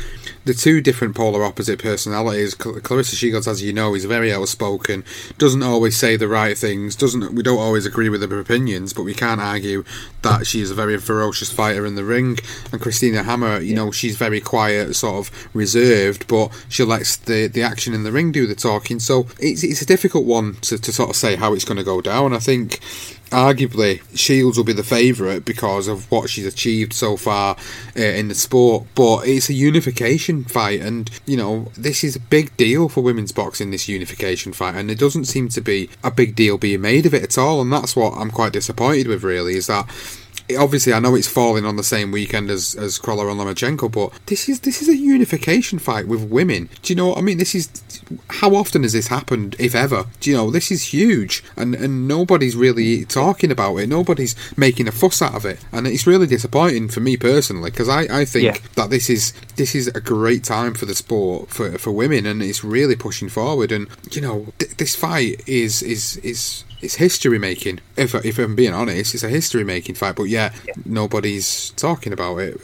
the 0.46 0.54
two 0.54 0.82
different 0.82 1.16
polar 1.16 1.44
opposite 1.44 1.80
personalities. 1.80 2.56
Claressa 2.56 3.16
Shields, 3.16 3.48
as 3.48 3.62
you 3.62 3.72
know, 3.72 3.94
is 3.94 4.06
very 4.06 4.34
outspoken, 4.34 5.06
doesn't 5.38 5.64
always 5.64 5.96
say 5.96 6.18
the 6.18 6.28
right 6.28 6.58
things, 6.58 6.96
doesn't 6.96 7.34
we 7.34 7.44
don't 7.44 7.60
always 7.60 7.86
agree 7.86 8.10
with 8.10 8.28
her 8.28 8.40
opinions, 8.40 8.94
but 8.94 9.04
we 9.04 9.14
can't 9.14 9.40
argue 9.40 9.86
that 10.24 10.48
she 10.48 10.62
is 10.62 10.72
a 10.72 10.76
very 10.76 10.98
ferocious 10.98 11.52
fighter 11.52 11.86
in 11.86 11.96
the 11.96 12.04
ring. 12.04 12.40
And 12.72 12.82
Christina 12.82 13.24
Hammer, 13.24 13.60
you 13.60 13.76
know, 13.76 13.92
she's 13.92 14.18
very 14.24 14.40
quiet, 14.40 14.96
sort 14.96 15.16
of 15.16 15.50
reserved, 15.54 16.28
but 16.30 16.50
she 16.70 16.84
lets 16.84 17.18
the, 17.18 17.48
the 17.48 17.62
action 17.62 17.94
in 17.94 18.04
the 18.04 18.12
ring 18.12 18.32
do 18.32 18.48
the 18.48 18.56
talking. 18.56 19.00
So 19.00 19.28
it's, 19.38 19.64
it's 19.64 19.82
a 19.82 19.86
difficult 19.86 20.26
one 20.26 20.56
to, 20.62 20.78
to 20.78 20.92
sort 20.94 21.10
of 21.10 21.18
say 21.18 21.36
how 21.36 21.54
it's 21.54 21.66
going 21.66 21.78
to 21.78 21.84
go 21.84 22.00
down. 22.00 22.34
I 22.34 22.40
think 22.40 22.80
arguably 23.34 24.02
Shields 24.18 24.58
will 24.58 24.64
be 24.64 24.74
the 24.74 24.84
favourite 24.84 25.44
because 25.44 25.90
of 25.90 26.10
what 26.10 26.30
she's 26.30 26.46
achieved 26.46 26.94
so 26.94 27.18
far 27.18 27.58
uh, 27.98 28.02
in 28.02 28.30
the 28.30 28.36
sport. 28.36 28.86
But 28.96 29.28
it's 29.28 29.50
a 29.50 29.54
unification 29.54 30.46
fight, 30.46 30.80
and 30.80 31.10
you 31.26 31.36
know 31.36 31.72
this 31.76 32.04
is 32.04 32.16
a 32.16 32.22
big 32.22 32.56
deal 32.56 32.88
for 32.88 33.02
women's 33.02 33.34
boxing. 33.34 33.72
This 33.72 33.90
unification 33.90 34.54
fight, 34.54 34.76
and 34.76 34.90
it 34.90 35.00
doesn't 35.00 35.26
seem 35.26 35.50
to 35.50 35.62
be 35.62 35.90
a 36.02 36.12
big 36.12 36.34
deal 36.34 36.58
being 36.58 36.82
made 36.82 37.06
of 37.06 37.14
it 37.14 37.24
at 37.24 37.38
all. 37.38 37.60
And 37.62 37.74
that's 37.74 37.96
what 37.96 38.14
I'm 38.14 38.32
quite 38.32 38.54
disappointed 38.54 39.08
with. 39.08 39.24
Really, 39.24 39.56
is 39.56 39.68
that 39.68 39.86
obviously 40.58 40.94
I 40.94 41.00
know 41.00 41.16
it's 41.16 41.28
falling 41.28 41.66
on 41.66 41.76
the 41.76 41.84
same 41.84 42.12
weekend 42.12 42.50
as 42.50 42.76
as 42.76 42.98
Crolla 42.98 43.28
and 43.28 43.40
Lomachenko, 43.40 43.92
but 43.92 44.26
this 44.28 44.50
is 44.50 44.62
this 44.62 44.82
is 44.82 44.90
a 44.90 44.96
unification 44.96 45.80
fight 45.80 46.08
with 46.08 46.30
women. 46.30 46.70
Do 46.82 46.94
you 46.94 46.98
know 46.98 47.10
what 47.10 47.18
I 47.18 47.22
mean? 47.22 47.38
This 47.38 47.56
is 47.56 47.70
how 48.30 48.56
often 48.56 48.84
has 48.84 48.94
this 48.94 49.08
happened, 49.08 49.56
if 49.60 49.76
ever? 49.76 50.06
Do 50.20 50.30
you 50.30 50.38
know 50.38 50.52
this 50.52 50.72
is 50.72 50.94
huge, 50.94 51.44
and 51.56 51.76
and 51.76 52.08
nobody's 52.08 52.56
really 52.56 53.06
talking 53.06 53.52
about 53.52 53.78
it. 53.78 53.88
Nobody's 53.88 54.36
making 54.58 54.88
a 54.88 54.92
fuss 54.92 55.22
out 55.22 55.36
of 55.36 55.46
it, 55.46 55.64
and 55.72 55.88
it's 55.88 56.08
really 56.08 56.28
disappointing 56.28 56.90
for 56.90 57.00
me 57.00 57.18
personally 57.18 57.72
because 57.72 57.90
I 57.90 58.02
I 58.22 58.26
think 58.26 58.46
yeah. 58.46 58.58
that 58.76 58.90
this 58.90 59.10
is 59.10 59.34
this 59.56 59.76
is 59.76 59.88
a 59.88 60.02
great 60.02 60.44
time 60.44 60.74
for 60.74 60.86
the 60.86 60.96
sport 60.96 61.50
for 61.50 61.78
for 61.78 61.92
women, 61.92 62.26
and 62.26 62.42
it's 62.42 62.64
really 62.64 62.96
pushing 62.96 63.30
forward. 63.30 63.72
And 63.72 63.88
you 64.12 64.22
know 64.22 64.48
th- 64.60 64.78
this 64.78 64.96
fight 64.96 65.42
is 65.48 65.82
is 65.82 66.18
is 66.18 66.64
it's 66.84 66.96
history 66.96 67.40
making. 67.40 67.80
If 67.98 68.14
if 68.26 68.38
I'm 68.38 68.56
being 68.56 68.74
honest, 68.74 69.14
it's 69.14 69.24
a 69.24 69.30
history 69.30 69.64
making 69.64 69.96
fight. 69.96 70.16
But 70.16 70.26
yeah, 70.26 70.54
yeah, 70.68 70.74
nobody's 70.86 71.72
talking 71.72 72.14
about 72.14 72.38
it. 72.38 72.62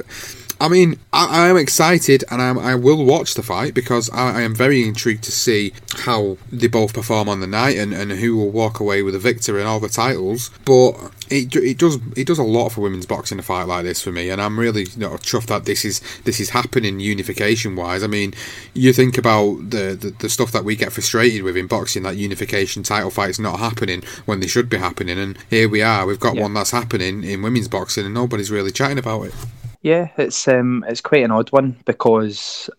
I 0.61 0.67
mean, 0.67 0.99
I, 1.13 1.45
I 1.45 1.47
am 1.47 1.57
excited 1.57 2.23
and 2.29 2.41
I'm, 2.41 2.59
i 2.59 2.75
will 2.75 3.05
watch 3.05 3.35
the 3.35 3.43
fight 3.43 3.73
because 3.73 4.09
I, 4.09 4.39
I, 4.39 4.41
am 4.41 4.53
very 4.53 4.85
intrigued 4.85 5.23
to 5.23 5.31
see 5.31 5.73
how 5.99 6.37
they 6.51 6.67
both 6.67 6.93
perform 6.93 7.29
on 7.29 7.39
the 7.39 7.47
night 7.47 7.77
and, 7.77 7.93
and 7.93 8.11
who 8.11 8.35
will 8.35 8.51
walk 8.51 8.81
away 8.81 9.01
with 9.01 9.15
a 9.15 9.19
victory 9.19 9.61
and 9.61 9.69
all 9.69 9.79
the 9.79 9.87
titles. 9.87 10.51
But 10.65 11.11
it, 11.29 11.55
it 11.55 11.77
does 11.77 11.97
it 12.17 12.27
does 12.27 12.39
a 12.39 12.43
lot 12.43 12.69
for 12.69 12.81
women's 12.81 13.05
boxing 13.05 13.39
a 13.39 13.41
fight 13.41 13.67
like 13.67 13.83
this 13.85 14.01
for 14.01 14.11
me, 14.11 14.29
and 14.29 14.41
I'm 14.41 14.59
really 14.59 14.83
you 14.83 14.97
know, 14.97 15.11
chuffed 15.11 15.47
that 15.47 15.65
this 15.65 15.85
is 15.85 16.01
this 16.23 16.39
is 16.39 16.49
happening 16.49 16.99
unification 16.99 17.75
wise. 17.75 18.03
I 18.03 18.07
mean, 18.07 18.33
you 18.73 18.91
think 18.91 19.17
about 19.17 19.69
the, 19.69 19.97
the, 19.99 20.15
the 20.19 20.29
stuff 20.29 20.51
that 20.51 20.65
we 20.65 20.75
get 20.75 20.91
frustrated 20.91 21.43
with 21.43 21.55
in 21.55 21.67
boxing, 21.67 22.03
that 22.03 22.17
unification 22.17 22.83
title 22.83 23.11
fights 23.11 23.39
not 23.39 23.59
happening 23.59 24.03
when 24.25 24.39
they 24.39 24.47
should 24.47 24.69
be 24.69 24.77
happening, 24.77 25.19
and 25.19 25.37
here 25.49 25.69
we 25.69 25.81
are. 25.81 26.05
We've 26.05 26.19
got 26.19 26.35
yeah. 26.35 26.41
one 26.41 26.53
that's 26.53 26.71
happening 26.71 27.23
in 27.23 27.41
women's 27.41 27.67
boxing, 27.67 28.05
and 28.05 28.13
nobody's 28.13 28.51
really 28.51 28.71
chatting 28.71 28.97
about 28.97 29.23
it. 29.23 29.33
Yeah, 29.81 30.09
it's 30.17 30.47
um, 30.47 30.83
it's 30.87 31.01
quite 31.01 31.23
an 31.23 31.31
odd 31.31 31.51
one 31.51 31.77
because 31.85 32.69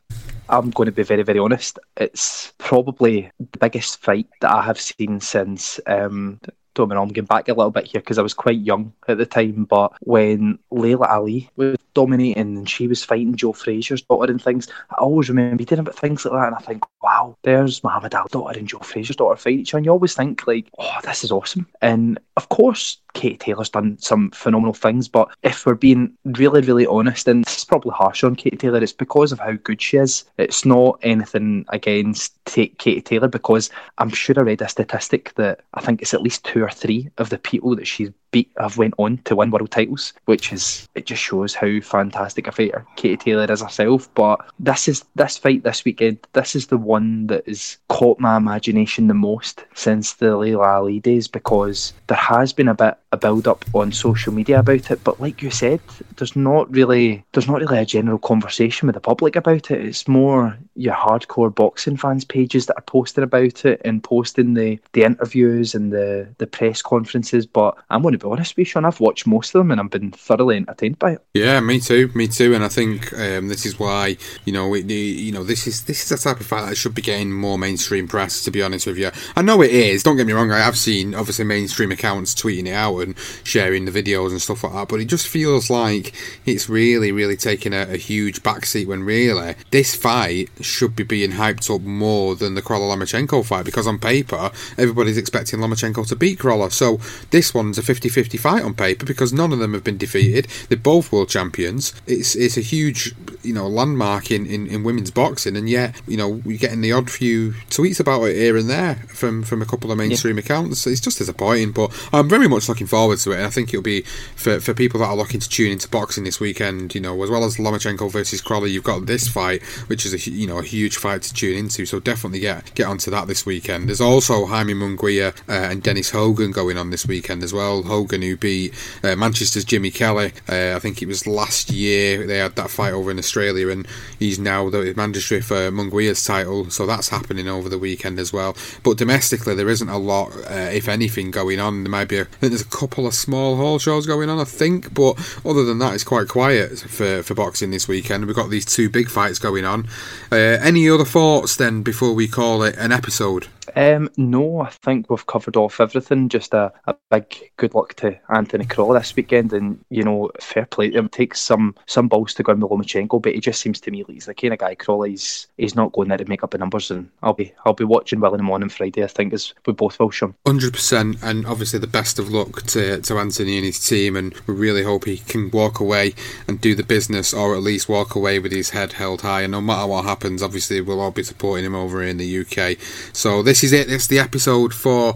I'm 0.50 0.70
going 0.70 0.86
to 0.86 0.92
be 0.92 1.02
very, 1.02 1.22
very 1.22 1.38
honest. 1.38 1.78
It's 1.96 2.52
probably 2.58 3.30
the 3.38 3.58
biggest 3.58 4.02
fight 4.02 4.26
that 4.40 4.52
I 4.52 4.62
have 4.62 4.78
seen 4.78 5.20
since. 5.20 5.80
Um, 5.86 6.40
don't 6.74 6.88
know, 6.88 7.02
I'm 7.02 7.08
getting 7.08 7.24
back 7.24 7.48
a 7.48 7.54
little 7.54 7.70
bit 7.70 7.86
here 7.86 8.00
because 8.00 8.18
I 8.18 8.22
was 8.22 8.34
quite 8.34 8.58
young 8.58 8.92
at 9.08 9.18
the 9.18 9.26
time. 9.26 9.64
But 9.64 9.92
when 10.00 10.58
Laila 10.70 11.06
Ali 11.08 11.50
was 11.56 11.78
dominating 11.94 12.38
and 12.38 12.68
she 12.68 12.86
was 12.86 13.04
fighting 13.04 13.34
Joe 13.34 13.52
Frazier's 13.52 14.02
daughter 14.02 14.30
and 14.30 14.42
things, 14.42 14.68
I 14.90 14.96
always 14.96 15.28
remember 15.28 15.56
reading 15.56 15.78
about 15.78 15.96
things 15.98 16.24
like 16.24 16.34
that, 16.34 16.46
and 16.48 16.56
I 16.56 16.60
think, 16.60 16.84
wow, 17.02 17.36
there's 17.42 17.82
Muhammad 17.82 18.14
Ali's 18.14 18.30
daughter 18.30 18.58
and 18.58 18.68
Joe 18.68 18.78
Frazier's 18.78 19.16
daughter 19.16 19.36
fighting 19.36 19.60
each 19.60 19.72
other. 19.72 19.78
And 19.78 19.86
you 19.86 19.92
always 19.92 20.14
think 20.14 20.46
like, 20.46 20.68
oh, 20.78 20.98
this 21.02 21.24
is 21.24 21.32
awesome. 21.32 21.66
And 21.80 22.18
of 22.36 22.48
course, 22.48 22.98
Kate 23.14 23.40
Taylor's 23.40 23.70
done 23.70 23.98
some 23.98 24.30
phenomenal 24.30 24.74
things, 24.74 25.08
but 25.08 25.28
if 25.42 25.66
we're 25.66 25.74
being 25.74 26.12
really, 26.24 26.60
really 26.60 26.86
honest, 26.86 27.26
and 27.26 27.44
this 27.44 27.58
is 27.58 27.64
probably 27.64 27.92
harsh 27.92 28.22
on 28.22 28.36
Kate 28.36 28.58
Taylor, 28.58 28.82
it's 28.82 28.92
because 28.92 29.32
of 29.32 29.38
how 29.38 29.52
good 29.52 29.80
she 29.80 29.96
is. 29.96 30.24
It's 30.38 30.64
not 30.64 30.98
anything 31.02 31.64
against 31.70 32.38
Kate 32.44 33.04
Taylor 33.04 33.28
because 33.28 33.70
I'm 33.98 34.10
sure 34.10 34.36
I 34.38 34.42
read 34.42 34.62
a 34.62 34.68
statistic 34.68 35.34
that 35.34 35.60
I 35.74 35.80
think 35.80 36.02
it's 36.02 36.14
at 36.14 36.22
least 36.22 36.44
two 36.44 36.62
or 36.62 36.70
three 36.70 37.10
of 37.18 37.30
the 37.30 37.38
people 37.38 37.74
that 37.76 37.86
she's 37.86 38.10
beat 38.30 38.50
have 38.58 38.78
went 38.78 38.94
on 38.98 39.18
to 39.18 39.36
win 39.36 39.50
world 39.50 39.70
titles, 39.70 40.12
which 40.26 40.52
is 40.52 40.88
it 40.94 41.06
just 41.06 41.22
shows 41.22 41.54
how 41.54 41.80
fantastic 41.80 42.46
a 42.46 42.52
fighter 42.52 42.86
Katie 42.96 43.16
Taylor 43.16 43.50
is 43.50 43.60
herself. 43.60 44.12
But 44.14 44.40
this 44.58 44.88
is 44.88 45.04
this 45.14 45.36
fight 45.38 45.62
this 45.62 45.84
weekend. 45.84 46.18
This 46.32 46.54
is 46.54 46.68
the 46.68 46.78
one 46.78 47.26
that 47.28 47.46
has 47.46 47.78
caught 47.88 48.20
my 48.20 48.36
imagination 48.36 49.08
the 49.08 49.14
most 49.14 49.64
since 49.74 50.14
the 50.14 50.36
Laila 50.36 50.66
Ali 50.66 51.00
days 51.00 51.28
because 51.28 51.92
there 52.06 52.16
has 52.16 52.52
been 52.52 52.68
a 52.68 52.74
bit 52.74 52.96
a 53.12 53.16
build 53.16 53.48
up 53.48 53.64
on 53.74 53.90
social 53.90 54.32
media 54.32 54.60
about 54.60 54.90
it. 54.90 55.02
But 55.02 55.20
like 55.20 55.42
you 55.42 55.50
said, 55.50 55.80
there's 56.16 56.36
not 56.36 56.70
really 56.70 57.24
there's 57.32 57.48
not 57.48 57.60
really 57.60 57.78
a 57.78 57.84
general 57.84 58.18
conversation 58.18 58.86
with 58.86 58.94
the 58.94 59.00
public 59.00 59.36
about 59.36 59.70
it. 59.70 59.84
It's 59.84 60.06
more 60.06 60.56
your 60.76 60.94
hardcore 60.94 61.54
boxing 61.54 61.96
fans 61.96 62.24
pages 62.24 62.66
that 62.66 62.78
are 62.78 62.82
posting 62.82 63.24
about 63.24 63.64
it 63.64 63.80
and 63.84 64.02
posting 64.02 64.54
the 64.54 64.78
the 64.92 65.02
interviews 65.02 65.74
and 65.74 65.92
the 65.92 66.28
the 66.38 66.46
press 66.46 66.82
conferences. 66.82 67.46
But 67.46 67.76
I'm 67.90 68.02
going 68.02 68.12
to 68.12 68.18
be 68.20 68.26
honest 68.26 68.52
with 68.52 68.58
you, 68.58 68.64
Sean, 68.66 68.84
I've 68.84 69.00
watched 69.00 69.26
most 69.26 69.54
of 69.54 69.60
them 69.60 69.70
and 69.70 69.80
I've 69.80 69.90
been 69.90 70.10
thoroughly 70.10 70.56
entertained 70.56 70.98
by 70.98 71.12
it. 71.12 71.24
Yeah, 71.34 71.60
me 71.60 71.80
too, 71.80 72.10
me 72.14 72.28
too. 72.28 72.54
And 72.54 72.64
I 72.64 72.68
think 72.68 73.12
um, 73.14 73.48
this 73.48 73.66
is 73.66 73.78
why 73.78 74.16
you 74.44 74.52
know, 74.52 74.74
it, 74.74 74.86
you 74.90 75.32
know, 75.32 75.44
this 75.44 75.66
is 75.66 75.84
this 75.84 76.04
is 76.04 76.12
a 76.12 76.22
type 76.22 76.40
of 76.40 76.46
fight 76.46 76.68
that 76.68 76.76
should 76.76 76.94
be 76.94 77.02
getting 77.02 77.32
more 77.32 77.58
mainstream 77.58 78.08
press. 78.08 78.44
To 78.44 78.50
be 78.50 78.62
honest 78.62 78.86
with 78.86 78.98
you, 78.98 79.10
I 79.36 79.42
know 79.42 79.62
it 79.62 79.70
is. 79.70 80.02
Don't 80.02 80.16
get 80.16 80.26
me 80.26 80.32
wrong. 80.32 80.50
I 80.50 80.58
have 80.58 80.76
seen 80.76 81.14
obviously 81.14 81.44
mainstream 81.44 81.92
accounts 81.92 82.34
tweeting 82.34 82.66
it 82.66 82.72
out 82.72 82.98
and 82.98 83.14
sharing 83.44 83.84
the 83.84 83.90
videos 83.90 84.30
and 84.30 84.40
stuff 84.40 84.64
like 84.64 84.72
that, 84.72 84.88
but 84.88 85.00
it 85.00 85.06
just 85.06 85.28
feels 85.28 85.70
like 85.70 86.14
it's 86.46 86.68
really, 86.68 87.12
really 87.12 87.36
taking 87.36 87.72
a, 87.72 87.82
a 87.82 87.96
huge 87.96 88.42
backseat 88.42 88.86
when 88.86 89.02
really 89.02 89.54
this 89.70 89.94
fight 89.94 90.50
should 90.60 90.96
be 90.96 91.04
being 91.04 91.32
hyped 91.32 91.74
up 91.74 91.82
more 91.82 92.34
than 92.34 92.54
the 92.54 92.62
Crolla 92.62 92.94
Lomachenko 92.94 93.44
fight 93.44 93.64
because 93.64 93.86
on 93.86 93.98
paper 93.98 94.50
everybody's 94.78 95.18
expecting 95.18 95.60
Lomachenko 95.60 96.06
to 96.08 96.16
beat 96.16 96.38
Crolla. 96.38 96.70
So 96.70 96.98
this 97.30 97.54
one's 97.54 97.78
a 97.78 97.82
50-50 98.10 98.38
fight 98.38 98.62
on 98.62 98.74
paper 98.74 99.06
because 99.06 99.32
none 99.32 99.52
of 99.52 99.58
them 99.58 99.74
have 99.74 99.84
been 99.84 99.98
defeated. 99.98 100.46
They're 100.68 100.78
both 100.78 101.12
world 101.12 101.28
champions. 101.28 101.94
It's 102.06 102.34
it's 102.34 102.56
a 102.56 102.60
huge 102.60 103.14
you 103.42 103.54
know 103.54 103.66
landmark 103.66 104.30
in, 104.30 104.46
in, 104.46 104.66
in 104.66 104.82
women's 104.82 105.10
boxing, 105.10 105.56
and 105.56 105.68
yet 105.68 106.00
you 106.06 106.16
know 106.16 106.28
we're 106.28 106.58
getting 106.58 106.80
the 106.80 106.92
odd 106.92 107.10
few 107.10 107.52
tweets 107.70 108.00
about 108.00 108.24
it 108.24 108.36
here 108.36 108.56
and 108.56 108.68
there 108.68 108.96
from 109.08 109.42
from 109.42 109.62
a 109.62 109.66
couple 109.66 109.90
of 109.90 109.98
mainstream 109.98 110.36
yeah. 110.36 110.42
accounts. 110.42 110.86
It's 110.86 111.00
just 111.00 111.18
disappointing, 111.18 111.72
but 111.72 111.90
I'm 112.12 112.28
very 112.28 112.48
much 112.48 112.68
looking 112.68 112.86
forward 112.86 113.18
to 113.18 113.32
it, 113.32 113.36
and 113.36 113.46
I 113.46 113.50
think 113.50 113.68
it'll 113.70 113.82
be 113.82 114.02
for 114.36 114.60
for 114.60 114.74
people 114.74 115.00
that 115.00 115.06
are 115.06 115.16
looking 115.16 115.40
to 115.40 115.48
tune 115.48 115.72
into 115.72 115.88
boxing 115.88 116.24
this 116.24 116.40
weekend. 116.40 116.94
You 116.94 117.00
know, 117.00 117.22
as 117.22 117.30
well 117.30 117.44
as 117.44 117.56
Lomachenko 117.56 118.10
versus 118.10 118.40
Crolla, 118.40 118.68
you've 118.68 118.84
got 118.84 119.06
this 119.06 119.28
fight, 119.28 119.62
which 119.88 120.06
is 120.06 120.14
a 120.14 120.30
you 120.30 120.46
know 120.46 120.58
a 120.58 120.64
huge 120.64 120.96
fight 120.96 121.22
to 121.22 121.34
tune 121.34 121.56
into. 121.56 121.86
So 121.86 122.00
definitely 122.00 122.40
get 122.40 122.74
get 122.74 122.86
onto 122.86 123.10
that 123.10 123.26
this 123.26 123.46
weekend. 123.46 123.88
There's 123.88 124.00
also 124.00 124.46
Jaime 124.46 124.74
Munguia 124.74 125.36
uh, 125.48 125.52
and 125.70 125.82
Dennis 125.82 126.10
Hogan 126.10 126.50
going 126.50 126.76
on 126.76 126.90
this 126.90 127.06
weekend 127.06 127.42
as 127.42 127.52
well. 127.52 127.82
Hogan 127.82 127.99
who 128.08 128.36
beat 128.36 128.74
uh, 129.02 129.16
Manchester's 129.16 129.64
Jimmy 129.64 129.90
Kelly. 129.90 130.32
Uh, 130.48 130.74
I 130.76 130.78
think 130.78 131.02
it 131.02 131.06
was 131.06 131.26
last 131.26 131.70
year 131.70 132.26
they 132.26 132.38
had 132.38 132.56
that 132.56 132.70
fight 132.70 132.92
over 132.92 133.10
in 133.10 133.18
Australia, 133.18 133.68
and 133.68 133.86
he's 134.18 134.38
now 134.38 134.70
the 134.70 134.94
mandatory 134.96 135.40
for 135.40 135.70
Munguia's 135.70 136.24
title. 136.24 136.70
So 136.70 136.86
that's 136.86 137.08
happening 137.08 137.48
over 137.48 137.68
the 137.68 137.78
weekend 137.78 138.18
as 138.18 138.32
well. 138.32 138.56
But 138.82 138.98
domestically, 138.98 139.54
there 139.54 139.68
isn't 139.68 139.88
a 139.88 139.98
lot, 139.98 140.34
uh, 140.48 140.70
if 140.72 140.88
anything, 140.88 141.30
going 141.30 141.60
on. 141.60 141.84
There 141.84 141.90
might 141.90 142.08
be, 142.08 142.18
a, 142.18 142.22
I 142.22 142.24
think 142.24 142.52
there's 142.52 142.62
a 142.62 142.64
couple 142.64 143.06
of 143.06 143.14
small 143.14 143.56
hall 143.56 143.78
shows 143.78 144.06
going 144.06 144.28
on, 144.28 144.38
I 144.38 144.44
think. 144.44 144.92
But 144.94 145.18
other 145.44 145.64
than 145.64 145.78
that, 145.78 145.94
it's 145.94 146.04
quite 146.04 146.28
quiet 146.28 146.78
for 146.78 147.22
for 147.22 147.34
boxing 147.34 147.70
this 147.70 147.88
weekend. 147.88 148.26
We've 148.26 148.36
got 148.36 148.50
these 148.50 148.64
two 148.64 148.88
big 148.90 149.08
fights 149.08 149.38
going 149.38 149.64
on. 149.64 149.88
Uh, 150.30 150.36
any 150.36 150.88
other 150.88 151.04
thoughts 151.04 151.56
then 151.56 151.82
before 151.82 152.12
we 152.12 152.28
call 152.28 152.62
it 152.62 152.76
an 152.76 152.92
episode? 152.92 153.48
Um, 153.76 154.10
no, 154.16 154.60
I 154.60 154.70
think 154.70 155.08
we've 155.08 155.26
covered 155.26 155.56
off 155.56 155.80
everything. 155.80 156.28
Just 156.28 156.54
a, 156.54 156.72
a 156.86 156.94
big 157.10 157.50
good 157.56 157.74
luck 157.74 157.94
to 157.94 158.18
Anthony 158.28 158.66
Crolla 158.66 158.98
this 158.98 159.14
weekend, 159.16 159.52
and 159.52 159.82
you 159.90 160.02
know, 160.02 160.30
fair 160.40 160.66
play 160.66 160.90
to 160.90 160.98
him. 160.98 161.08
Takes 161.08 161.40
some 161.40 161.74
some 161.86 162.08
balls 162.08 162.34
to 162.34 162.42
go 162.42 162.52
in 162.52 162.60
with 162.60 162.70
Lomachenko, 162.70 163.22
but 163.22 163.34
he 163.34 163.40
just 163.40 163.60
seems 163.60 163.80
to 163.80 163.90
me 163.90 164.04
he's 164.08 164.26
the 164.26 164.34
kind 164.34 164.52
of 164.52 164.58
guy. 164.58 164.74
Crolla, 164.74 165.08
he's 165.08 165.48
he's 165.56 165.74
not 165.74 165.92
going 165.92 166.08
there 166.08 166.18
to 166.18 166.24
make 166.26 166.42
up 166.42 166.50
the 166.50 166.58
numbers, 166.58 166.90
and 166.90 167.08
I'll 167.22 167.32
be 167.32 167.52
I'll 167.64 167.72
be 167.72 167.84
watching 167.84 168.20
Will 168.20 168.34
in 168.34 168.38
the 168.38 168.44
morning 168.44 168.68
Friday. 168.68 169.04
I 169.04 169.08
think 169.08 169.32
as 169.32 169.54
we 169.66 169.72
both 169.72 169.98
will, 169.98 170.10
Sean. 170.10 170.34
Hundred 170.46 170.72
percent, 170.72 171.16
and 171.22 171.46
obviously 171.46 171.78
the 171.78 171.86
best 171.86 172.18
of 172.18 172.30
luck 172.30 172.62
to 172.68 173.00
to 173.00 173.18
Anthony 173.18 173.56
and 173.56 173.66
his 173.66 173.84
team, 173.84 174.16
and 174.16 174.34
we 174.46 174.54
really 174.54 174.82
hope 174.82 175.04
he 175.04 175.18
can 175.18 175.50
walk 175.50 175.80
away 175.80 176.14
and 176.46 176.60
do 176.60 176.74
the 176.74 176.82
business, 176.82 177.32
or 177.32 177.54
at 177.54 177.62
least 177.62 177.88
walk 177.88 178.14
away 178.14 178.38
with 178.38 178.52
his 178.52 178.70
head 178.70 178.94
held 178.94 179.22
high. 179.22 179.42
And 179.42 179.52
no 179.52 179.60
matter 179.60 179.86
what 179.86 180.04
happens, 180.04 180.42
obviously 180.42 180.80
we'll 180.80 181.00
all 181.00 181.10
be 181.10 181.22
supporting 181.22 181.64
him 181.64 181.74
over 181.74 182.02
in 182.02 182.16
the 182.16 182.40
UK. 182.40 182.78
So 183.12 183.42
this 183.42 183.59
is 183.64 183.72
it. 183.72 183.90
It's 183.90 184.06
the 184.06 184.18
episode 184.18 184.72
for 184.74 185.14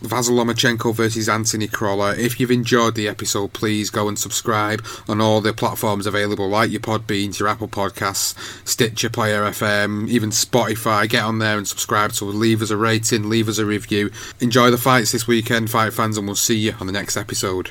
Vasyl 0.00 0.32
Lomachenko 0.32 0.94
versus 0.94 1.28
Anthony 1.28 1.66
Crolla. 1.66 2.14
If 2.16 2.38
you've 2.38 2.50
enjoyed 2.50 2.94
the 2.94 3.08
episode, 3.08 3.52
please 3.52 3.90
go 3.90 4.08
and 4.08 4.18
subscribe 4.18 4.84
on 5.08 5.20
all 5.20 5.40
the 5.40 5.52
platforms 5.52 6.06
available, 6.06 6.48
like 6.48 6.70
your 6.70 6.80
Podbeans, 6.80 7.38
your 7.38 7.48
Apple 7.48 7.68
Podcasts, 7.68 8.34
Stitcher, 8.66 9.10
Player 9.10 9.42
FM, 9.42 10.08
even 10.08 10.30
Spotify. 10.30 11.08
Get 11.08 11.24
on 11.24 11.38
there 11.38 11.56
and 11.56 11.66
subscribe. 11.66 12.12
So 12.12 12.26
leave 12.26 12.62
us 12.62 12.70
a 12.70 12.76
rating, 12.76 13.28
leave 13.28 13.48
us 13.48 13.58
a 13.58 13.66
review. 13.66 14.10
Enjoy 14.40 14.70
the 14.70 14.78
fights 14.78 15.12
this 15.12 15.26
weekend, 15.26 15.70
fight 15.70 15.92
fans, 15.92 16.16
and 16.16 16.26
we'll 16.26 16.36
see 16.36 16.58
you 16.58 16.74
on 16.80 16.86
the 16.86 16.92
next 16.92 17.16
episode. 17.16 17.70